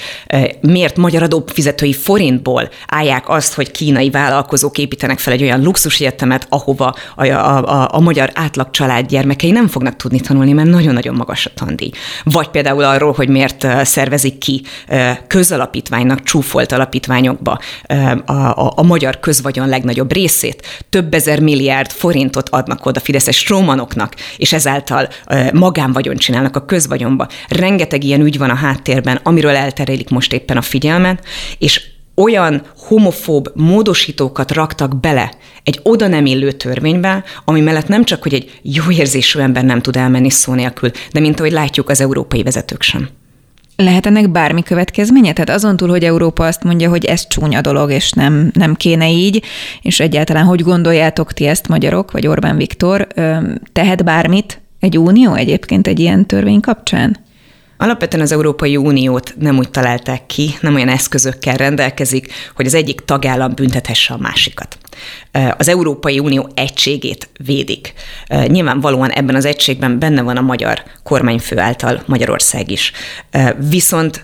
miért 0.61 0.97
magyar 0.97 1.23
adófizetői 1.23 1.93
forintból 1.93 2.69
állják 2.87 3.29
azt, 3.29 3.53
hogy 3.53 3.71
kínai 3.71 4.09
vállalkozók 4.09 4.77
építenek 4.77 5.19
fel 5.19 5.33
egy 5.33 5.43
olyan 5.43 5.61
luxusegyetemet, 5.61 6.45
ahova 6.49 6.95
a, 7.15 7.25
a, 7.25 7.63
a, 7.63 7.89
a 7.91 7.99
magyar 7.99 8.31
átlag 8.33 8.71
család 8.71 9.05
gyermekei 9.05 9.51
nem 9.51 9.67
fognak 9.67 9.95
tudni 9.95 10.19
tanulni, 10.19 10.51
mert 10.51 10.69
nagyon-nagyon 10.69 11.15
magas 11.15 11.45
a 11.45 11.49
tandíj. 11.53 11.89
Vagy 12.23 12.47
például 12.47 12.83
arról, 12.83 13.11
hogy 13.11 13.29
miért 13.29 13.60
szervezik 13.83 14.37
ki 14.37 14.63
közalapítványnak 15.27 16.23
csúfolt 16.23 16.71
alapítványokba 16.71 17.59
a, 18.25 18.33
a, 18.33 18.73
a 18.75 18.83
magyar 18.83 19.19
közvagyon 19.19 19.69
legnagyobb 19.69 20.13
részét. 20.13 20.67
Több 20.89 21.13
ezer 21.13 21.39
milliárd 21.39 21.91
forintot 21.91 22.49
adnak 22.49 22.85
oda 22.85 22.99
fideszes 22.99 23.37
strómanoknak, 23.37 24.15
és 24.37 24.53
ezáltal 24.53 25.09
magánvagyon 25.53 26.15
csinálnak 26.15 26.55
a 26.55 26.65
közvagyonba. 26.65 27.27
Rengeteg 27.47 28.03
ilyen 28.03 28.21
ügy 28.21 28.37
van 28.37 28.49
a 28.49 28.55
háttérben, 28.55 29.19
amiről 29.23 29.55
elterelik 29.55 30.09
most 30.09 30.33
éppen 30.33 30.57
a 30.57 30.61
figyelmet, 30.61 31.25
és 31.57 31.89
olyan 32.15 32.61
homofób 32.77 33.51
módosítókat 33.55 34.51
raktak 34.51 34.99
bele 34.99 35.33
egy 35.63 35.79
oda 35.83 36.07
nem 36.07 36.25
illő 36.25 36.51
törvénybe, 36.51 37.23
ami 37.45 37.61
mellett 37.61 37.87
nem 37.87 38.03
csak, 38.03 38.21
hogy 38.21 38.33
egy 38.33 38.59
jó 38.61 38.83
érzésű 38.89 39.39
ember 39.39 39.63
nem 39.63 39.81
tud 39.81 39.95
elmenni 39.95 40.29
szó 40.29 40.53
nélkül, 40.53 40.91
de 41.11 41.19
mint 41.19 41.39
ahogy 41.39 41.51
látjuk, 41.51 41.89
az 41.89 42.01
európai 42.01 42.43
vezetők 42.43 42.81
sem. 42.81 43.09
Lehet 43.83 44.05
ennek 44.05 44.29
bármi 44.29 44.63
következménye? 44.63 45.33
Tehát 45.33 45.49
azon 45.49 45.77
túl, 45.77 45.89
hogy 45.89 46.03
Európa 46.03 46.45
azt 46.45 46.63
mondja, 46.63 46.89
hogy 46.89 47.05
ez 47.05 47.27
csúnya 47.27 47.61
dolog, 47.61 47.91
és 47.91 48.11
nem, 48.11 48.51
nem 48.53 48.75
kéne 48.75 49.09
így, 49.11 49.43
és 49.81 49.99
egyáltalán 49.99 50.45
hogy 50.45 50.61
gondoljátok 50.61 51.33
ti 51.33 51.45
ezt 51.45 51.67
magyarok, 51.67 52.11
vagy 52.11 52.27
Orbán 52.27 52.57
Viktor, 52.57 53.07
tehet 53.73 54.03
bármit 54.03 54.61
egy 54.79 54.97
unió 54.97 55.33
egyébként 55.33 55.87
egy 55.87 55.99
ilyen 55.99 56.25
törvény 56.25 56.59
kapcsán? 56.59 57.17
Alapvetően 57.81 58.23
az 58.23 58.31
Európai 58.31 58.77
Uniót 58.77 59.33
nem 59.39 59.57
úgy 59.57 59.69
találták 59.69 60.25
ki, 60.25 60.55
nem 60.59 60.75
olyan 60.75 60.89
eszközökkel 60.89 61.55
rendelkezik, 61.55 62.33
hogy 62.55 62.65
az 62.65 62.73
egyik 62.73 62.99
tagállam 63.05 63.51
büntethesse 63.55 64.13
a 64.13 64.17
másikat. 64.17 64.77
Az 65.57 65.67
Európai 65.67 66.19
Unió 66.19 66.49
egységét 66.53 67.29
védik. 67.45 67.93
Nyilvánvalóan 68.47 69.09
ebben 69.09 69.35
az 69.35 69.45
egységben 69.45 69.99
benne 69.99 70.21
van 70.21 70.37
a 70.37 70.41
magyar 70.41 70.83
kormányfő 71.03 71.59
által 71.59 72.03
Magyarország 72.05 72.71
is. 72.71 72.91
Viszont 73.69 74.23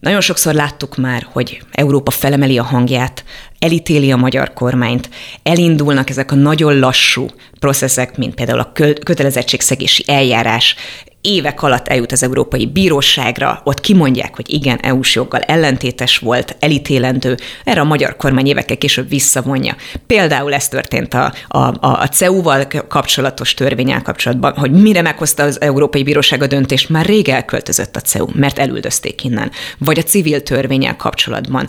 nagyon 0.00 0.20
sokszor 0.20 0.54
láttuk 0.54 0.96
már, 0.96 1.26
hogy 1.32 1.62
Európa 1.70 2.10
felemeli 2.10 2.58
a 2.58 2.62
hangját, 2.62 3.24
elítéli 3.58 4.12
a 4.12 4.16
magyar 4.16 4.52
kormányt, 4.52 5.10
elindulnak 5.42 6.10
ezek 6.10 6.32
a 6.32 6.34
nagyon 6.34 6.78
lassú 6.78 7.26
processzek, 7.58 8.16
mint 8.16 8.34
például 8.34 8.60
a 8.60 8.72
kötelezettségszegési 9.04 10.04
eljárás, 10.06 10.76
évek 11.20 11.62
alatt 11.62 11.88
eljut 11.88 12.12
az 12.12 12.22
Európai 12.22 12.66
Bíróságra, 12.66 13.60
ott 13.64 13.80
kimondják, 13.80 14.36
hogy 14.36 14.52
igen, 14.52 14.78
EU-s 14.82 15.14
joggal 15.14 15.40
ellentétes 15.40 16.18
volt, 16.18 16.56
elítélendő, 16.60 17.36
erre 17.64 17.80
a 17.80 17.84
magyar 17.84 18.16
kormány 18.16 18.46
évekkel 18.46 18.76
később 18.76 19.08
visszavonja. 19.08 19.76
Például 20.06 20.54
ez 20.54 20.68
történt 20.68 21.14
a, 21.14 21.32
a, 21.48 21.58
a 21.80 22.06
CEU-val 22.06 22.66
kapcsolatos 22.88 23.54
törvényel 23.54 24.02
kapcsolatban, 24.02 24.52
hogy 24.56 24.70
mire 24.70 25.02
meghozta 25.02 25.42
az 25.42 25.60
Európai 25.60 26.02
Bíróság 26.02 26.42
a 26.42 26.46
döntést, 26.46 26.88
már 26.88 27.06
rég 27.06 27.28
elköltözött 27.28 27.96
a 27.96 28.00
CEU, 28.00 28.26
mert 28.32 28.58
elüldözték 28.58 29.24
innen. 29.24 29.50
Vagy 29.78 29.98
a 29.98 30.02
civil 30.02 30.42
törvényel 30.42 30.96
kapcsolatban, 30.96 31.68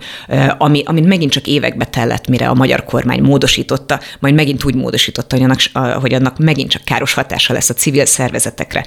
ami, 0.57 0.83
amit 0.85 1.05
megint 1.05 1.31
csak 1.31 1.47
évekbe 1.47 1.85
tellett, 1.85 2.27
mire 2.27 2.47
a 2.47 2.53
magyar 2.53 2.83
kormány 2.83 3.21
módosította, 3.21 3.99
majd 4.19 4.33
megint 4.33 4.63
úgy 4.63 4.75
módosította, 4.75 5.35
hogy 5.37 5.45
annak, 5.45 5.95
hogy 6.01 6.13
annak 6.13 6.37
megint 6.37 6.69
csak 6.69 6.83
káros 6.83 7.13
hatása 7.13 7.53
lesz 7.53 7.69
a 7.69 7.73
civil 7.73 8.05
szervezetekre. 8.05 8.85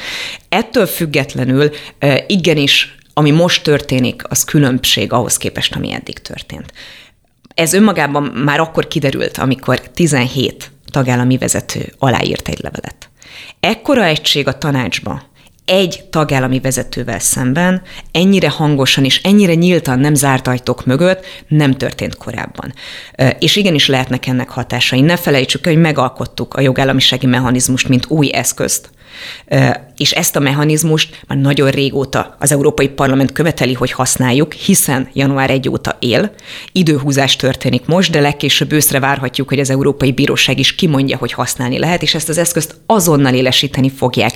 Ettől 0.55 0.87
függetlenül 0.87 1.71
igenis, 2.27 2.97
ami 3.15 3.31
most 3.31 3.63
történik, 3.63 4.23
az 4.29 4.45
különbség 4.45 5.13
ahhoz 5.13 5.37
képest, 5.37 5.75
ami 5.75 5.93
eddig 5.93 6.19
történt. 6.19 6.73
Ez 7.55 7.73
önmagában 7.73 8.23
már 8.23 8.61
akkor 8.61 8.89
kiderült, 8.89 9.39
amikor 9.39 9.81
17 9.81 10.71
tagállami 10.91 11.39
vezető 11.39 11.93
aláírt 11.99 12.49
egy 12.49 12.61
levelet. 12.61 13.11
Ekkora 13.61 14.05
egység 14.05 14.49
a 14.49 14.59
tanácsba, 14.59 15.23
egy 15.65 16.05
tagállami 16.11 16.61
vezetővel 16.61 17.19
szemben 17.19 17.83
ennyire 18.13 18.49
hangosan 18.49 19.05
és 19.05 19.21
ennyire 19.23 19.55
nyíltan 19.55 19.99
nem 19.99 20.15
zárt 20.15 20.47
ajtók 20.47 20.87
mögött 20.87 21.27
nem 21.49 21.73
történt 21.73 22.17
korábban. 22.17 22.75
És 23.39 23.57
igenis 23.57 23.87
lehetnek 23.87 24.27
ennek 24.27 24.49
hatásai. 24.49 25.01
Ne 25.01 25.17
felejtsük, 25.17 25.67
hogy 25.67 25.77
megalkottuk 25.77 26.55
a 26.55 26.61
jogállamisági 26.61 27.27
mechanizmust, 27.27 27.89
mint 27.89 28.07
új 28.09 28.33
eszközt, 28.33 28.91
és 29.97 30.13
ezt 30.13 30.37
a 30.37 30.41
mechanizmust 30.41 31.21
már 31.27 31.39
nagyon 31.39 31.71
régóta 31.71 32.37
az 32.39 32.53
Európai 32.53 32.89
Parlament 32.89 33.33
követeli, 33.33 33.73
hogy 33.73 33.93
használjuk, 33.93 34.53
hiszen 34.53 35.09
január 35.13 35.51
1 35.51 35.69
óta 35.69 35.97
él. 35.99 36.35
Időhúzás 36.73 37.37
történik 37.37 37.87
most, 37.87 38.11
de 38.11 38.21
legkésőbb 38.21 38.73
őszre 38.73 39.01
várhatjuk, 39.01 39.49
hogy 39.49 39.59
az 39.61 39.71
Európai 39.71 40.13
Bíróság 40.13 40.59
is 40.59 40.75
kimondja, 40.75 41.17
hogy 41.17 41.33
használni 41.33 41.79
lehet, 41.79 42.03
és 42.03 42.15
ezt 42.15 42.29
az 42.29 42.39
eszközt 42.39 42.75
azonnal 42.87 43.35
élesíteni 43.35 43.91
fogják 43.91 44.33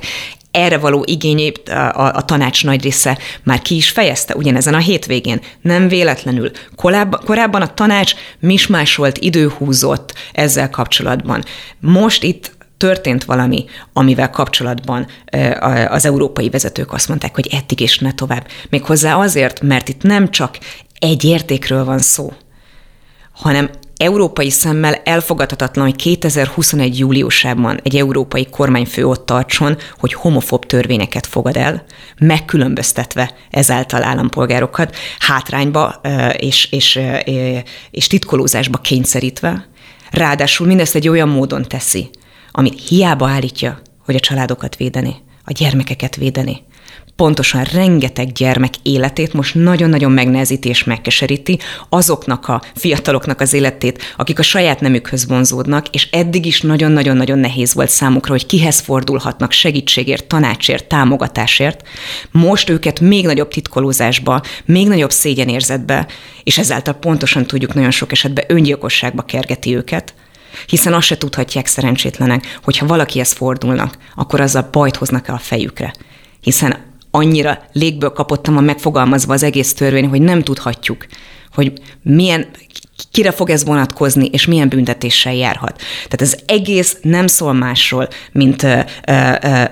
erre 0.51 0.78
való 0.78 1.05
igényét 1.07 1.68
a, 1.68 2.01
a, 2.01 2.14
a 2.14 2.24
tanács 2.24 2.64
nagy 2.64 2.82
része 2.82 3.18
már 3.42 3.62
ki 3.62 3.76
is 3.76 3.90
fejezte 3.90 4.34
ugyanezen 4.36 4.74
a 4.74 4.78
hétvégén. 4.78 5.40
Nem 5.61 5.88
véletlenül. 5.88 6.51
Korábban, 6.76 7.20
korábban 7.24 7.62
a 7.62 7.74
tanács 7.74 8.14
mismásolt, 8.38 9.18
időhúzott 9.18 10.14
ezzel 10.32 10.70
kapcsolatban. 10.70 11.44
Most 11.80 12.22
itt 12.22 12.57
történt 12.76 13.24
valami, 13.24 13.64
amivel 13.92 14.30
kapcsolatban 14.30 15.07
az 15.88 16.05
európai 16.05 16.49
vezetők 16.49 16.92
azt 16.92 17.09
mondták, 17.09 17.34
hogy 17.34 17.49
eddig 17.51 17.80
és 17.80 17.99
ne 17.99 18.12
tovább. 18.12 18.46
Méghozzá 18.70 19.14
azért, 19.14 19.61
mert 19.61 19.88
itt 19.88 20.03
nem 20.03 20.30
csak 20.30 20.59
egy 20.99 21.24
értékről 21.24 21.84
van 21.84 21.99
szó, 21.99 22.32
hanem 23.32 23.70
európai 23.99 24.51
szemmel 24.51 24.94
elfogadhatatlan, 24.94 25.84
hogy 25.84 25.96
2021. 25.96 26.99
júliusában 26.99 27.80
egy 27.82 27.96
európai 27.96 28.46
kormányfő 28.51 29.07
ott 29.07 29.26
tartson, 29.26 29.76
hogy 29.99 30.12
homofób 30.12 30.66
törvényeket 30.66 31.26
fogad 31.26 31.57
el, 31.57 31.84
megkülönböztetve 32.18 33.34
ezáltal 33.51 34.03
állampolgárokat, 34.03 34.96
hátrányba 35.18 36.01
és, 36.36 36.72
és, 36.72 37.01
és 37.90 38.07
titkolózásba 38.07 38.78
kényszerítve. 38.78 39.68
Ráadásul 40.11 40.66
mindezt 40.66 40.94
egy 40.94 41.09
olyan 41.09 41.28
módon 41.28 41.62
teszi, 41.62 42.11
amit 42.51 42.88
hiába 42.88 43.28
állítja, 43.28 43.80
hogy 44.05 44.14
a 44.14 44.20
családokat 44.20 44.76
védeni, 44.76 45.14
a 45.44 45.53
gyermekeket 45.53 46.16
védeni. 46.16 46.62
Pontosan 47.19 47.64
rengeteg 47.64 48.33
gyermek 48.33 48.75
életét 48.83 49.33
most 49.33 49.55
nagyon-nagyon 49.55 50.12
megnehezíti 50.12 50.69
és 50.69 50.85
megkeseríti 50.85 51.59
azoknak 51.89 52.49
a 52.49 52.62
fiataloknak 52.75 53.41
az 53.41 53.53
életét, 53.53 54.03
akik 54.16 54.39
a 54.39 54.43
saját 54.43 54.81
nemükhöz 54.81 55.27
vonzódnak, 55.27 55.89
és 55.89 56.09
eddig 56.11 56.47
is 56.47 56.61
nagyon-nagyon-nagyon 56.61 57.39
nehéz 57.39 57.75
volt 57.75 57.91
számukra, 57.91 58.33
hogy 58.33 58.47
kihez 58.47 58.81
fordulhatnak 58.81 59.53
segítségért, 59.53 60.25
tanácsért, 60.27 60.89
támogatásért. 60.89 61.89
Most 62.31 62.69
őket 62.69 63.01
még 63.01 63.25
nagyobb 63.25 63.49
titkolózásba, 63.49 64.43
még 64.64 64.89
nagyobb 64.89 65.11
szégyenérzetbe, 65.11 66.07
és 66.43 66.59
ezáltal 66.59 66.95
pontosan 66.95 67.47
tudjuk 67.47 67.75
nagyon 67.75 67.91
sok 67.91 68.12
esetben 68.12 68.45
öngyilkosságba 68.49 69.23
kergeti 69.23 69.77
őket, 69.77 70.14
hiszen 70.66 70.95
azt 70.95 71.07
se 71.07 71.19
tudhatják 71.19 71.66
szerencsétlenek, 71.66 72.59
hogyha 72.62 72.87
valakihez 72.87 73.33
fordulnak, 73.33 73.99
akkor 74.14 74.41
azzal 74.41 74.69
bajt 74.73 74.97
hoznak 74.97 75.29
el 75.29 75.35
a 75.35 75.39
fejükre. 75.39 75.95
Hiszen 76.41 76.88
annyira 77.19 77.62
légből 77.73 78.11
kapottam 78.11 78.57
a 78.57 78.61
megfogalmazva 78.61 79.33
az 79.33 79.43
egész 79.43 79.75
törvény, 79.75 80.07
hogy 80.07 80.21
nem 80.21 80.43
tudhatjuk, 80.43 81.07
hogy 81.55 81.73
milyen, 82.03 82.47
kire 83.12 83.31
fog 83.31 83.51
ez 83.51 83.64
vonatkozni, 83.64 84.29
és 84.33 84.47
milyen 84.47 84.69
büntetéssel 84.69 85.35
járhat. 85.35 85.77
Tehát 85.95 86.23
ez 86.23 86.39
egész 86.47 86.97
nem 87.03 87.27
szól 87.27 87.53
másról, 87.53 88.09
mint, 88.33 88.66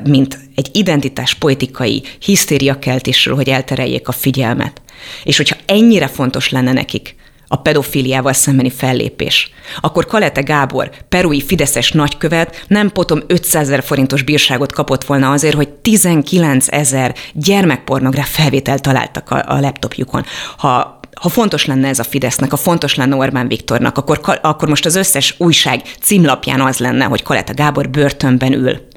mint 0.04 0.38
egy 0.54 0.68
identitás 0.72 1.34
politikai 1.34 2.02
hisztériakeltésről, 2.18 3.34
hogy 3.34 3.48
eltereljék 3.48 4.08
a 4.08 4.12
figyelmet. 4.12 4.80
És 5.24 5.36
hogyha 5.36 5.56
ennyire 5.66 6.06
fontos 6.06 6.50
lenne 6.50 6.72
nekik, 6.72 7.14
a 7.48 7.56
pedofiliával 7.56 8.32
szembeni 8.32 8.70
fellépés. 8.70 9.50
Akkor 9.80 10.06
Kalete 10.06 10.40
Gábor, 10.40 10.90
perui 11.08 11.42
fideszes 11.42 11.92
nagykövet 11.92 12.64
nem 12.68 12.90
potom 12.90 13.22
500 13.26 13.62
ezer 13.66 13.82
forintos 13.82 14.22
bírságot 14.22 14.72
kapott 14.72 15.04
volna 15.04 15.30
azért, 15.30 15.54
hogy 15.54 15.68
19 15.68 16.66
ezer 16.68 17.14
gyermekpornográf 17.32 18.34
felvételt 18.34 18.82
találtak 18.82 19.30
a, 19.30 19.44
a 19.46 19.60
laptopjukon. 19.60 20.24
Ha 20.56 20.94
ha 21.20 21.28
fontos 21.28 21.64
lenne 21.64 21.88
ez 21.88 21.98
a 21.98 22.04
Fidesznek, 22.04 22.50
ha 22.50 22.56
fontos 22.56 22.94
lenne 22.94 23.16
Orbán 23.16 23.48
Viktornak, 23.48 23.98
akkor, 23.98 24.38
akkor 24.42 24.68
most 24.68 24.86
az 24.86 24.94
összes 24.94 25.34
újság 25.38 25.82
címlapján 26.00 26.60
az 26.60 26.78
lenne, 26.78 27.04
hogy 27.04 27.22
Kaleta 27.22 27.54
Gábor 27.54 27.88
börtönben 27.88 28.52
ül. 28.52 28.88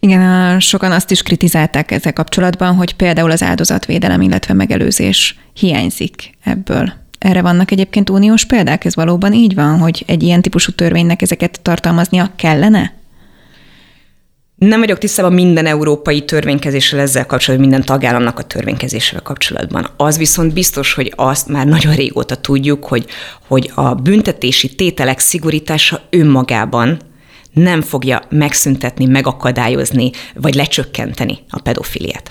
Igen, 0.00 0.60
sokan 0.60 0.92
azt 0.92 1.10
is 1.10 1.22
kritizálták 1.22 1.90
ezzel 1.90 2.12
kapcsolatban, 2.12 2.74
hogy 2.74 2.94
például 2.94 3.30
az 3.30 3.42
áldozatvédelem, 3.42 4.20
illetve 4.20 4.54
megelőzés 4.54 5.38
hiányzik 5.52 6.30
ebből. 6.44 6.92
Erre 7.18 7.42
vannak 7.42 7.70
egyébként 7.70 8.10
uniós 8.10 8.44
példák? 8.44 8.84
Ez 8.84 8.94
valóban 8.94 9.32
így 9.32 9.54
van, 9.54 9.78
hogy 9.78 10.04
egy 10.06 10.22
ilyen 10.22 10.42
típusú 10.42 10.72
törvénynek 10.72 11.22
ezeket 11.22 11.60
tartalmaznia 11.62 12.30
kellene? 12.36 12.98
Nem 14.56 14.80
vagyok 14.80 14.98
tisztában 14.98 15.32
minden 15.32 15.66
európai 15.66 16.24
törvénykezéssel 16.24 17.00
ezzel 17.00 17.26
kapcsolatban, 17.26 17.68
minden 17.68 17.86
tagállamnak 17.86 18.38
a 18.38 18.42
törvénykezésével 18.42 19.22
kapcsolatban. 19.22 19.88
Az 19.96 20.18
viszont 20.18 20.52
biztos, 20.52 20.94
hogy 20.94 21.12
azt 21.16 21.48
már 21.48 21.66
nagyon 21.66 21.94
régóta 21.94 22.36
tudjuk, 22.36 22.84
hogy, 22.84 23.06
hogy 23.48 23.70
a 23.74 23.94
büntetési 23.94 24.74
tételek 24.74 25.18
szigorítása 25.18 26.00
önmagában 26.10 26.98
nem 27.52 27.82
fogja 27.82 28.22
megszüntetni, 28.28 29.04
megakadályozni, 29.04 30.10
vagy 30.34 30.54
lecsökkenteni 30.54 31.38
a 31.48 31.60
pedofiliát. 31.60 32.30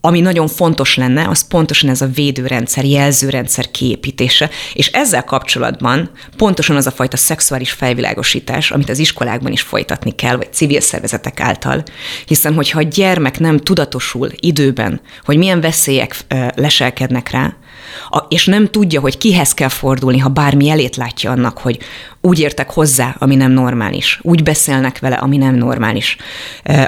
Ami 0.00 0.20
nagyon 0.20 0.48
fontos 0.48 0.96
lenne, 0.96 1.28
az 1.28 1.46
pontosan 1.46 1.90
ez 1.90 2.00
a 2.00 2.06
védőrendszer, 2.06 2.84
jelzőrendszer 2.84 3.70
kiépítése, 3.70 4.50
és 4.72 4.86
ezzel 4.86 5.24
kapcsolatban 5.24 6.10
pontosan 6.36 6.76
az 6.76 6.86
a 6.86 6.90
fajta 6.90 7.16
szexuális 7.16 7.70
felvilágosítás, 7.70 8.70
amit 8.70 8.88
az 8.88 8.98
iskolákban 8.98 9.52
is 9.52 9.62
folytatni 9.62 10.14
kell, 10.14 10.36
vagy 10.36 10.52
civil 10.52 10.80
szervezetek 10.80 11.40
által, 11.40 11.82
hiszen 12.26 12.54
hogyha 12.54 12.78
a 12.78 12.82
gyermek 12.82 13.38
nem 13.38 13.58
tudatosul 13.58 14.30
időben, 14.36 15.00
hogy 15.24 15.36
milyen 15.36 15.60
veszélyek 15.60 16.16
leselkednek 16.54 17.30
rá, 17.30 17.56
és 18.28 18.46
nem 18.46 18.68
tudja, 18.70 19.00
hogy 19.00 19.18
kihez 19.18 19.54
kell 19.54 19.68
fordulni, 19.68 20.18
ha 20.18 20.28
bármi 20.28 20.68
elét 20.68 20.96
látja 20.96 21.30
annak, 21.30 21.58
hogy 21.58 21.78
úgy 22.20 22.38
értek 22.38 22.70
hozzá, 22.70 23.16
ami 23.18 23.34
nem 23.34 23.50
normális, 23.50 24.20
úgy 24.22 24.42
beszélnek 24.42 24.98
vele, 24.98 25.14
ami 25.14 25.36
nem 25.36 25.54
normális, 25.54 26.16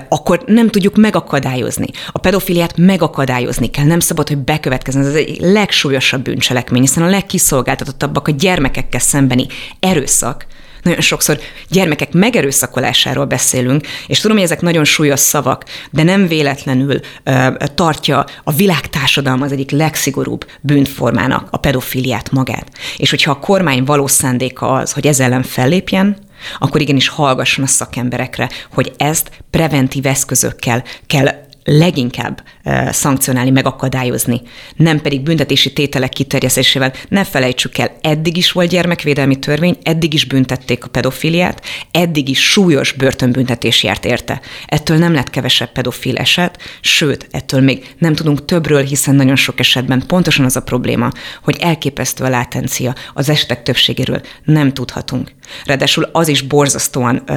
akkor 0.09 0.43
nem 0.47 0.69
tudjuk 0.69 0.97
megakadályozni. 0.97 1.87
A 2.13 2.19
pedofiliát 2.19 2.77
megakadályozni 2.77 3.71
kell, 3.71 3.85
nem 3.85 4.01
szabad, 4.01 4.29
hogy 4.29 4.39
bekövetkezzen. 4.39 5.05
Ez 5.05 5.15
egy 5.15 5.37
legsúlyosabb 5.41 6.23
bűncselekmény, 6.23 6.83
hiszen 6.83 7.03
a 7.03 7.09
legkiszolgáltatottabbak 7.09 8.29
a 8.29 8.33
gyermekekkel 8.33 9.01
szembeni 9.01 9.47
erőszak, 9.81 10.47
Nagyon 10.83 11.01
sokszor 11.01 11.39
gyermekek 11.69 12.13
megerőszakolásáról 12.13 13.25
beszélünk, 13.25 13.87
és 14.07 14.21
tudom, 14.21 14.37
hogy 14.37 14.47
ezek 14.47 14.61
nagyon 14.61 14.85
súlyos 14.85 15.21
szavak, 15.21 15.65
de 15.91 16.03
nem 16.03 16.27
véletlenül 16.27 17.01
ö, 17.25 17.49
tartja 17.75 18.25
a 18.45 18.53
világtársadalom 18.53 19.43
az 19.43 19.53
egyik 19.53 19.71
legszigorúbb 19.71 20.47
bűnformának 20.61 21.49
a 21.51 21.57
pedofiliát 21.57 22.31
magát. 22.31 22.67
És 22.97 23.11
hogyha 23.11 23.31
a 23.31 23.39
kormány 23.39 23.85
valós 23.85 24.11
szándéka 24.11 24.73
az, 24.73 24.93
hogy 24.93 25.07
ezzel 25.07 25.27
ellen 25.27 25.43
fellépjen, 25.43 26.17
akkor 26.59 26.81
igenis 26.81 27.09
hallgasson 27.09 27.65
a 27.65 27.69
szakemberekre, 27.69 28.49
hogy 28.73 28.93
ezt 28.97 29.31
preventív 29.51 30.07
eszközökkel 30.07 30.85
kell 31.07 31.48
leginkább 31.69 32.43
szankcionálni, 32.91 33.51
megakadályozni, 33.51 34.41
nem 34.77 35.01
pedig 35.01 35.21
büntetési 35.21 35.73
tételek 35.73 36.09
kiterjesztésével. 36.09 36.93
Ne 37.09 37.25
felejtsük 37.25 37.79
el, 37.79 37.97
eddig 38.01 38.37
is 38.37 38.53
volt 38.53 38.69
gyermekvédelmi 38.69 39.39
törvény, 39.39 39.77
eddig 39.83 40.15
is 40.15 40.25
büntették 40.25 40.85
a 40.85 40.89
pedofiliát, 40.89 41.63
eddig 41.91 42.29
is 42.29 42.51
súlyos 42.51 42.93
börtönbüntetés 42.93 43.83
járt 43.83 44.05
érte. 44.05 44.41
Ettől 44.67 44.97
nem 44.97 45.13
lett 45.15 45.31
kevesebb 45.31 45.73
pedofil 45.73 46.17
eset, 46.17 46.59
sőt, 46.81 47.29
ettől 47.31 47.61
még 47.61 47.95
nem 47.99 48.15
tudunk 48.15 48.45
többről, 48.45 48.83
hiszen 48.83 49.15
nagyon 49.15 49.37
sok 49.37 49.61
esetben 49.61 50.07
pontosan 50.07 50.45
az 50.45 50.57
a 50.57 50.63
probléma, 50.63 51.11
hogy 51.43 51.57
elképesztő 51.61 52.25
a 52.25 52.29
látencia, 52.29 52.95
az 53.15 53.29
esetek 53.29 53.63
többségéről 53.63 54.21
nem 54.45 54.73
tudhatunk. 54.73 55.31
Ráadásul 55.65 56.09
az 56.13 56.29
is 56.29 56.43
borzasztóan 56.43 57.23
ö, 57.27 57.33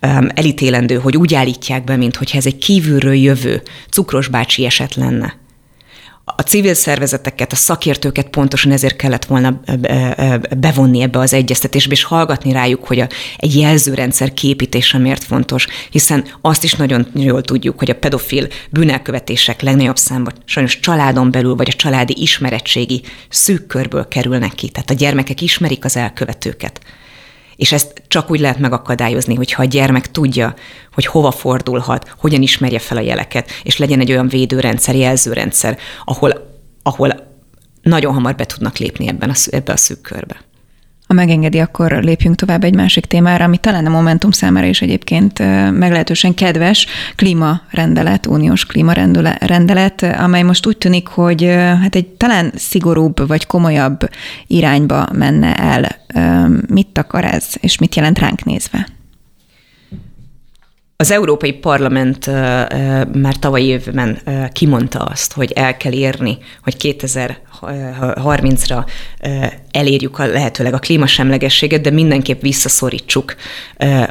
ö, 0.00 0.08
elítélendő, 0.34 0.94
hogy 0.94 1.16
úgy 1.16 1.34
állítják 1.34 1.84
be, 1.84 1.96
mintha 1.96 2.24
ez 2.32 2.46
egy 2.46 2.58
kívülről 2.58 3.14
jövő 3.14 3.62
cukros 3.90 4.28
bácsi 4.28 4.64
eset 4.64 4.94
lenne. 4.94 5.44
A 6.28 6.42
civil 6.42 6.74
szervezeteket, 6.74 7.52
a 7.52 7.56
szakértőket 7.56 8.28
pontosan 8.28 8.72
ezért 8.72 8.96
kellett 8.96 9.24
volna 9.24 9.60
bevonni 10.58 11.02
ebbe 11.02 11.18
az 11.18 11.32
egyeztetésbe, 11.32 11.92
és 11.92 12.02
hallgatni 12.02 12.52
rájuk, 12.52 12.84
hogy 12.84 13.00
a, 13.00 13.08
egy 13.36 13.56
jelzőrendszer 13.56 14.34
képítése 14.34 14.98
miért 14.98 15.24
fontos, 15.24 15.66
hiszen 15.90 16.24
azt 16.40 16.64
is 16.64 16.74
nagyon 16.74 17.06
jól 17.14 17.42
tudjuk, 17.42 17.78
hogy 17.78 17.90
a 17.90 17.94
pedofil 17.94 18.46
bűnelkövetések 18.70 19.60
legnagyobb 19.60 19.96
számban 19.96 20.32
sajnos 20.44 20.80
családon 20.80 21.30
belül, 21.30 21.54
vagy 21.54 21.68
a 21.68 21.76
családi 21.76 22.14
ismeretségi 22.18 23.02
szűk 23.28 23.66
körből 23.66 24.08
kerülnek 24.08 24.52
ki. 24.52 24.68
Tehát 24.68 24.90
a 24.90 24.94
gyermekek 24.94 25.40
ismerik 25.40 25.84
az 25.84 25.96
elkövetőket. 25.96 26.80
És 27.56 27.72
ezt 27.72 28.02
csak 28.08 28.30
úgy 28.30 28.40
lehet 28.40 28.58
megakadályozni, 28.58 29.34
hogyha 29.34 29.62
a 29.62 29.66
gyermek 29.66 30.10
tudja, 30.10 30.54
hogy 30.92 31.06
hova 31.06 31.30
fordulhat, 31.30 32.14
hogyan 32.18 32.42
ismerje 32.42 32.78
fel 32.78 32.96
a 32.96 33.00
jeleket, 33.00 33.50
és 33.62 33.76
legyen 33.76 34.00
egy 34.00 34.10
olyan 34.10 34.28
védőrendszer, 34.28 34.94
jelzőrendszer, 34.94 35.78
ahol, 36.04 36.58
ahol 36.82 37.14
nagyon 37.82 38.14
hamar 38.14 38.34
be 38.34 38.44
tudnak 38.44 38.76
lépni 38.76 39.08
ebben 39.08 39.30
a, 39.30 39.34
ebbe 39.50 39.72
a 39.72 39.76
szűk 39.76 40.00
körbe. 40.00 40.45
Ha 41.06 41.14
megengedi, 41.14 41.58
akkor 41.58 41.92
lépjünk 41.92 42.36
tovább 42.36 42.64
egy 42.64 42.74
másik 42.74 43.04
témára, 43.04 43.44
ami 43.44 43.58
talán 43.58 43.86
a 43.86 43.90
Momentum 43.90 44.30
számára 44.30 44.66
is 44.66 44.82
egyébként 44.82 45.38
meglehetősen 45.78 46.34
kedves, 46.34 46.86
klímarendelet, 47.16 48.26
uniós 48.26 48.64
klímarendelet, 48.64 50.02
amely 50.02 50.42
most 50.42 50.66
úgy 50.66 50.76
tűnik, 50.76 51.06
hogy 51.06 51.44
hát 51.82 51.94
egy 51.94 52.06
talán 52.06 52.52
szigorúbb 52.54 53.26
vagy 53.26 53.46
komolyabb 53.46 53.98
irányba 54.46 55.08
menne 55.12 55.54
el. 55.54 55.96
Mit 56.68 56.98
akar 56.98 57.24
ez, 57.24 57.46
és 57.60 57.78
mit 57.78 57.94
jelent 57.94 58.18
ránk 58.18 58.44
nézve? 58.44 58.86
Az 60.98 61.10
Európai 61.10 61.52
Parlament 61.52 62.26
már 63.12 63.36
tavaly 63.38 63.62
évben 63.62 64.18
kimondta 64.52 64.98
azt, 64.98 65.32
hogy 65.32 65.52
el 65.52 65.76
kell 65.76 65.92
érni, 65.92 66.38
hogy 66.62 66.76
2030-ra 66.78 68.86
elérjük 69.70 70.18
a 70.18 70.26
lehetőleg 70.26 70.74
a 70.74 70.78
klímasemlegességet, 70.78 71.80
de 71.80 71.90
mindenképp 71.90 72.40
visszaszorítsuk 72.40 73.36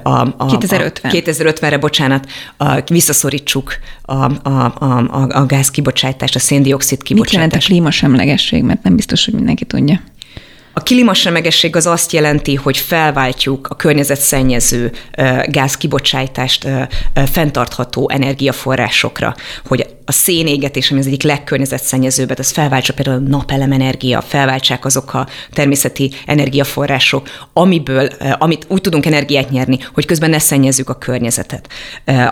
a, 0.04 0.28
a 0.38 0.46
2050. 0.46 1.12
2050-re, 1.16 1.78
bocsánat, 1.78 2.28
a, 2.58 2.82
visszaszorítsuk 2.82 3.78
a, 4.02 4.50
a, 4.50 4.74
a, 4.80 5.28
a 5.30 5.46
gáz 5.46 5.72
kibocsátást, 5.72 6.36
a 6.36 6.40
széndiokszid 6.40 7.04
kibocsátást. 7.04 7.42
Mit 7.42 7.52
jelent 7.52 7.64
a 7.64 7.68
klímasemlegesség, 7.68 8.64
mert 8.64 8.84
nem 8.84 8.96
biztos, 8.96 9.26
hogy 9.26 9.34
mindenki 9.34 9.66
tudja. 9.66 10.02
A 10.78 10.84
klímasemlegesség 10.84 11.76
az 11.76 11.86
azt 11.86 12.12
jelenti, 12.12 12.56
hogy 12.56 12.78
felváltjuk 12.78 13.68
a 13.68 13.76
környezetszennyező 13.76 14.92
gázkibocsátást 15.46 16.68
fenntartható 17.32 18.10
energiaforrásokra, 18.10 19.36
hogy 19.66 19.86
a 20.06 20.12
szénégetés, 20.12 20.92
ami 20.92 21.00
az 21.00 21.08
egyik 21.08 21.24
legkörnyezetszennyezőbbet, 21.24 22.40
az 22.40 22.52
felváltsa 22.52 22.94
például 22.94 23.26
a 23.26 23.30
napelemenergia, 23.30 24.22
felváltsák 24.22 24.86
azok 24.86 25.14
a 25.14 25.28
természeti 25.54 26.12
energiaforrások, 26.26 27.30
amiből, 27.54 28.10
amit 28.38 28.66
úgy 28.70 28.82
tudunk 28.82 29.06
energiát 29.06 29.50
nyerni, 29.50 29.78
hogy 29.94 30.06
közben 30.06 30.30
ne 30.30 30.40
szennyezzük 30.40 30.90
a 30.90 30.98
környezetet. 30.98 31.70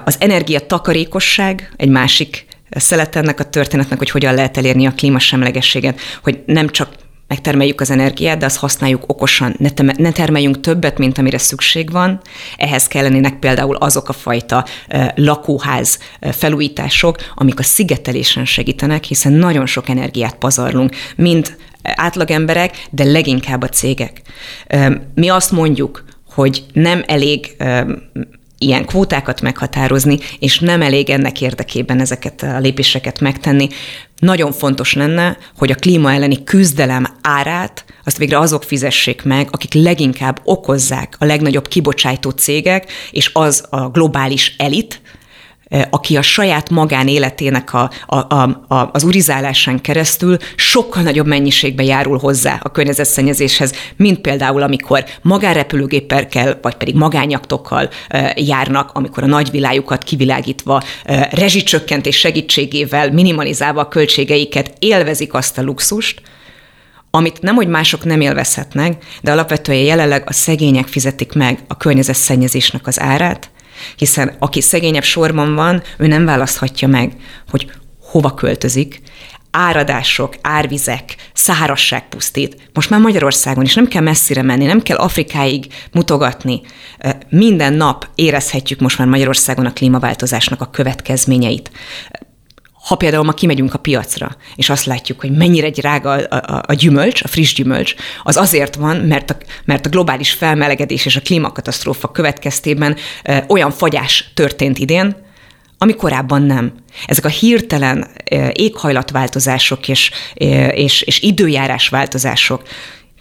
Az 0.06 0.16
energiatakarékosság 0.20 1.74
egy 1.78 1.90
másik 1.90 2.46
szelet 2.70 3.16
ennek 3.16 3.40
a 3.40 3.50
történetnek, 3.50 3.98
hogy 3.98 4.10
hogyan 4.10 4.34
lehet 4.34 4.58
elérni 4.58 4.86
a 4.86 4.94
klímasemlegességet, 4.98 6.00
hogy 6.24 6.44
nem 6.46 6.70
csak 6.70 6.90
megtermeljük 7.28 7.82
az 7.82 7.90
energiát, 7.90 8.38
de 8.38 8.46
azt 8.46 8.58
használjuk 8.58 9.04
okosan, 9.08 9.56
ne, 9.58 9.70
te- 9.70 9.96
ne 9.98 10.12
termeljünk 10.12 10.60
többet, 10.60 10.98
mint 10.98 11.18
amire 11.18 11.38
szükség 11.38 11.92
van. 11.92 12.22
Ehhez 12.58 12.88
kellenének 12.88 13.40
például 13.40 13.76
azok 13.76 14.10
a 14.10 14.14
fajta 14.14 14.66
lakóház 15.16 16.00
felújítások, 16.32 17.18
amik 17.36 17.60
a 17.60 17.64
szigetelésen 17.64 18.46
segítenek, 18.46 19.04
hiszen 19.04 19.32
nagyon 19.32 19.66
sok 19.66 19.90
energiát 19.90 20.36
pazarlunk, 20.36 20.96
mind 21.16 21.56
átlagemberek, 21.84 22.88
de 22.90 23.04
leginkább 23.04 23.62
a 23.62 23.70
cégek. 23.70 24.22
Mi 25.16 25.30
azt 25.30 25.52
mondjuk, 25.52 26.04
hogy 26.34 26.64
nem 26.74 27.04
elég 27.08 27.56
ilyen 28.58 28.86
kvótákat 28.86 29.42
meghatározni, 29.42 30.18
és 30.40 30.60
nem 30.60 30.82
elég 30.82 31.10
ennek 31.10 31.42
érdekében 31.42 32.00
ezeket 32.00 32.44
a 32.44 32.60
lépéseket 32.60 33.20
megtenni. 33.20 33.68
Nagyon 34.24 34.52
fontos 34.52 34.94
lenne, 34.94 35.38
hogy 35.58 35.72
a 35.72 35.76
klíma 35.76 36.14
elleni 36.14 36.44
küzdelem 36.44 37.08
árát 37.22 37.86
azt 38.04 38.18
végre 38.18 38.40
azok 38.40 38.64
fizessék 38.64 39.24
meg, 39.24 39.48
akik 39.52 39.74
leginkább 39.74 40.42
okozzák 40.44 41.16
a 41.20 41.26
legnagyobb 41.26 41.68
kibocsátó 41.68 42.30
cégek, 42.30 42.92
és 43.12 43.30
az 43.34 43.66
a 43.70 43.90
globális 43.90 44.56
elit, 44.58 45.02
aki 45.90 46.18
a 46.18 46.22
saját 46.22 46.70
magánéletének 46.70 47.74
a, 47.74 47.90
a, 48.06 48.16
a, 48.16 48.66
a, 48.68 48.90
az 48.94 49.04
urizálásán 49.04 49.82
keresztül 49.82 50.38
sokkal 50.56 51.04
nagyobb 51.04 51.28
mennyiségben 51.28 51.86
járul 51.86 52.18
hozzá 52.18 52.60
a 52.64 52.72
környezetszennyezéshez, 52.72 53.74
mint 53.96 54.20
például, 54.20 54.62
amikor 54.62 55.06
magánrepülőgéperkel, 55.22 56.60
vagy 56.62 56.76
pedig 56.76 56.96
magányaktokkal 56.96 57.90
járnak, 58.36 58.92
amikor 58.94 59.24
a 59.24 59.28
nagyvilágukat 59.28 60.04
kivilágítva, 60.04 60.82
rezsicsökkentés 61.32 62.18
segítségével, 62.18 63.12
minimalizálva 63.12 63.82
a 63.82 63.88
költségeiket 63.88 64.74
élvezik 64.80 65.34
azt 65.34 65.58
a 65.58 65.64
luxust, 65.64 66.22
amit 67.16 67.42
nem, 67.42 67.56
hogy 67.56 67.68
mások 67.68 68.04
nem 68.04 68.22
élvezhetnek, 68.22 69.04
de 69.22 69.32
alapvetően 69.32 69.80
jelenleg 69.80 70.24
a 70.26 70.34
szegények 70.34 70.88
fizetik 70.88 71.34
meg 71.34 71.60
a 71.68 71.78
környezetszennyezésnek 71.78 72.88
az 72.88 73.00
árát, 73.00 73.52
hiszen 73.96 74.36
aki 74.40 74.62
szegényebb 74.62 75.04
sorban 75.04 75.56
van, 75.56 75.82
ő 75.98 76.08
nem 76.08 76.26
választhatja 76.26 76.88
meg, 76.88 77.16
hogy 77.50 77.72
hova 78.02 78.34
költözik, 78.34 79.02
áradások, 79.52 80.36
árvizek, 80.42 81.16
szárasság 81.34 82.10
pusztít. 82.10 82.70
Most 82.74 82.90
már 82.90 83.00
Magyarországon 83.00 83.64
is 83.64 83.74
nem 83.74 83.88
kell 83.88 84.02
messzire 84.02 84.42
menni, 84.42 84.66
nem 84.66 84.82
kell 84.82 84.98
Afrikáig 84.98 85.66
mutogatni. 85.92 86.62
Minden 87.30 87.74
nap 87.74 88.08
érezhetjük 88.16 88.80
most 88.80 88.98
már 88.98 89.08
Magyarországon 89.08 89.66
a 89.66 89.74
klímaváltozásnak 89.74 90.62
a 90.62 90.70
következményeit 90.70 91.72
ha 92.84 92.96
például 92.96 93.24
ma 93.24 93.32
kimegyünk 93.32 93.74
a 93.74 93.78
piacra, 93.78 94.36
és 94.56 94.70
azt 94.70 94.86
látjuk, 94.86 95.20
hogy 95.20 95.32
mennyire 95.32 95.70
drága 95.70 96.12
a, 96.12 96.36
a, 96.36 96.64
a 96.68 96.74
gyümölcs, 96.74 97.24
a 97.24 97.28
friss 97.28 97.54
gyümölcs, 97.54 97.96
az 98.24 98.38
azért 98.38 98.76
van, 98.76 98.98
mert 98.98 99.30
a, 99.30 99.38
mert 99.66 99.86
a 99.86 99.90
globális 99.90 100.32
felmelegedés 100.32 101.06
és 101.06 101.16
a 101.16 101.22
klímakatasztrófa 101.22 102.12
következtében 102.12 102.96
e, 103.24 103.46
olyan 103.48 103.72
fagyás 103.72 104.32
történt 104.34 104.78
idén, 104.78 105.16
ami 105.78 105.96
korábban 105.96 106.42
nem. 106.42 106.74
Ezek 107.06 107.26
a 107.26 107.30
hirtelen 107.30 108.08
e, 108.26 108.52
éghajlatváltozások 108.54 109.88
és, 109.88 110.12
e, 110.36 110.68
és, 110.68 111.02
és 111.02 111.22
időjárás 111.22 111.92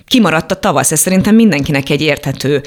kimaradt 0.07 0.51
a 0.51 0.59
tavasz. 0.59 0.93
Ez 0.93 1.01
szerintem 1.01 1.35
mindenkinek 1.35 1.91
egy 1.91 2.01
érthető 2.01 2.63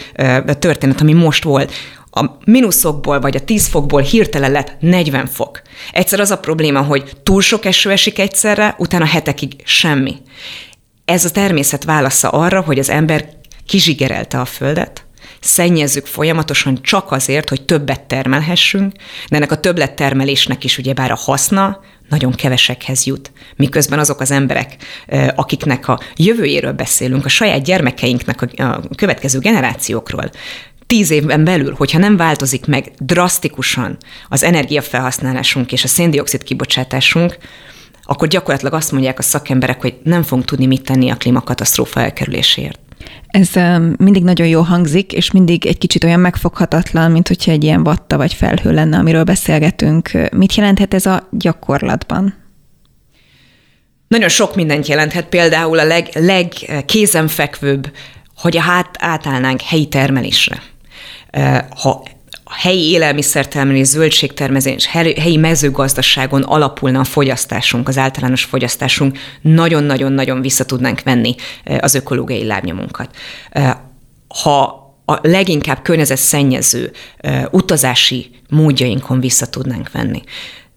történet, 0.59 1.01
ami 1.01 1.13
most 1.13 1.43
volt 1.43 1.73
a 2.17 2.37
mínuszokból 2.45 3.19
vagy 3.19 3.35
a 3.35 3.43
10 3.43 3.67
fokból 3.67 4.01
hirtelen 4.01 4.51
lett 4.51 4.75
40 4.79 5.25
fok. 5.25 5.61
Egyszer 5.91 6.19
az 6.19 6.31
a 6.31 6.37
probléma, 6.37 6.81
hogy 6.81 7.11
túl 7.23 7.41
sok 7.41 7.65
eső 7.65 7.91
esik 7.91 8.19
egyszerre, 8.19 8.75
utána 8.77 9.05
hetekig 9.05 9.53
semmi. 9.63 10.15
Ez 11.05 11.25
a 11.25 11.31
természet 11.31 11.83
válasza 11.83 12.29
arra, 12.29 12.61
hogy 12.61 12.79
az 12.79 12.89
ember 12.89 13.29
kizsigerelte 13.65 14.39
a 14.39 14.45
földet, 14.45 15.05
szennyezzük 15.39 16.05
folyamatosan 16.05 16.81
csak 16.81 17.11
azért, 17.11 17.49
hogy 17.49 17.65
többet 17.65 18.01
termelhessünk, 18.01 18.93
de 19.29 19.35
ennek 19.35 19.51
a 19.51 19.59
többlettermelésnek 19.59 20.63
is 20.63 20.77
ugyebár 20.77 21.11
a 21.11 21.15
haszna 21.15 21.79
nagyon 22.09 22.31
kevesekhez 22.31 23.05
jut. 23.05 23.31
Miközben 23.55 23.99
azok 23.99 24.19
az 24.19 24.31
emberek, 24.31 24.75
akiknek 25.35 25.87
a 25.87 25.99
jövőjéről 26.15 26.73
beszélünk, 26.73 27.25
a 27.25 27.29
saját 27.29 27.63
gyermekeinknek 27.63 28.41
a 28.41 28.81
következő 28.95 29.39
generációkról, 29.39 30.29
tíz 30.87 31.11
évben 31.11 31.43
belül, 31.43 31.73
hogyha 31.77 31.99
nem 31.99 32.17
változik 32.17 32.65
meg 32.65 32.91
drasztikusan 32.99 33.97
az 34.29 34.43
energiafelhasználásunk 34.43 35.71
és 35.71 35.83
a 35.83 35.87
széndiokszid 35.87 36.43
kibocsátásunk, 36.43 37.37
akkor 38.03 38.27
gyakorlatilag 38.27 38.73
azt 38.73 38.91
mondják 38.91 39.19
a 39.19 39.21
szakemberek, 39.21 39.81
hogy 39.81 39.95
nem 40.03 40.23
fogunk 40.23 40.47
tudni 40.47 40.65
mit 40.65 40.83
tenni 40.83 41.09
a 41.09 41.15
klímakatasztrófa 41.15 41.99
elkerüléséért. 41.99 42.79
Ez 43.27 43.49
mindig 43.97 44.23
nagyon 44.23 44.47
jó 44.47 44.61
hangzik, 44.61 45.13
és 45.13 45.31
mindig 45.31 45.65
egy 45.65 45.77
kicsit 45.77 46.03
olyan 46.03 46.19
megfoghatatlan, 46.19 47.11
mint 47.11 47.27
hogyha 47.27 47.51
egy 47.51 47.63
ilyen 47.63 47.83
vatta 47.83 48.17
vagy 48.17 48.33
felhő 48.33 48.71
lenne, 48.71 48.97
amiről 48.97 49.23
beszélgetünk. 49.23 50.11
Mit 50.31 50.55
jelenthet 50.55 50.93
ez 50.93 51.05
a 51.05 51.27
gyakorlatban? 51.31 52.35
Nagyon 54.07 54.29
sok 54.29 54.55
mindent 54.55 54.87
jelenthet, 54.87 55.25
például 55.25 55.79
a 55.79 55.83
leg, 55.83 56.09
legkézenfekvőbb, 56.13 57.91
hogy 58.35 58.57
a 58.57 58.61
hát 58.61 58.95
átállnánk 58.99 59.61
helyi 59.61 59.87
termelésre. 59.87 60.61
Ha 61.69 62.03
a 62.43 62.53
helyi 62.53 62.89
élelmiszertermelés, 62.89 63.87
zöldségtermelés, 63.87 64.85
helyi 64.85 65.37
mezőgazdaságon 65.37 66.41
alapulna 66.41 66.99
a 66.99 67.03
fogyasztásunk, 67.03 67.87
az 67.87 67.97
általános 67.97 68.43
fogyasztásunk, 68.43 69.17
nagyon-nagyon-nagyon 69.41 70.41
vissza 70.41 70.65
tudnánk 70.65 71.01
venni 71.03 71.35
az 71.79 71.95
ökológiai 71.95 72.45
lábnyomunkat. 72.45 73.15
Ha 74.27 74.83
a 75.05 75.19
leginkább 75.21 75.81
környezetszennyező 75.81 76.91
utazási 77.51 78.29
módjainkon 78.49 79.19
vissza 79.19 79.49
tudnánk 79.49 79.91
venni. 79.91 80.21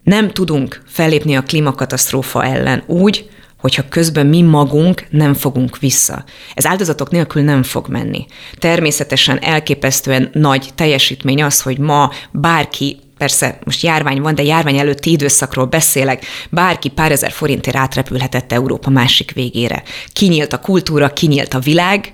Nem 0.03 0.31
tudunk 0.31 0.83
fellépni 0.87 1.35
a 1.35 1.41
klímakatasztrófa 1.41 2.45
ellen 2.45 2.83
úgy, 2.85 3.29
hogyha 3.59 3.89
közben 3.89 4.27
mi 4.27 4.41
magunk 4.41 5.05
nem 5.09 5.33
fogunk 5.33 5.77
vissza. 5.77 6.23
Ez 6.53 6.65
áldozatok 6.65 7.11
nélkül 7.11 7.41
nem 7.41 7.63
fog 7.63 7.87
menni. 7.87 8.25
Természetesen 8.57 9.39
elképesztően 9.41 10.29
nagy 10.33 10.69
teljesítmény 10.75 11.43
az, 11.43 11.61
hogy 11.61 11.77
ma 11.77 12.11
bárki 12.31 12.99
persze 13.17 13.59
most 13.63 13.83
járvány 13.83 14.21
van, 14.21 14.35
de 14.35 14.43
járvány 14.43 14.77
előtti 14.77 15.11
időszakról 15.11 15.65
beszélek, 15.65 16.25
bárki 16.49 16.89
pár 16.89 17.11
ezer 17.11 17.31
forintért 17.31 17.75
átrepülhetett 17.75 18.51
Európa 18.51 18.89
másik 18.89 19.31
végére. 19.31 19.83
Kinyílt 20.13 20.53
a 20.53 20.59
kultúra, 20.59 21.13
kinyílt 21.13 21.53
a 21.53 21.59
világ, 21.59 22.13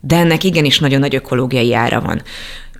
de 0.00 0.16
ennek 0.16 0.44
igenis 0.44 0.78
nagyon 0.78 1.00
nagy 1.00 1.14
ökológiai 1.14 1.74
ára 1.74 2.00
van. 2.00 2.22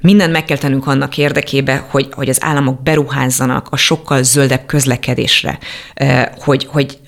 Mindent 0.01 0.33
meg 0.33 0.45
kell 0.45 0.57
tennünk 0.57 0.87
annak 0.87 1.19
érdekébe, 1.19 1.87
hogy, 1.91 2.09
hogy 2.13 2.29
az 2.29 2.43
államok 2.43 2.83
beruházzanak 2.83 3.67
a 3.71 3.77
sokkal 3.77 4.23
zöldebb 4.23 4.67
közlekedésre, 4.67 5.59
eh, 5.95 6.25
hogy, 6.39 6.67
hogy 6.71 6.99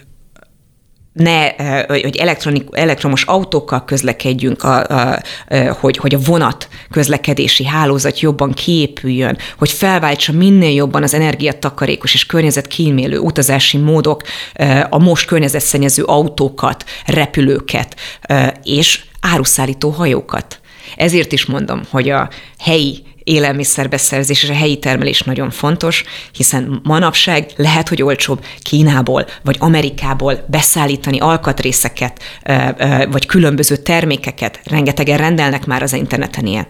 ne, 1.14 1.54
eh, 1.54 1.84
hogy 1.86 2.16
elektronik, 2.16 2.68
elektromos 2.72 3.22
autókkal 3.22 3.84
közlekedjünk, 3.84 4.62
a, 4.62 4.86
a, 4.86 5.18
a, 5.48 5.72
hogy, 5.80 5.96
hogy 5.96 6.14
a 6.14 6.18
vonat 6.18 6.68
közlekedési 6.90 7.64
hálózat 7.66 8.20
jobban 8.20 8.52
kiépüljön, 8.52 9.38
hogy 9.58 9.70
felváltsa 9.70 10.32
minél 10.32 10.74
jobban 10.74 11.02
az 11.02 11.14
energiatakarékos 11.14 12.14
és 12.14 12.26
környezetkímélő 12.26 13.18
utazási 13.18 13.78
módok 13.78 14.22
eh, 14.52 14.84
a 14.90 14.98
most 14.98 15.26
környezetszennyező 15.26 16.02
autókat, 16.02 16.84
repülőket 17.06 17.96
eh, 18.20 18.48
és 18.62 19.04
áruszállító 19.20 19.90
hajókat. 19.90 20.60
Ezért 20.96 21.32
is 21.32 21.46
mondom, 21.46 21.82
hogy 21.90 22.10
a 22.10 22.28
helyi 22.58 23.02
élelmiszerbeszerzés 23.24 24.42
és 24.42 24.50
a 24.50 24.54
helyi 24.54 24.78
termelés 24.78 25.22
nagyon 25.22 25.50
fontos, 25.50 26.04
hiszen 26.32 26.80
manapság 26.82 27.50
lehet, 27.56 27.88
hogy 27.88 28.02
olcsóbb 28.02 28.44
Kínából 28.62 29.26
vagy 29.42 29.56
Amerikából 29.58 30.44
beszállítani 30.46 31.18
alkatrészeket, 31.18 32.22
vagy 33.10 33.26
különböző 33.26 33.76
termékeket. 33.76 34.60
Rengetegen 34.64 35.18
rendelnek 35.18 35.66
már 35.66 35.82
az 35.82 35.92
interneten 35.92 36.46
ilyen. 36.46 36.66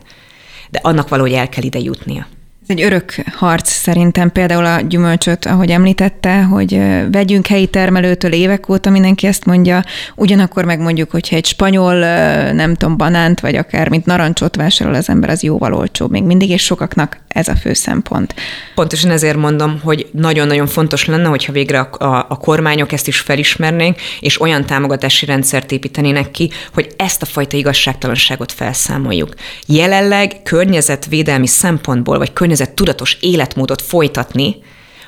De 0.70 0.80
annak 0.82 1.08
valahogy 1.08 1.32
el 1.32 1.48
kell 1.48 1.62
ide 1.62 1.78
jutnia. 1.78 2.26
Ez 2.66 2.76
egy 2.76 2.82
örök 2.82 3.14
harc 3.34 3.70
szerintem 3.70 4.32
például 4.32 4.64
a 4.64 4.80
gyümölcsöt, 4.80 5.46
ahogy 5.46 5.70
említette, 5.70 6.42
hogy 6.42 6.80
vegyünk 7.10 7.46
helyi 7.46 7.66
termelőtől 7.66 8.32
évek 8.32 8.68
óta, 8.68 8.90
mindenki 8.90 9.26
ezt 9.26 9.44
mondja, 9.44 9.84
ugyanakkor 10.14 10.64
meg 10.64 10.80
mondjuk, 10.80 11.10
hogyha 11.10 11.36
egy 11.36 11.46
spanyol, 11.46 11.94
nem 12.52 12.74
tudom, 12.74 12.96
banánt, 12.96 13.40
vagy 13.40 13.54
akár 13.56 13.88
mint 13.88 14.06
narancsot 14.06 14.56
vásárol 14.56 14.94
az 14.94 15.08
ember, 15.08 15.30
az 15.30 15.42
jóval 15.42 15.74
olcsóbb 15.74 16.10
még 16.10 16.22
mindig, 16.22 16.50
és 16.50 16.62
sokaknak 16.62 17.18
ez 17.34 17.48
a 17.48 17.56
fő 17.56 17.72
szempont. 17.72 18.34
Pontosan 18.74 19.10
ezért 19.10 19.36
mondom, 19.36 19.80
hogy 19.82 20.06
nagyon-nagyon 20.12 20.66
fontos 20.66 21.04
lenne, 21.04 21.28
hogyha 21.28 21.52
végre 21.52 21.80
a, 21.80 22.04
a, 22.04 22.26
a 22.28 22.36
kormányok 22.36 22.92
ezt 22.92 23.08
is 23.08 23.20
felismernénk, 23.20 24.00
és 24.20 24.40
olyan 24.40 24.66
támogatási 24.66 25.26
rendszert 25.26 25.72
építenének 25.72 26.30
ki, 26.30 26.50
hogy 26.72 26.88
ezt 26.96 27.22
a 27.22 27.26
fajta 27.26 27.56
igazságtalanságot 27.56 28.52
felszámoljuk. 28.52 29.34
Jelenleg 29.66 30.42
környezetvédelmi 30.42 31.46
szempontból, 31.46 32.18
vagy 32.18 32.32
környezet 32.32 32.64
környezet 32.64 32.74
tudatos 32.74 33.16
életmódot 33.20 33.82
folytatni, 33.82 34.56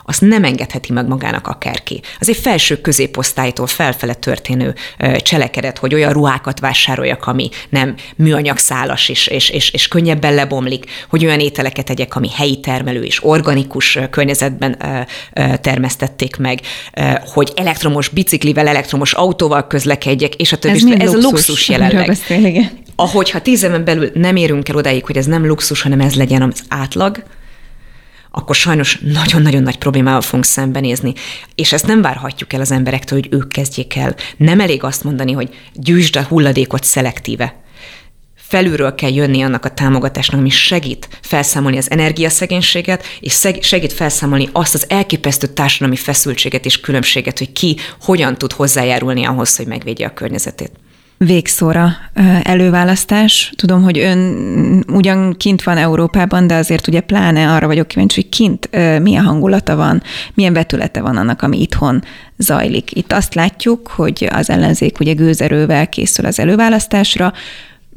azt 0.06 0.20
nem 0.20 0.44
engedheti 0.44 0.92
meg 0.92 1.06
magának 1.06 1.46
akárki. 1.46 2.00
Az 2.20 2.28
egy 2.28 2.36
felső 2.36 2.80
középosztálytól 2.80 3.66
felfele 3.66 4.14
történő 4.14 4.74
cselekedet, 5.18 5.78
hogy 5.78 5.94
olyan 5.94 6.12
ruhákat 6.12 6.60
vásároljak, 6.60 7.26
ami 7.26 7.48
nem 7.68 7.94
műanyag 8.16 8.58
szálas 8.58 9.08
és, 9.08 9.26
és, 9.26 9.50
és, 9.50 9.70
és 9.70 9.88
könnyebben 9.88 10.34
lebomlik, 10.34 10.84
hogy 11.08 11.24
olyan 11.24 11.40
ételeket 11.40 11.84
tegyek, 11.84 12.16
ami 12.16 12.30
helyi 12.30 12.60
termelő 12.60 13.02
és 13.02 13.24
organikus 13.24 13.98
környezetben 14.10 14.78
termesztették 15.60 16.36
meg, 16.36 16.60
hogy 17.20 17.52
elektromos 17.54 18.08
biciklivel, 18.08 18.68
elektromos 18.68 19.12
autóval 19.12 19.66
közlekedjek, 19.66 20.34
és 20.34 20.52
a 20.52 20.58
többi. 20.58 20.92
Ez, 20.92 21.00
ez 21.00 21.12
luxus, 21.12 21.24
a 21.24 21.28
luxus 21.28 21.68
jelenleg. 21.68 22.06
Beszél, 22.06 22.44
igen. 22.44 22.70
Ahogyha 22.96 23.40
tíz 23.40 23.62
éven 23.62 23.84
belül 23.84 24.10
nem 24.14 24.36
érünk 24.36 24.68
el 24.68 24.76
odáig, 24.76 25.04
hogy 25.04 25.16
ez 25.16 25.26
nem 25.26 25.46
luxus, 25.46 25.82
hanem 25.82 26.00
ez 26.00 26.14
legyen 26.14 26.42
az 26.42 26.62
átlag, 26.68 27.22
akkor 28.38 28.54
sajnos 28.54 28.98
nagyon-nagyon 29.02 29.62
nagy 29.62 29.78
problémával 29.78 30.20
fogunk 30.20 30.44
szembenézni. 30.44 31.12
És 31.54 31.72
ezt 31.72 31.86
nem 31.86 32.02
várhatjuk 32.02 32.52
el 32.52 32.60
az 32.60 32.70
emberektől, 32.70 33.20
hogy 33.20 33.28
ők 33.32 33.48
kezdjék 33.48 33.96
el. 33.96 34.14
Nem 34.36 34.60
elég 34.60 34.82
azt 34.82 35.04
mondani, 35.04 35.32
hogy 35.32 35.54
gyűjtsd 35.74 36.16
a 36.16 36.22
hulladékot 36.22 36.84
szelektíve. 36.84 37.60
Felülről 38.34 38.94
kell 38.94 39.12
jönni 39.12 39.42
annak 39.42 39.64
a 39.64 39.74
támogatásnak, 39.74 40.40
ami 40.40 40.50
segít 40.50 41.08
felszámolni 41.22 41.76
az 41.76 41.90
energiaszegénységet, 41.90 43.04
és 43.20 43.48
segít 43.60 43.92
felszámolni 43.92 44.48
azt 44.52 44.74
az 44.74 44.84
elképesztő 44.88 45.46
társadalmi 45.46 45.96
feszültséget 45.96 46.64
és 46.64 46.80
különbséget, 46.80 47.38
hogy 47.38 47.52
ki 47.52 47.76
hogyan 48.00 48.38
tud 48.38 48.52
hozzájárulni 48.52 49.24
ahhoz, 49.24 49.56
hogy 49.56 49.66
megvédje 49.66 50.06
a 50.06 50.14
környezetét 50.14 50.72
végszóra 51.18 51.92
előválasztás. 52.42 53.52
Tudom, 53.56 53.82
hogy 53.82 53.98
ön 53.98 54.84
ugyan 54.92 55.36
kint 55.36 55.62
van 55.62 55.76
Európában, 55.76 56.46
de 56.46 56.54
azért 56.54 56.86
ugye 56.86 57.00
pláne 57.00 57.52
arra 57.52 57.66
vagyok 57.66 57.88
kíváncsi, 57.88 58.20
hogy 58.20 58.30
kint 58.30 58.68
milyen 59.02 59.24
hangulata 59.24 59.76
van, 59.76 60.02
milyen 60.34 60.52
vetülete 60.52 61.00
van 61.00 61.16
annak, 61.16 61.42
ami 61.42 61.60
itthon 61.60 62.02
zajlik. 62.36 62.96
Itt 62.96 63.12
azt 63.12 63.34
látjuk, 63.34 63.88
hogy 63.88 64.28
az 64.32 64.50
ellenzék 64.50 65.00
ugye 65.00 65.12
gőzerővel 65.12 65.88
készül 65.88 66.26
az 66.26 66.38
előválasztásra, 66.38 67.32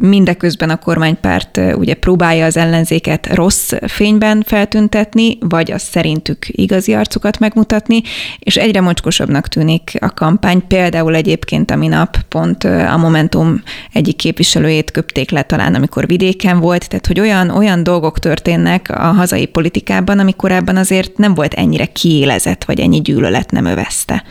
mindeközben 0.02 0.70
a 0.70 0.78
kormánypárt 0.78 1.60
ugye 1.76 1.94
próbálja 1.94 2.46
az 2.46 2.58
ellenzéket 2.58 3.34
rossz 3.34 3.72
fényben 3.88 4.44
feltüntetni, 4.46 5.38
vagy 5.40 5.72
az 5.72 5.82
szerintük 5.82 6.46
igazi 6.48 6.94
arcukat 6.94 7.40
megmutatni, 7.40 8.02
és 8.40 8.58
egyre 8.58 8.82
mocskosabbnak 8.82 9.48
tűnik 9.48 9.92
a 10.00 10.14
kampány. 10.14 10.68
Például 10.68 11.16
egyébként 11.16 11.72
a 11.72 11.76
minap 11.76 12.18
pont 12.30 12.64
a 12.64 12.98
Momentum 12.98 13.62
egyik 13.94 14.16
képviselőjét 14.16 14.92
köpték 14.92 15.32
le 15.32 15.42
talán, 15.42 15.76
amikor 15.76 16.08
vidéken 16.08 16.60
volt, 16.60 16.90
tehát 16.90 17.08
hogy 17.08 17.20
olyan, 17.20 17.50
olyan 17.50 17.84
dolgok 17.84 18.20
történnek 18.20 18.90
a 18.90 19.04
hazai 19.04 19.46
politikában, 19.46 20.20
ami 20.20 20.34
korábban 20.34 20.78
azért 20.78 21.18
nem 21.18 21.34
volt 21.34 21.54
ennyire 21.54 21.86
kiélezett, 21.86 22.64
vagy 22.64 22.80
ennyi 22.80 23.02
gyűlölet 23.02 23.52
nem 23.52 23.66
övezte 23.66 24.24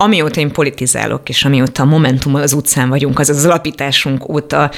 amióta 0.00 0.40
én 0.40 0.52
politizálok, 0.52 1.28
és 1.28 1.44
amióta 1.44 1.82
a 1.82 1.86
Momentummal 1.86 2.42
az 2.42 2.52
utcán 2.52 2.88
vagyunk, 2.88 3.18
az 3.18 3.28
az 3.28 3.44
alapításunk 3.44 4.28
óta 4.28 4.70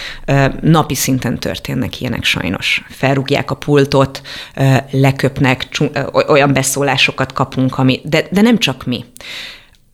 napi 0.61 0.95
szinten 0.95 1.39
történnek 1.39 2.01
ilyenek 2.01 2.25
sajnos. 2.25 2.83
Felrúgják 2.89 3.51
a 3.51 3.55
pultot, 3.55 4.23
leköpnek, 4.91 5.69
olyan 6.29 6.53
beszólásokat 6.53 7.33
kapunk, 7.33 7.79
ami, 7.79 8.01
de, 8.05 8.27
de 8.31 8.41
nem 8.41 8.59
csak 8.59 8.85
mi 8.85 9.05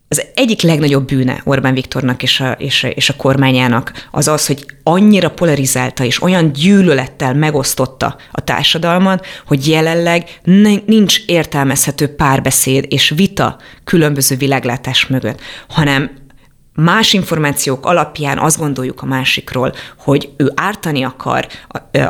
az 0.09 0.25
egyik 0.33 0.61
legnagyobb 0.61 1.07
bűne 1.07 1.41
Orbán 1.43 1.73
Viktornak 1.73 2.23
és 2.23 2.39
a, 2.39 2.51
és, 2.51 2.83
és 2.83 3.09
a 3.09 3.15
kormányának 3.15 4.07
az 4.11 4.27
az, 4.27 4.47
hogy 4.47 4.65
annyira 4.83 5.29
polarizálta 5.29 6.03
és 6.03 6.21
olyan 6.21 6.51
gyűlölettel 6.51 7.33
megosztotta 7.33 8.15
a 8.31 8.41
társadalmat, 8.41 9.25
hogy 9.45 9.67
jelenleg 9.67 10.39
nincs 10.85 11.19
értelmezhető 11.25 12.07
párbeszéd 12.07 12.85
és 12.87 13.09
vita 13.09 13.57
különböző 13.83 14.35
világlátás 14.35 15.07
mögött, 15.07 15.41
hanem 15.67 16.25
más 16.73 17.13
információk 17.13 17.85
alapján 17.85 18.37
azt 18.37 18.57
gondoljuk 18.57 19.01
a 19.01 19.05
másikról, 19.05 19.73
hogy 19.97 20.29
ő 20.37 20.51
ártani 20.55 21.03
akar, 21.03 21.47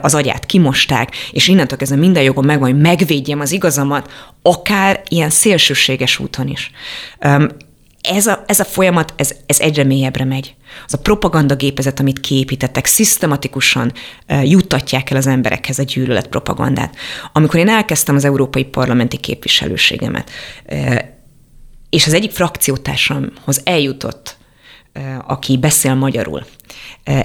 az 0.02 0.16
agyát 0.16 0.46
kimosták, 0.46 1.16
és 1.32 1.48
innentől 1.48 1.78
kezdve 1.78 1.98
minden 1.98 2.24
jogom 2.24 2.46
megvan, 2.46 2.72
hogy 2.72 2.82
megvédjem 2.82 3.40
az 3.40 3.52
igazamat, 3.52 4.12
akár 4.42 5.02
ilyen 5.08 5.30
szélsőséges 5.30 6.20
úton 6.20 6.48
is 6.48 6.72
ez 8.02 8.28
a, 8.28 8.44
ez 8.46 8.60
a 8.60 8.64
folyamat, 8.64 9.14
ez, 9.16 9.36
ez 9.46 9.60
egyre 9.60 9.84
mélyebbre 9.84 10.26
megy. 10.26 10.56
Az 10.86 10.94
a 10.94 10.98
propaganda 10.98 11.56
gépezet, 11.56 12.00
amit 12.00 12.20
kiépítettek, 12.20 12.86
szisztematikusan 12.86 13.94
uh, 14.30 14.50
juttatják 14.50 15.10
el 15.10 15.18
az 15.18 15.28
emberekhez 15.28 15.80
a 15.80 15.84
gyűlölet 15.84 16.28
propagandát. 16.28 16.96
Amikor 17.34 17.60
én 17.60 17.70
elkezdtem 17.70 18.16
az 18.16 18.26
európai 18.26 18.64
parlamenti 18.64 19.18
képviselőségemet, 19.18 20.30
uh, 20.70 21.00
és 21.90 22.06
az 22.06 22.14
egyik 22.14 22.32
frakciótársamhoz 22.32 23.62
eljutott, 23.64 24.37
aki 25.28 25.58
beszél 25.58 25.96
magyarul, 25.96 26.46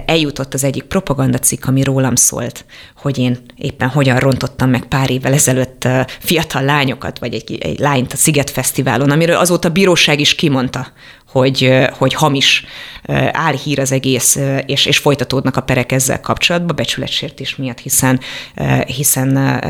eljutott 0.07 0.55
az 0.55 0.65
egyik 0.65 0.83
propagandacikk, 0.83 1.67
ami 1.67 1.83
rólam 1.83 2.15
szólt, 2.15 2.65
hogy 2.97 3.19
én 3.19 3.39
éppen 3.57 3.89
hogyan 3.89 4.19
rontottam 4.19 4.71
meg 4.71 4.85
pár 4.85 5.11
évvel 5.11 5.33
ezelőtt 5.33 5.89
fiatal 6.19 6.63
lányokat, 6.63 7.19
vagy 7.19 7.35
egy, 7.35 7.59
egy 7.61 7.79
lányt 7.79 8.13
a 8.13 8.17
Sziget 8.17 8.51
Fesztiválon, 8.51 9.11
amiről 9.11 9.37
azóta 9.37 9.69
a 9.69 9.73
bíróság 9.73 10.21
is 10.21 10.35
kimondta, 10.35 10.87
hogy, 11.33 11.87
hogy 11.99 12.15
hamis 12.15 12.65
álhír 13.33 13.81
az 13.81 13.93
egész, 13.93 14.39
és, 14.67 14.87
és 14.87 14.99
folytatódnak 14.99 15.57
a 15.57 15.61
perek 15.61 15.93
ezzel 15.93 16.21
kapcsolatban, 16.21 16.77
becsületsértés 16.77 17.57
miatt, 17.57 17.79
hiszen, 17.79 18.21
hiszen 18.87 19.61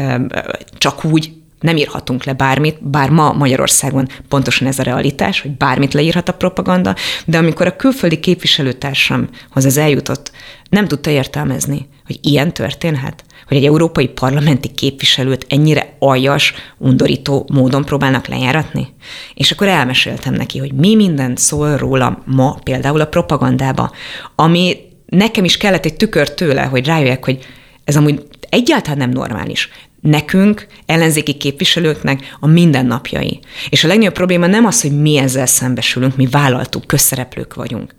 csak 0.78 1.04
úgy 1.04 1.32
nem 1.62 1.76
írhatunk 1.76 2.24
le 2.24 2.32
bármit, 2.32 2.88
bár 2.88 3.10
ma 3.10 3.32
Magyarországon 3.32 4.08
pontosan 4.28 4.66
ez 4.66 4.78
a 4.78 4.82
realitás, 4.82 5.40
hogy 5.40 5.50
bármit 5.50 5.94
leírhat 5.94 6.28
a 6.28 6.34
propaganda, 6.34 6.94
de 7.24 7.38
amikor 7.38 7.66
a 7.66 7.76
külföldi 7.76 8.20
képviselőtársamhoz 8.20 9.64
ez 9.64 9.76
eljutott, 9.76 10.32
nem 10.68 10.88
tudta 10.88 11.10
értelmezni, 11.10 11.88
hogy 12.06 12.18
ilyen 12.22 12.52
történhet, 12.52 13.24
hogy 13.48 13.56
egy 13.56 13.64
európai 13.64 14.08
parlamenti 14.08 14.68
képviselőt 14.68 15.46
ennyire 15.48 15.96
aljas, 15.98 16.54
undorító 16.78 17.48
módon 17.52 17.84
próbálnak 17.84 18.26
lejáratni. 18.26 18.88
És 19.34 19.50
akkor 19.50 19.66
elmeséltem 19.66 20.34
neki, 20.34 20.58
hogy 20.58 20.72
mi 20.72 20.94
minden 20.94 21.36
szól 21.36 21.76
róla 21.76 22.22
ma 22.24 22.58
például 22.62 23.00
a 23.00 23.06
propagandába, 23.06 23.92
ami 24.34 24.76
nekem 25.06 25.44
is 25.44 25.56
kellett 25.56 25.84
egy 25.84 25.96
tükör 25.96 26.34
tőle, 26.34 26.62
hogy 26.62 26.86
rájöjjek, 26.86 27.24
hogy 27.24 27.46
ez 27.84 27.96
amúgy 27.96 28.22
egyáltalán 28.48 28.98
nem 28.98 29.10
normális 29.10 29.68
nekünk, 30.02 30.66
ellenzéki 30.86 31.34
képviselőknek 31.34 32.36
a 32.40 32.46
mindennapjai. 32.46 33.40
És 33.68 33.84
a 33.84 33.88
legnagyobb 33.88 34.14
probléma 34.14 34.46
nem 34.46 34.64
az, 34.64 34.80
hogy 34.80 35.00
mi 35.00 35.16
ezzel 35.16 35.46
szembesülünk, 35.46 36.16
mi 36.16 36.26
vállaltuk, 36.26 36.86
közszereplők 36.86 37.54
vagyunk, 37.54 37.94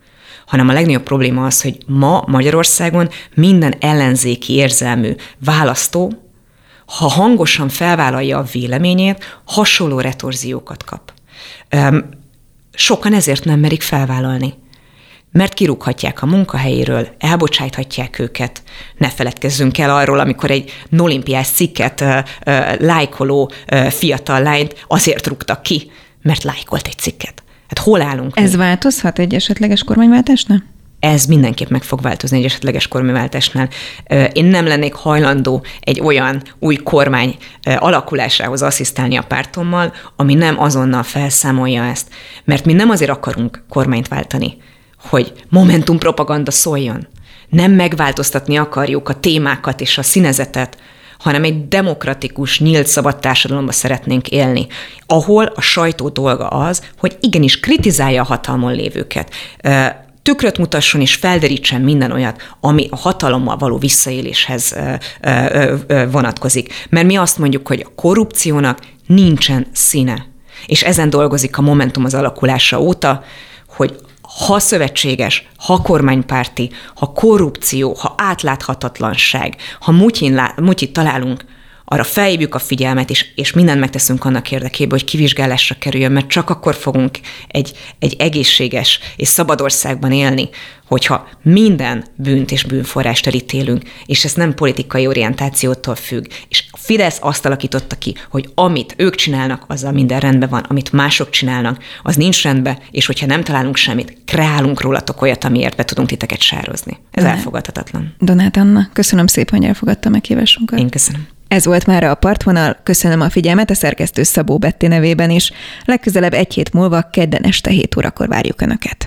hanem 0.45 0.69
a 0.69 0.73
legnagyobb 0.73 1.03
probléma 1.03 1.45
az, 1.45 1.61
hogy 1.61 1.77
ma 1.87 2.23
Magyarországon 2.27 3.09
minden 3.35 3.73
ellenzéki 3.79 4.53
érzelmű 4.53 5.15
választó, 5.45 6.11
ha 6.85 7.07
hangosan 7.07 7.69
felvállalja 7.69 8.37
a 8.37 8.47
véleményét, 8.51 9.41
hasonló 9.45 9.99
retorziókat 9.99 10.83
kap. 10.83 11.13
Sokan 12.73 13.13
ezért 13.13 13.43
nem 13.43 13.59
merik 13.59 13.81
felvállalni 13.81 14.53
mert 15.33 15.53
kirúghatják 15.53 16.21
a 16.21 16.25
munkahelyéről, 16.25 17.07
elbocsájthatják 17.19 18.19
őket. 18.19 18.63
Ne 18.97 19.09
feledkezzünk 19.09 19.77
el 19.77 19.95
arról, 19.95 20.19
amikor 20.19 20.51
egy 20.51 20.71
olimpiás 20.97 21.47
cikket 21.47 22.01
uh, 22.01 22.17
uh, 22.45 22.79
lájkoló 22.79 23.51
uh, 23.71 23.85
fiatal 23.87 24.41
lányt 24.41 24.85
azért 24.87 25.27
rúgtak 25.27 25.61
ki, 25.61 25.91
mert 26.21 26.43
lájkolt 26.43 26.87
egy 26.87 26.97
cikket. 26.97 27.43
Hát 27.67 27.79
hol 27.79 28.01
állunk? 28.01 28.39
Ez 28.39 28.51
mi? 28.51 28.57
változhat 28.57 29.19
egy 29.19 29.33
esetleges 29.33 29.83
kormányváltásnál? 29.83 30.71
ez 31.03 31.25
mindenképp 31.25 31.69
meg 31.69 31.83
fog 31.83 32.01
változni 32.01 32.37
egy 32.37 32.45
esetleges 32.45 32.87
kormányváltásnál. 32.87 33.69
Én 34.33 34.45
nem 34.45 34.67
lennék 34.67 34.93
hajlandó 34.93 35.65
egy 35.79 35.99
olyan 35.99 36.41
új 36.59 36.75
kormány 36.75 37.35
alakulásához 37.63 38.61
asszisztálni 38.61 39.15
a 39.15 39.21
pártommal, 39.21 39.93
ami 40.15 40.33
nem 40.33 40.59
azonnal 40.59 41.03
felszámolja 41.03 41.83
ezt. 41.83 42.07
Mert 42.43 42.65
mi 42.65 42.73
nem 42.73 42.89
azért 42.89 43.11
akarunk 43.11 43.63
kormányt 43.69 44.07
váltani, 44.07 44.57
hogy 45.09 45.33
Momentum 45.49 45.97
propaganda 45.97 46.51
szóljon. 46.51 47.07
Nem 47.49 47.71
megváltoztatni 47.71 48.57
akarjuk 48.57 49.09
a 49.09 49.19
témákat 49.19 49.81
és 49.81 49.97
a 49.97 50.03
színezetet, 50.03 50.77
hanem 51.19 51.43
egy 51.43 51.67
demokratikus, 51.67 52.59
nyílt, 52.59 52.87
szabad 52.87 53.19
társadalomba 53.19 53.71
szeretnénk 53.71 54.29
élni, 54.29 54.67
ahol 55.05 55.45
a 55.55 55.61
sajtó 55.61 56.09
dolga 56.09 56.47
az, 56.47 56.81
hogy 56.97 57.17
igenis 57.19 57.59
kritizálja 57.59 58.21
a 58.21 58.25
hatalmon 58.25 58.73
lévőket, 58.73 59.33
tükröt 60.21 60.57
mutasson 60.57 61.01
és 61.01 61.15
felderítsen 61.15 61.81
minden 61.81 62.11
olyat, 62.11 62.41
ami 62.59 62.87
a 62.89 62.95
hatalommal 62.95 63.57
való 63.57 63.77
visszaéléshez 63.77 64.75
vonatkozik. 66.11 66.87
Mert 66.89 67.05
mi 67.05 67.15
azt 67.15 67.37
mondjuk, 67.37 67.67
hogy 67.67 67.85
a 67.85 67.91
korrupciónak 67.95 68.79
nincsen 69.07 69.67
színe. 69.71 70.25
És 70.65 70.83
ezen 70.83 71.09
dolgozik 71.09 71.57
a 71.57 71.61
Momentum 71.61 72.05
az 72.05 72.13
alakulása 72.13 72.81
óta, 72.81 73.23
hogy 73.67 73.95
ha 74.37 74.59
szövetséges, 74.59 75.47
ha 75.57 75.81
kormánypárti, 75.81 76.71
ha 76.95 77.11
korrupció, 77.11 77.93
ha 77.99 78.13
átláthatatlanság, 78.17 79.55
ha 79.79 79.91
mutyin, 79.91 80.41
mutyit 80.55 80.93
találunk, 80.93 81.45
arra 81.85 82.03
felhívjuk 82.03 82.55
a 82.55 82.59
figyelmet, 82.59 83.09
és, 83.09 83.25
és 83.35 83.53
mindent 83.53 83.79
megteszünk 83.79 84.25
annak 84.25 84.51
érdekében, 84.51 84.99
hogy 84.99 85.09
kivizsgálásra 85.09 85.75
kerüljön, 85.79 86.11
mert 86.11 86.27
csak 86.27 86.49
akkor 86.49 86.75
fogunk 86.75 87.19
egy, 87.47 87.71
egy 87.99 88.15
egészséges 88.19 88.99
és 89.15 89.27
szabad 89.27 89.61
országban 89.61 90.11
élni, 90.11 90.49
hogyha 90.87 91.27
minden 91.41 92.03
bűnt 92.15 92.51
és 92.51 92.63
bűnforrást 92.63 93.27
elítélünk, 93.27 93.81
és 94.05 94.25
ez 94.25 94.33
nem 94.33 94.53
politikai 94.53 95.07
orientációtól 95.07 95.95
függ. 95.95 96.25
És 96.49 96.63
a 96.71 96.77
Fidesz 96.77 97.17
azt 97.21 97.45
alakította 97.45 97.95
ki, 97.95 98.15
hogy 98.29 98.49
amit 98.55 98.93
ők 98.97 99.15
csinálnak, 99.15 99.63
azzal 99.67 99.91
minden 99.91 100.19
rendben 100.19 100.49
van, 100.49 100.65
amit 100.67 100.91
mások 100.91 101.29
csinálnak, 101.29 101.83
az 102.03 102.15
nincs 102.15 102.43
rendben, 102.43 102.77
és 102.91 103.05
hogyha 103.05 103.25
nem 103.25 103.43
találunk 103.43 103.75
semmit, 103.75 104.17
kreálunk 104.25 104.81
rólatok 104.81 105.21
olyat, 105.21 105.43
amiért 105.43 105.75
be 105.75 105.85
tudunk 105.85 106.07
titeket 106.07 106.41
sározni. 106.41 106.97
Ez 107.11 107.23
Donát. 107.23 107.37
elfogadhatatlan. 107.37 108.15
Donát 108.19 108.57
Anna, 108.57 108.89
köszönöm 108.93 109.27
szépen, 109.27 109.59
hogy 109.59 109.67
elfogadta 109.67 110.09
meghívásunkat. 110.09 110.79
Én 110.79 110.89
köszönöm. 110.89 111.27
Ez 111.53 111.65
volt 111.65 111.85
már 111.85 112.03
a 112.03 112.15
partvonal, 112.15 112.77
köszönöm 112.83 113.21
a 113.21 113.29
figyelmet 113.29 113.69
a 113.69 113.73
szerkesztő 113.73 114.23
Szabó 114.23 114.57
Betti 114.57 114.87
nevében 114.87 115.29
is. 115.29 115.51
Legközelebb 115.85 116.33
egy 116.33 116.53
hét 116.53 116.73
múlva 116.73 117.01
kedden 117.11 117.43
este 117.43 117.69
7 117.69 117.95
órakor 117.95 118.27
várjuk 118.27 118.61
Önöket. 118.61 118.97